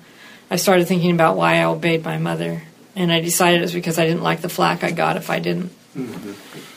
I 0.50 0.56
started 0.56 0.86
thinking 0.86 1.12
about 1.12 1.36
why 1.36 1.56
I 1.56 1.64
obeyed 1.64 2.04
my 2.04 2.18
mother, 2.18 2.62
and 2.96 3.12
I 3.12 3.20
decided 3.20 3.60
it 3.60 3.64
was 3.64 3.72
because 3.74 3.98
I 3.98 4.06
didn't 4.06 4.22
like 4.22 4.40
the 4.40 4.48
flack 4.48 4.84
I 4.84 4.90
got 4.90 5.16
if 5.16 5.30
I 5.30 5.38
didn't, 5.38 5.72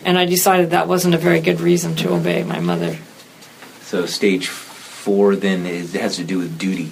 and 0.03 0.17
I 0.17 0.25
decided 0.25 0.71
that 0.71 0.87
wasn't 0.87 1.15
a 1.15 1.17
very 1.19 1.39
good 1.41 1.59
reason 1.61 1.95
to 1.97 2.13
obey 2.13 2.43
my 2.43 2.59
mother. 2.59 2.97
So 3.81 4.05
stage 4.05 4.47
four 4.47 5.35
then 5.35 5.65
is, 5.65 5.93
has 5.93 6.15
to 6.17 6.23
do 6.23 6.39
with 6.39 6.57
duty, 6.57 6.91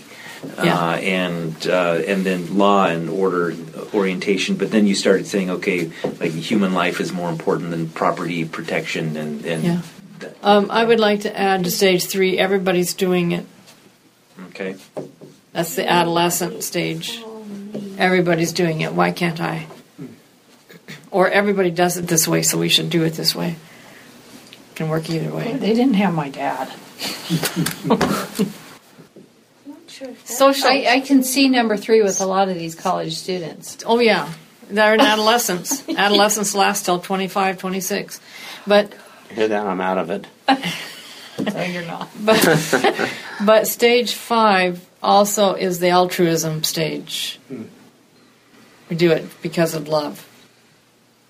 Yeah. 0.64 0.78
uh, 0.78 0.96
and 0.98 1.68
uh, 1.68 2.02
and 2.08 2.24
then 2.26 2.58
law 2.58 2.86
and 2.86 3.10
order 3.10 3.56
orientation. 3.94 4.56
But 4.58 4.72
then 4.72 4.86
you 4.88 4.94
started 4.96 5.26
saying, 5.28 5.50
okay, 5.50 5.92
like 6.20 6.32
human 6.32 6.74
life 6.74 7.00
is 7.02 7.12
more 7.12 7.30
important 7.30 7.72
than 7.72 7.90
property 7.90 8.46
protection, 8.46 9.18
and 9.18 9.44
and 9.46 9.64
Yeah. 9.64 9.82
Um, 10.42 10.72
I 10.72 10.86
would 10.86 11.00
like 11.02 11.22
to 11.22 11.38
add 11.38 11.66
to 11.66 11.72
stage 11.72 12.06
three. 12.06 12.38
Everybody's 12.38 12.94
doing 12.94 13.32
it. 13.34 13.46
Okay. 14.48 14.76
That's 15.52 15.76
the 15.76 15.90
adolescent 15.90 16.64
stage. 16.64 17.22
Everybody's 17.98 18.54
doing 18.54 18.82
it. 18.82 18.94
Why 18.94 19.12
can't 19.12 19.40
I? 19.40 19.68
Or 21.12 21.30
everybody 21.30 21.70
does 21.70 21.98
it 21.98 22.08
this 22.08 22.28
way, 22.28 22.42
so 22.42 22.58
we 22.58 22.70
should 22.70 22.90
do 22.90 23.04
it 23.04 23.12
this 23.12 23.36
way. 23.36 23.56
Can 24.76 24.90
work 24.90 25.10
either 25.10 25.34
way. 25.34 25.54
They 25.54 25.74
didn't 25.74 25.94
have 25.94 26.14
my 26.14 26.30
dad. 26.30 26.72
Social. 30.26 30.68
I, 30.68 30.86
I 30.90 31.00
can 31.02 31.24
see 31.24 31.48
number 31.48 31.78
three 31.78 32.02
with 32.02 32.20
a 32.20 32.26
lot 32.26 32.50
of 32.50 32.56
these 32.56 32.76
college 32.76 33.16
students. 33.16 33.78
oh 33.86 34.00
yeah, 34.00 34.32
they're 34.70 34.96
in 34.96 35.02
adolescence. 35.02 35.88
adolescence 35.90 36.56
lasts 36.56 36.86
till 36.86 37.00
25, 37.00 37.58
26. 37.60 38.20
But 38.66 38.94
Hear 39.30 39.48
that? 39.48 39.66
I'm 39.66 39.80
out 39.82 39.98
of 39.98 40.10
it. 40.10 40.28
So 41.38 41.62
you're 41.62 41.86
not. 41.86 42.10
but 42.20 43.12
but 43.46 43.68
stage 43.68 44.14
five 44.14 44.86
also 45.02 45.54
is 45.56 45.80
the 45.80 45.90
altruism 45.90 46.64
stage. 46.64 47.40
We 48.90 48.96
do 48.96 49.12
it 49.12 49.26
because 49.42 49.74
of 49.74 49.88
love. 49.88 50.28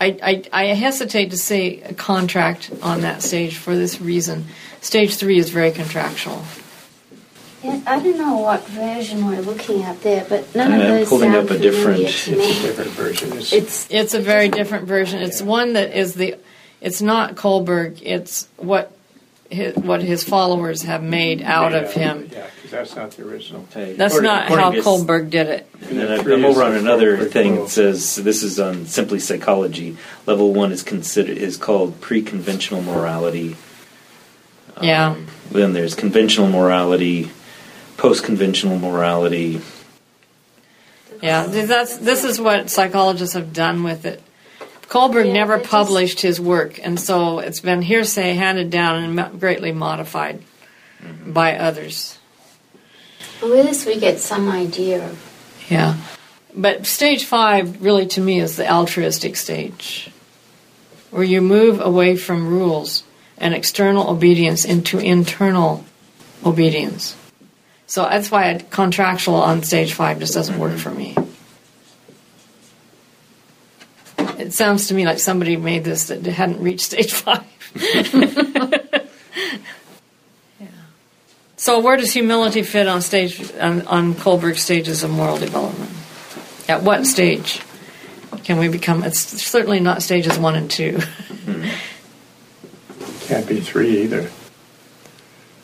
I, 0.02 0.18
I, 0.22 0.64
I 0.64 0.66
hesitate 0.74 1.32
to 1.32 1.38
say 1.38 1.80
a 1.82 1.94
contract 1.94 2.72
on 2.82 3.02
that 3.02 3.22
stage 3.22 3.56
for 3.58 3.76
this 3.76 4.02
reason. 4.02 4.46
Stage 4.82 5.16
three 5.16 5.38
is 5.38 5.50
very 5.50 5.72
contractual. 5.72 6.44
Yeah, 7.64 7.80
I 7.88 8.00
don't 8.04 8.18
know 8.18 8.40
what 8.40 8.66
version 8.68 9.26
we're 9.26 9.40
looking 9.40 9.84
at 9.84 10.02
there, 10.02 10.26
but 10.28 10.54
none 10.54 10.74
of 10.74 10.82
I'm 10.82 10.88
those 10.88 11.08
pulling 11.08 11.32
sound 11.32 11.46
up 11.50 11.52
a 11.52 11.56
familiar 11.56 11.72
different- 11.72 11.98
to 12.00 12.04
It's 12.04 12.28
a 12.28 12.62
different 12.64 12.92
version. 12.92 13.32
It's, 13.38 13.54
It's 13.54 13.88
It's 13.90 14.14
a 14.14 14.20
very 14.20 14.50
different 14.50 14.86
version. 14.88 15.22
It's 15.22 15.42
one 15.42 15.74
that 15.74 15.98
is 15.98 16.16
the. 16.16 16.36
It's 16.82 17.02
not 17.02 17.36
Kohlberg. 17.36 18.02
It's 18.02 18.50
what 18.58 18.92
his, 19.50 19.76
what 19.76 20.02
his 20.02 20.24
followers 20.24 20.82
have 20.84 21.04
made 21.04 21.42
out 21.42 21.74
of 21.74 21.94
him. 21.94 22.30
Yeah, 22.32 22.48
because 22.56 22.72
that's 22.72 22.96
not 22.96 23.12
the 23.12 23.28
original. 23.28 23.62
Okay. 23.72 23.94
That's 23.94 24.16
According- 24.16 24.30
not 24.32 24.44
according 24.46 24.66
how 24.66 24.72
to- 24.72 24.82
Kohlberg 24.82 25.30
did 25.30 25.48
it. 25.48 25.68
And 25.90 26.00
then 26.00 26.20
Three 26.22 26.34
I'm 26.36 26.46
over 26.46 26.64
on 26.64 26.74
another 26.74 27.18
Kohlberg 27.18 27.32
thing. 27.32 27.56
quote. 27.58 27.68
It 27.68 27.72
says 27.72 28.16
this 28.16 28.42
is 28.44 28.60
on 28.60 28.86
simply 28.88 29.20
psychology. 29.20 29.98
Level 30.26 30.54
one 30.54 30.72
is 30.72 30.82
considered 30.84 31.38
is 31.38 31.58
called 31.58 32.00
pre-conventional 32.02 32.82
morality. 32.82 33.56
Yeah. 34.82 35.12
Um, 35.12 35.28
then 35.52 35.74
there's 35.74 35.94
conventional 35.94 36.48
morality, 36.48 37.30
post-conventional 37.98 38.80
morality. 38.80 39.62
Yeah, 41.22 41.46
th- 41.46 41.68
that's 41.68 41.98
this 41.98 42.24
is 42.24 42.42
what 42.42 42.70
psychologists 42.70 43.36
have 43.36 43.54
done 43.54 43.84
with 43.84 44.06
it. 44.06 44.22
Kohlberg 44.94 45.26
Yeah, 45.26 45.34
never 45.34 45.56
they 45.56 45.64
just- 45.64 45.72
published 45.72 46.22
his 46.22 46.40
work, 46.40 46.80
and 46.84 47.00
so 47.00 47.40
it's 47.40 47.60
been 47.60 47.82
hearsay 47.82 48.36
handed 48.36 48.70
down 48.70 49.04
and 49.04 49.40
greatly 49.40 49.72
modified 49.72 50.44
mm-hmm. 51.04 51.34
by 51.34 51.58
others. 51.58 52.20
with 53.42 53.66
this 53.66 53.88
we 53.88 54.00
get 54.00 54.20
some 54.20 54.48
idea 54.48 55.04
of 55.10 55.18
Yeah, 55.68 55.96
but 56.56 56.86
stage 56.86 57.26
five 57.26 57.82
really 57.82 58.06
to 58.14 58.22
me 58.22 58.40
is 58.40 58.56
the 58.56 58.72
altruistic 58.72 59.36
stage, 59.36 60.12
where 61.10 61.24
you 61.24 61.42
move 61.42 61.82
away 61.82 62.16
from 62.16 62.48
rules 62.48 63.02
and 63.40 63.56
external 63.56 64.12
obedience 64.12 64.64
into 64.64 65.00
internal 65.00 65.84
obedience. 66.46 67.16
So 67.88 68.04
that's 68.04 68.30
why 68.30 68.46
a 68.46 68.60
contractual 68.62 69.42
on 69.42 69.64
stage 69.64 69.94
five 69.94 70.20
just 70.20 70.36
doesn't 70.36 70.60
work 70.60 70.78
for 70.78 70.92
me. 70.92 71.16
It 74.40 74.54
sounds 74.54 74.88
to 74.88 74.94
me 74.94 75.06
like 75.06 75.20
somebody 75.20 75.56
made 75.58 75.84
this 75.84 76.06
that 76.08 76.26
hadn't 76.26 76.62
reached 76.62 76.82
stage 76.86 77.14
five. 77.24 77.44
yeah. 80.60 80.68
So 81.58 81.80
where 81.80 81.98
does 81.98 82.12
humility 82.12 82.62
fit 82.64 82.88
on 82.88 83.02
stage 83.02 83.52
on, 83.60 83.84
on 83.88 84.14
Kohlberg's 84.16 84.62
stages 84.62 85.04
of 85.04 85.12
moral 85.12 85.38
development? 85.38 85.92
At 86.68 86.84
what 86.84 87.06
stage 87.06 87.62
can 88.44 88.58
we 88.58 88.68
become? 88.68 89.04
It's 89.04 89.20
certainly 89.20 89.80
not 89.80 90.02
stages 90.02 90.38
one 90.38 90.56
and 90.56 90.70
two. 90.70 91.00
Hmm. 91.00 91.66
Can't 93.28 93.48
be 93.48 93.60
three 93.62 94.04
either. 94.04 94.30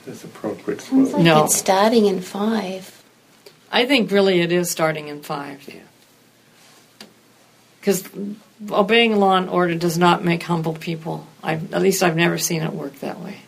That's 0.06 0.24
appropriate. 0.24 0.82
Sounds 0.82 1.12
like 1.14 1.22
No. 1.24 1.46
it's 1.46 1.56
starting 1.56 2.06
in 2.06 2.22
five. 2.22 2.96
I 3.72 3.86
think 3.86 4.12
really 4.12 4.42
it 4.42 4.52
is 4.52 4.70
starting 4.70 5.08
in 5.10 5.22
five. 5.22 5.68
Yeah. 5.68 5.82
Because 7.80 8.08
obeying 8.72 9.16
law 9.18 9.38
and 9.38 9.50
order 9.50 9.76
does 9.76 9.98
not 9.98 10.24
make 10.24 10.44
humble 10.44 10.74
people. 10.74 11.28
I've, 11.42 11.74
at 11.74 11.82
least 11.82 12.04
I've 12.04 12.16
never 12.16 12.38
seen 12.38 12.62
it 12.62 12.74
work 12.74 13.00
that 13.00 13.20
way. 13.20 13.42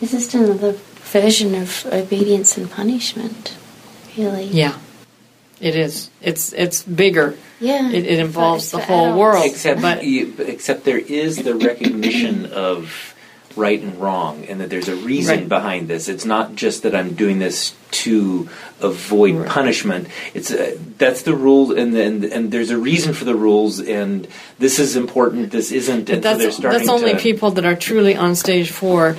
It's 0.00 0.12
just 0.12 0.34
another 0.34 0.72
version 0.72 1.54
of 1.54 1.86
obedience 1.86 2.56
and 2.56 2.70
punishment, 2.70 3.56
really. 4.16 4.44
Yeah, 4.46 4.78
it 5.60 5.76
is. 5.76 6.10
It's 6.22 6.52
it's 6.52 6.82
bigger. 6.82 7.36
Yeah. 7.60 7.90
It, 7.90 8.06
it 8.06 8.18
involves 8.18 8.70
the 8.70 8.78
whole 8.78 9.12
adults. 9.12 9.18
world. 9.18 9.46
Except, 9.46 9.82
but 9.82 10.04
you, 10.04 10.34
except 10.38 10.84
there 10.84 10.98
is 10.98 11.36
the 11.36 11.54
recognition 11.54 12.46
of 12.46 13.09
right 13.56 13.80
and 13.80 14.00
wrong, 14.00 14.44
and 14.48 14.60
that 14.60 14.70
there's 14.70 14.88
a 14.88 14.94
reason 14.94 15.38
Right. 15.40 15.48
behind 15.48 15.88
this. 15.88 16.08
It's 16.08 16.24
not 16.24 16.54
just 16.54 16.82
that 16.84 16.94
I'm 16.94 17.14
doing 17.14 17.38
this 17.38 17.72
to 17.90 18.48
avoid 18.80 19.34
Right. 19.34 19.48
punishment. 19.48 20.06
It's 20.34 20.50
uh, 20.52 20.76
that's 20.98 21.22
the 21.22 21.34
rules, 21.34 21.70
and 21.70 21.94
then 21.94 22.28
and 22.32 22.50
there's 22.52 22.70
a 22.70 22.78
reason 22.78 23.12
for 23.12 23.24
the 23.24 23.34
rules, 23.34 23.80
and 23.80 24.28
this 24.58 24.78
is 24.78 24.96
important. 24.96 25.50
This 25.50 25.72
isn't. 25.72 26.06
But 26.06 26.14
and 26.16 26.22
so 26.24 26.36
they're 26.36 26.46
that's 26.46 26.56
starting 26.56 26.78
that's 26.78 26.90
only 26.90 27.12
to, 27.12 27.18
people 27.18 27.50
that 27.52 27.64
are 27.64 27.74
truly 27.76 28.14
on 28.16 28.34
stage 28.36 28.70
four. 28.70 29.16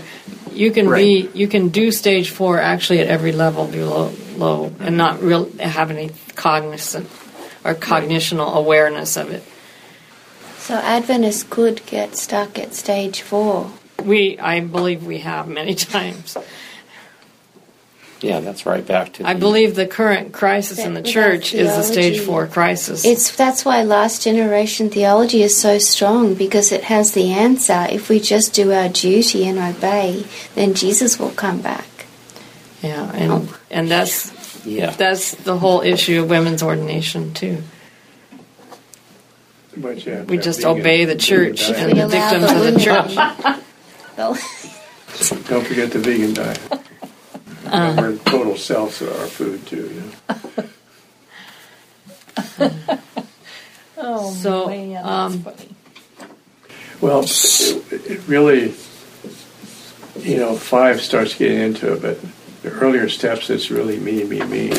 You 0.54 0.72
can 0.72 0.90
be 0.94 1.30
you 1.34 1.48
can 1.48 1.70
do 1.70 1.92
stage 1.92 2.30
four 2.30 2.60
actually 2.60 3.00
at 3.00 3.08
every 3.08 3.32
level 3.32 3.68
below 3.68 4.12
low 4.38 4.72
and 4.80 4.98
not 4.98 5.22
real 5.22 5.50
have 5.60 5.92
any 5.92 6.12
cognizant 6.36 7.10
or 7.64 7.74
cognitional 7.74 8.54
awareness 8.56 9.18
of 9.18 9.30
it. 9.32 9.44
So 10.60 10.76
Adventists 10.76 11.44
could 11.50 11.86
get 11.86 12.16
stuck 12.16 12.58
at 12.58 12.74
stage 12.74 13.22
four. 13.22 13.72
We 14.06 14.38
I 14.40 14.60
believe 14.62 15.06
we 15.06 15.20
have 15.20 15.48
many 15.48 15.76
times. 15.96 16.38
Yeah, 18.22 18.40
that's 18.40 18.68
right 18.68 18.86
back 18.86 19.14
to. 19.14 19.28
I 19.28 19.34
the- 19.34 19.40
believe 19.40 19.74
the 19.76 19.88
current 19.88 20.32
crisis 20.32 20.78
in 20.78 20.94
the 20.94 21.00
Without 21.02 21.12
church 21.12 21.54
is 21.56 21.70
the 21.76 21.82
stage 21.82 22.14
theology. 22.14 22.26
four 22.26 22.46
crisis. 22.48 23.04
It's 23.04 23.36
that's 23.36 23.66
why 23.66 23.82
last 23.84 24.24
generation 24.24 24.92
theology 24.92 25.42
is 25.42 25.58
so 25.58 25.80
strong 25.80 26.36
because 26.36 26.72
it 26.72 26.84
has 26.84 27.14
the 27.14 27.32
answer. 27.32 27.88
If 27.90 28.10
we 28.10 28.20
just 28.20 28.54
do 28.54 28.72
our 28.74 28.90
duty 28.90 29.48
and 29.48 29.58
obey, 29.58 30.26
then 30.54 30.76
Jesus 30.76 31.18
will 31.20 31.32
come 31.32 31.62
back. 31.62 31.88
yeah, 32.84 33.12
and 33.16 33.32
oh. 33.32 33.58
and 33.72 33.90
that's 33.90 34.32
Yeah. 34.68 34.92
that's 34.92 35.34
the 35.34 35.58
whole 35.58 35.82
issue 35.82 36.22
of 36.22 36.30
women's 36.30 36.62
ordination 36.62 37.34
too. 37.34 37.64
But 39.76 40.06
yeah, 40.06 40.24
We 40.24 40.38
just 40.38 40.62
vegan- 40.62 40.80
obey 40.82 41.06
the 41.06 41.16
church 41.16 41.66
vegan 41.66 41.82
and 41.82 41.92
the 41.92 41.96
We 41.96 42.02
allow 42.02 42.30
dictums 42.30 42.52
the 42.52 42.58
of 42.58 42.64
the 42.66 42.72
women- 42.72 43.16
church. 43.16 43.58
Well. 44.18 44.34
Don't 45.48 45.66
forget 45.68 45.92
the 45.92 46.00
vegan 46.00 46.34
diet. 46.34 46.60
Uh. 47.64 47.96
We're 47.98 48.18
total 48.18 48.58
selves 48.58 49.02
of 49.02 49.08
our 49.18 49.28
food 49.28 49.66
too. 49.66 49.88
You 49.88 50.12
know? 50.28 50.36
Oh, 53.98 54.32
So, 54.32 54.68
man, 54.68 54.94
that's 54.94 55.08
um, 55.08 55.40
funny. 55.42 55.70
Well, 57.00 57.22
it, 57.22 58.12
it 58.12 58.28
really, 58.28 58.74
you 60.20 60.38
know, 60.38 60.56
five 60.58 61.02
starts 61.02 61.36
getting 61.36 61.60
into 61.60 61.94
it, 61.94 62.02
but 62.02 62.20
the 62.64 62.72
earlier 62.72 63.08
steps, 63.10 63.50
it's 63.50 63.70
really 63.72 64.00
me, 64.00 64.24
me, 64.24 64.42
me, 64.44 64.70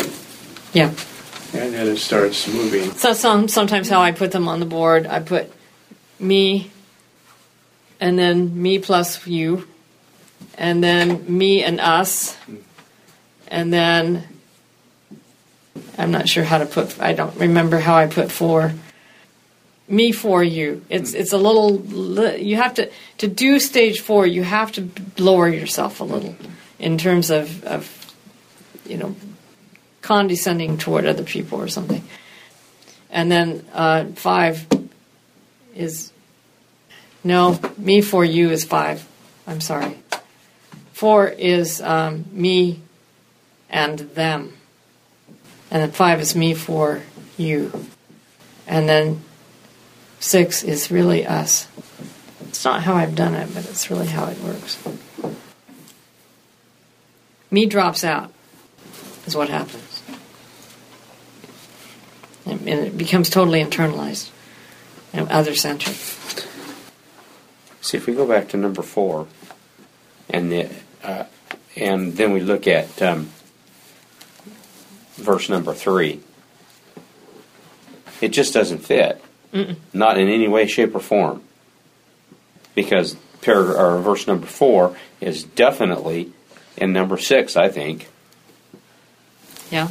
Yeah. 0.73 0.89
and 1.55 1.73
then 1.73 1.87
it 1.87 1.99
starts 1.99 2.47
moving. 2.49 2.91
So 2.93 3.13
some 3.15 3.49
sometimes 3.49 3.89
how 3.89 4.03
I 4.03 4.13
put 4.13 4.33
them 4.33 4.49
on 4.49 4.61
the 4.61 4.67
board, 4.67 5.07
I 5.07 5.21
put 5.21 5.51
me, 6.19 6.71
and 8.03 8.19
then 8.19 8.61
me 8.61 8.81
plus 8.81 9.25
you, 9.29 9.69
and 10.59 10.83
then 10.83 11.25
me 11.39 11.63
and 11.63 11.79
us, 11.79 12.37
and 13.47 13.73
then 13.73 14.25
I'm 15.97 16.11
not 16.11 16.29
sure 16.29 16.43
how 16.43 16.59
to 16.59 16.67
put. 16.67 17.01
I 17.01 17.13
don't 17.13 17.37
remember 17.37 17.79
how 17.79 17.95
I 17.95 18.09
put 18.09 18.33
four. 18.33 18.73
Me 19.87 20.11
for 20.11 20.43
you. 20.43 20.85
It's 20.89 21.15
it's 21.15 21.33
a 21.33 21.39
little. 21.39 21.81
You 22.37 22.57
have 22.57 22.75
to 22.75 22.91
to 23.19 23.29
do 23.29 23.61
stage 23.61 24.01
four. 24.01 24.27
You 24.27 24.43
have 24.43 24.73
to 24.73 24.89
lower 25.17 25.49
yourself 25.49 26.01
a 26.01 26.05
little 26.05 26.35
in 26.81 26.99
terms 26.99 27.31
of 27.31 27.63
of 27.63 28.15
you 28.85 28.97
know 28.97 29.15
condescending 30.01 30.77
toward 30.77 31.07
other 31.07 31.23
people 31.23 31.61
or 31.61 31.69
something. 31.69 32.03
And 33.11 33.31
then 33.31 33.65
uh, 33.73 34.07
five 34.17 34.67
is 35.77 36.12
no 37.25 37.59
me 37.77 38.01
for 38.01 38.25
you 38.25 38.51
is 38.51 38.65
five. 38.65 39.07
I'm 39.47 39.61
sorry. 39.61 39.99
Four 40.93 41.29
is 41.29 41.81
um, 41.81 42.25
me 42.33 42.81
and 43.69 43.99
them, 43.99 44.53
and 45.71 45.83
then 45.83 45.91
five 45.91 46.21
is 46.21 46.37
me 46.37 46.55
for 46.55 47.03
you, 47.37 47.73
and 48.67 48.89
then 48.89 49.23
six 50.21 50.63
is 50.63 50.91
really 50.91 51.27
us. 51.27 51.67
It's 52.43 52.65
not 52.65 52.83
how 52.83 52.95
I've 52.95 53.15
done 53.15 53.35
it, 53.35 53.53
but 53.55 53.65
it's 53.69 53.91
really 53.91 54.07
how 54.07 54.27
it 54.27 54.39
works. 54.41 54.79
Me 57.51 57.67
drops 57.67 58.05
out 58.05 58.33
is 59.27 59.37
what 59.37 59.49
happens. 59.49 60.03
And, 62.47 62.69
it 62.69 62.97
becomes 62.97 63.31
totally 63.31 63.63
internalized 63.63 64.31
and 65.13 65.29
other 65.29 65.55
centered. 65.55 65.97
See, 67.83 67.99
if 67.99 68.07
we 68.07 68.15
go 68.15 68.27
back 68.27 68.49
to 68.49 68.57
number 68.57 68.81
four, 68.81 69.27
and 70.31 70.51
the, 70.51 70.71
uh, 71.03 71.25
and 71.77 72.17
then 72.17 72.33
we 72.33 72.41
look 72.41 72.67
at 72.67 73.03
um, 73.03 73.31
verse 75.17 75.49
number 75.49 75.75
three, 75.75 76.21
it 78.21 78.29
just 78.29 78.55
doesn't 78.55 78.79
fit, 78.79 79.23
not 79.93 80.17
in 80.17 80.29
any 80.29 80.49
way, 80.49 80.67
shape, 80.67 80.95
or 80.95 81.01
form, 81.01 81.43
because 82.75 83.17
paragraph 83.41 83.77
or 83.77 84.01
verse 84.01 84.27
number 84.27 84.47
four 84.47 84.97
is 85.21 85.43
definitely 85.43 86.33
in 86.77 86.93
number 86.93 87.19
six, 87.19 87.57
I 87.57 87.69
think. 87.69 88.09
Yeah? 89.71 89.89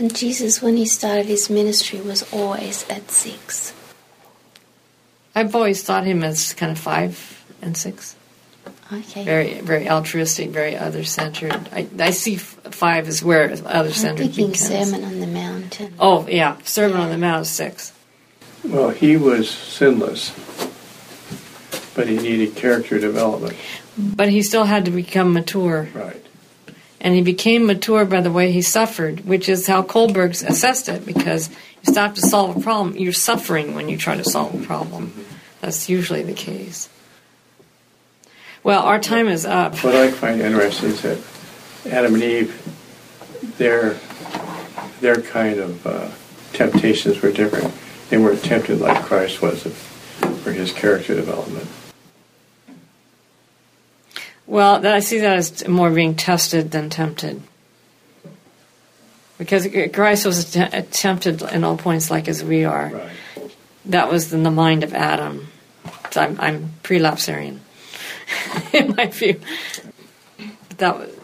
and 0.00 0.16
Jesus, 0.16 0.62
when 0.62 0.76
he 0.76 0.86
started 0.86 1.26
his 1.26 1.50
ministry, 1.50 2.00
was 2.00 2.22
always 2.32 2.88
at 2.88 3.10
six. 3.10 3.74
I've 5.40 5.54
always 5.54 5.82
thought 5.82 6.04
him 6.04 6.22
as 6.22 6.52
kind 6.52 6.70
of 6.70 6.78
five 6.78 7.44
and 7.62 7.74
six. 7.74 8.14
Okay. 8.92 9.24
Very, 9.24 9.60
very 9.60 9.88
altruistic, 9.88 10.50
very 10.50 10.76
other 10.76 11.02
centered. 11.04 11.68
I, 11.72 11.86
I 11.98 12.10
see 12.10 12.34
f- 12.34 12.58
five 12.72 13.08
as 13.08 13.22
where 13.22 13.50
other 13.50 13.88
I'm 13.88 13.92
centered 13.94 14.34
thinking 14.34 14.50
becomes. 14.50 14.90
Sermon 14.90 15.04
on 15.04 15.20
the 15.20 15.26
Mountain. 15.26 15.94
Oh, 15.98 16.26
yeah. 16.28 16.58
Sermon 16.64 16.98
on 16.98 17.10
the 17.10 17.16
Mount 17.16 17.42
is 17.42 17.50
six. 17.50 17.92
Well, 18.64 18.90
he 18.90 19.16
was 19.16 19.48
sinless, 19.48 20.32
but 21.94 22.06
he 22.06 22.18
needed 22.18 22.56
character 22.56 22.98
development. 22.98 23.56
But 23.96 24.28
he 24.28 24.42
still 24.42 24.64
had 24.64 24.84
to 24.84 24.90
become 24.90 25.32
mature. 25.32 25.88
Right. 25.94 26.22
And 27.00 27.14
he 27.14 27.22
became 27.22 27.66
mature 27.66 28.04
by 28.04 28.20
the 28.20 28.30
way 28.30 28.52
he 28.52 28.60
suffered, 28.60 29.24
which 29.24 29.48
is 29.48 29.66
how 29.66 29.82
Kohlberg's 29.82 30.42
assessed 30.42 30.88
it, 30.88 31.06
because 31.06 31.48
you 31.48 31.92
stop 31.92 32.14
to 32.16 32.20
solve 32.20 32.56
a 32.56 32.60
problem, 32.60 32.96
you're 32.96 33.12
suffering 33.12 33.74
when 33.74 33.88
you 33.88 33.96
try 33.96 34.16
to 34.16 34.24
solve 34.24 34.54
a 34.60 34.66
problem. 34.66 35.12
That's 35.60 35.88
usually 35.88 36.22
the 36.22 36.34
case. 36.34 36.88
Well, 38.62 38.82
our 38.82 38.98
time 38.98 39.28
is 39.28 39.46
up. 39.46 39.82
What 39.82 39.94
I 39.94 40.10
find 40.10 40.42
interesting 40.42 40.90
is 40.90 41.02
that 41.02 41.18
Adam 41.90 42.14
and 42.14 42.22
Eve, 42.22 43.56
their 43.56 43.98
their 45.00 45.22
kind 45.22 45.58
of 45.58 45.86
uh, 45.86 46.10
temptations 46.52 47.22
were 47.22 47.32
different. 47.32 47.72
They 48.10 48.18
weren't 48.18 48.42
tempted 48.44 48.80
like 48.80 49.02
Christ 49.02 49.40
was 49.40 49.62
for 50.42 50.52
his 50.52 50.72
character 50.72 51.14
development. 51.14 51.66
Well, 54.50 54.84
I 54.84 54.98
see 54.98 55.20
that 55.20 55.36
as 55.36 55.68
more 55.68 55.90
being 55.90 56.16
tested 56.16 56.72
than 56.72 56.90
tempted. 56.90 57.40
Because 59.38 59.68
Christ 59.92 60.26
was 60.26 60.52
tempted 60.90 61.40
in 61.42 61.62
all 61.62 61.76
points 61.76 62.10
like 62.10 62.26
as 62.26 62.42
we 62.42 62.64
are. 62.64 62.90
Right. 62.92 63.56
That 63.84 64.10
was 64.10 64.32
in 64.32 64.42
the 64.42 64.50
mind 64.50 64.82
of 64.82 64.92
Adam. 64.92 65.46
So 66.10 66.22
I'm, 66.22 66.40
I'm 66.40 66.72
prelapsarian. 66.82 67.60
in 68.72 68.96
my 68.96 69.06
view. 69.06 69.40
That 70.78 70.98
was, 70.98 71.16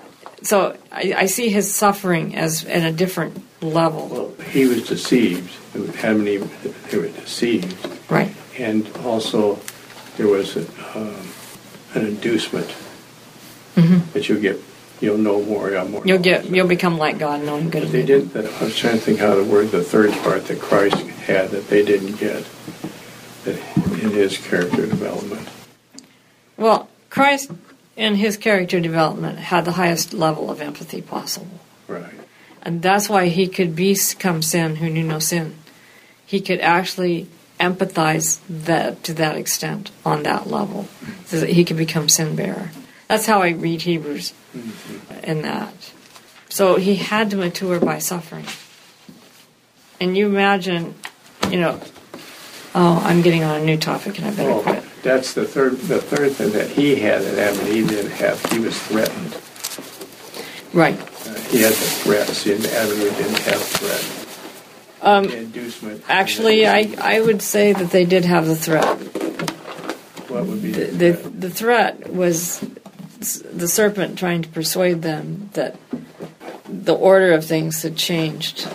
so 0.42 0.76
I, 0.92 1.14
I 1.16 1.26
see 1.26 1.48
his 1.48 1.74
suffering 1.74 2.36
as 2.36 2.64
at 2.64 2.84
a 2.84 2.92
different 2.92 3.42
level. 3.60 4.06
Well, 4.06 4.46
he 4.52 4.66
was 4.66 4.86
deceived. 4.86 5.52
Adam 5.98 6.20
and 6.20 6.28
Eve, 6.28 6.88
they 6.92 6.98
were 6.98 7.08
deceived. 7.08 7.76
Right. 8.08 8.32
And 8.56 8.88
also, 8.98 9.58
there 10.16 10.28
was 10.28 10.56
um, 10.94 11.28
an 11.94 12.06
inducement 12.06 12.72
Mm-hmm. 13.76 14.12
that 14.12 14.28
you'll 14.28 14.40
get, 14.40 14.58
you'll 15.00 15.18
know 15.18 15.42
more, 15.42 15.70
yeah, 15.70 15.84
more. 15.84 16.02
You'll 16.04 16.18
get 16.18 16.46
you'll 16.46 16.66
become 16.66 16.96
like 16.96 17.18
God, 17.18 17.42
knowing 17.42 17.68
good 17.70 17.82
But 17.84 17.92
they 17.92 18.04
did, 18.04 18.30
that- 18.30 18.52
I 18.60 18.64
was 18.64 18.76
trying 18.76 18.94
to 18.94 19.00
think 19.00 19.18
how 19.18 19.34
the 19.34 19.44
word, 19.44 19.70
the 19.70 19.84
third 19.84 20.12
part 20.22 20.46
that 20.46 20.58
Christ 20.60 20.96
had 20.96 21.50
that 21.50 21.68
they 21.68 21.84
didn't 21.84 22.16
get 22.16 22.44
that 23.44 23.58
in 24.02 24.10
his 24.10 24.38
character 24.38 24.86
development. 24.86 25.46
Well, 26.56 26.88
Christ 27.10 27.50
in 27.96 28.14
his 28.16 28.36
character 28.36 28.80
development 28.80 29.38
had 29.38 29.64
the 29.64 29.72
highest 29.72 30.12
level 30.14 30.50
of 30.50 30.60
empathy 30.60 31.02
possible. 31.02 31.60
Right. 31.86 32.12
And 32.62 32.82
that's 32.82 33.08
why 33.08 33.28
he 33.28 33.46
could 33.46 33.76
become 33.76 34.42
sin 34.42 34.76
who 34.76 34.90
knew 34.90 35.04
no 35.04 35.18
sin. 35.18 35.56
He 36.24 36.40
could 36.40 36.60
actually 36.60 37.28
empathize 37.60 38.40
that 38.48 39.04
to 39.04 39.14
that 39.14 39.36
extent 39.36 39.90
on 40.04 40.24
that 40.24 40.46
level, 40.46 40.88
so 41.26 41.40
that 41.40 41.50
he 41.50 41.64
could 41.64 41.76
become 41.76 42.08
sin 42.08 42.34
bearer. 42.36 42.70
That's 43.08 43.26
how 43.26 43.40
I 43.42 43.50
read 43.50 43.82
Hebrews 43.82 44.32
in 45.22 45.42
that. 45.42 45.92
So 46.48 46.76
he 46.76 46.96
had 46.96 47.30
to 47.30 47.36
mature 47.36 47.78
by 47.80 47.98
suffering. 47.98 48.46
And 50.00 50.16
you 50.16 50.26
imagine, 50.26 50.94
you 51.50 51.60
know, 51.60 51.80
oh, 52.74 53.02
I'm 53.04 53.22
getting 53.22 53.44
on 53.44 53.60
a 53.60 53.64
new 53.64 53.76
topic 53.76 54.18
and 54.18 54.26
I 54.28 54.30
better 54.32 54.50
Oh, 54.50 54.60
quit. 54.62 54.84
that's 55.02 55.34
the 55.34 55.44
third, 55.46 55.72
the 55.78 56.00
third 56.00 56.32
thing 56.32 56.52
that 56.52 56.68
he 56.68 56.96
had 56.96 57.22
that 57.22 57.56
and 57.56 57.68
Eve 57.68 57.88
didn't 57.88 58.10
have. 58.12 58.44
He 58.46 58.58
was 58.58 58.78
threatened. 58.82 59.36
Right. 60.74 60.98
Uh, 61.00 61.34
he 61.50 61.62
had 61.62 61.72
the 61.72 61.76
threat. 62.02 62.28
See, 62.28 62.52
and 62.54 62.66
Adam 62.66 62.92
and 62.92 63.02
Eve 63.02 63.16
didn't 63.16 63.38
have 63.38 63.62
threat. 63.62 64.22
Um, 65.02 65.24
Inducement. 65.26 66.02
actually, 66.08 66.66
I, 66.66 66.94
I 67.00 67.20
would 67.20 67.40
say 67.40 67.72
that 67.72 67.90
they 67.90 68.04
did 68.04 68.24
have 68.24 68.46
the 68.46 68.56
threat. 68.56 68.84
What 70.28 70.46
would 70.46 70.60
be 70.62 70.72
the, 70.72 70.84
the 70.86 71.12
the, 71.12 71.14
threat? 71.14 71.40
the 71.40 71.50
threat 71.50 72.12
was 72.12 72.64
the 73.34 73.68
serpent 73.68 74.18
trying 74.18 74.42
to 74.42 74.48
persuade 74.48 75.02
them 75.02 75.50
that 75.54 75.76
the 76.68 76.94
order 76.94 77.32
of 77.32 77.44
things 77.44 77.82
had 77.82 77.96
changed 77.96 78.68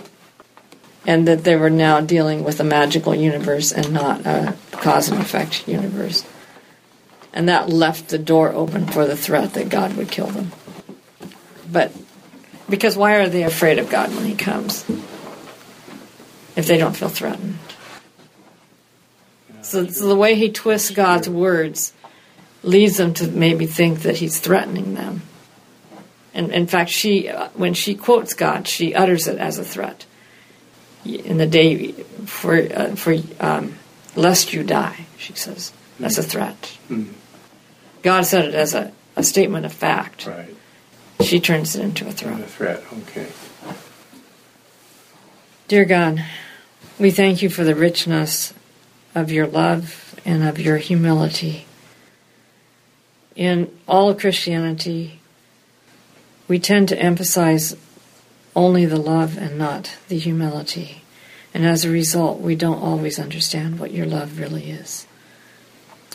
and 1.06 1.28
that 1.28 1.44
they 1.44 1.56
were 1.56 1.70
now 1.70 2.00
dealing 2.02 2.44
with 2.44 2.60
a 2.60 2.64
magical 2.64 3.16
universe 3.16 3.72
and 3.72 3.92
not 3.92 4.26
a 4.26 4.56
cause 4.72 5.10
and 5.10 5.20
effect 5.20 5.68
universe. 5.68 6.26
And 7.34 7.50
that 7.50 7.70
left 7.70 8.10
the 8.10 8.18
door 8.18 8.52
open 8.52 8.86
for 8.86 9.06
the 9.06 9.18
threat 9.18 9.54
that 9.54 9.70
God 9.70 9.96
would 9.96 10.12
kill 10.12 10.28
them. 10.28 10.52
But 11.72 11.92
because 12.70 12.98
why 12.98 13.16
are 13.16 13.30
they 13.30 13.44
afraid 13.44 13.80
of 13.80 13.90
God 13.90 14.14
when 14.14 14.26
He 14.26 14.36
comes? 14.36 14.86
If 16.56 16.68
they 16.68 16.78
don't 16.78 16.96
feel 16.96 17.10
threatened. 17.10 17.58
So, 19.62 19.88
so 19.88 20.08
the 20.08 20.16
way 20.16 20.36
he 20.36 20.52
twists 20.52 20.92
God's 20.92 21.30
words 21.30 21.94
leads 22.64 22.98
them 22.98 23.14
to 23.16 23.28
maybe 23.28 23.66
think 23.66 24.02
that 24.02 24.18
he's 24.18 24.40
threatening 24.40 24.94
them. 24.94 25.24
And 26.34 26.52
in 26.52 26.68
fact, 26.68 26.90
she, 26.90 27.28
when 27.54 27.74
she 27.74 27.96
quotes 27.96 28.34
God, 28.34 28.68
she 28.68 28.96
utters 28.96 29.28
it 29.28 29.38
as 29.38 29.58
a 29.58 29.64
threat. 29.64 30.06
In 31.04 31.38
the 31.38 31.48
day 31.48 31.94
for 32.28 32.56
uh, 32.56 32.96
for 32.96 33.16
um, 33.40 33.80
lest 34.16 34.54
you 34.54 34.64
die, 34.64 35.08
she 35.18 35.34
says 35.34 35.74
that's 36.00 36.20
a 36.20 36.24
threat. 36.24 36.78
Mm. 36.90 37.14
God 38.04 38.22
said 38.22 38.46
it 38.46 38.54
as 38.54 38.76
a, 38.76 38.92
a 39.16 39.24
statement 39.24 39.66
of 39.66 39.74
fact. 39.74 40.28
Right. 40.28 40.56
She 41.22 41.40
turns 41.40 41.76
it 41.76 41.84
into 41.84 42.08
a 42.08 42.12
threat. 42.12 42.48
threat. 42.48 42.84
Okay. 43.10 43.28
Dear 45.68 45.86
God, 45.86 46.24
we 47.00 47.10
thank 47.10 47.42
you 47.42 47.50
for 47.50 47.64
the 47.64 47.76
richness 47.76 48.54
of 49.16 49.32
your 49.32 49.48
love 49.48 50.20
and 50.24 50.44
of 50.44 50.60
your 50.60 50.78
humility. 50.78 51.66
In 53.36 53.72
all 53.88 54.14
Christianity, 54.14 55.20
we 56.48 56.60
tend 56.60 56.90
to 56.90 57.00
emphasize 57.00 57.76
only 58.56 58.86
the 58.86 59.00
love 59.00 59.38
and 59.38 59.58
not 59.58 59.98
the 60.10 60.18
humility. 60.18 61.04
And 61.54 61.66
as 61.66 61.86
a 61.86 61.90
result, 61.90 62.40
we 62.40 62.56
don't 62.56 62.82
always 62.82 63.20
understand 63.20 63.80
what 63.80 63.92
your 63.92 64.06
love 64.06 64.40
really 64.40 64.70
is. 64.70 65.08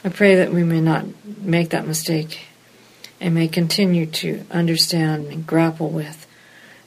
I 0.04 0.08
pray 0.08 0.34
that 0.36 0.52
we 0.52 0.62
may 0.62 0.80
not 0.80 1.06
make 1.38 1.70
that 1.70 1.86
mistake 1.86 2.40
and 3.20 3.34
may 3.34 3.48
continue 3.48 4.06
to 4.06 4.44
understand 4.50 5.26
and 5.26 5.46
grapple 5.46 5.88
with 5.88 6.26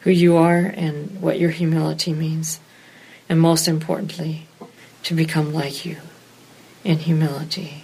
who 0.02 0.12
you 0.12 0.38
are 0.38 0.60
and 0.60 1.22
what 1.22 1.40
your 1.40 1.50
humility 1.50 2.14
means. 2.14 2.60
And 3.28 3.40
most 3.40 3.68
importantly, 3.68 4.48
to 5.04 5.14
become 5.14 5.54
like 5.54 5.86
you 5.86 5.98
in 6.84 7.00
humility. 7.00 7.84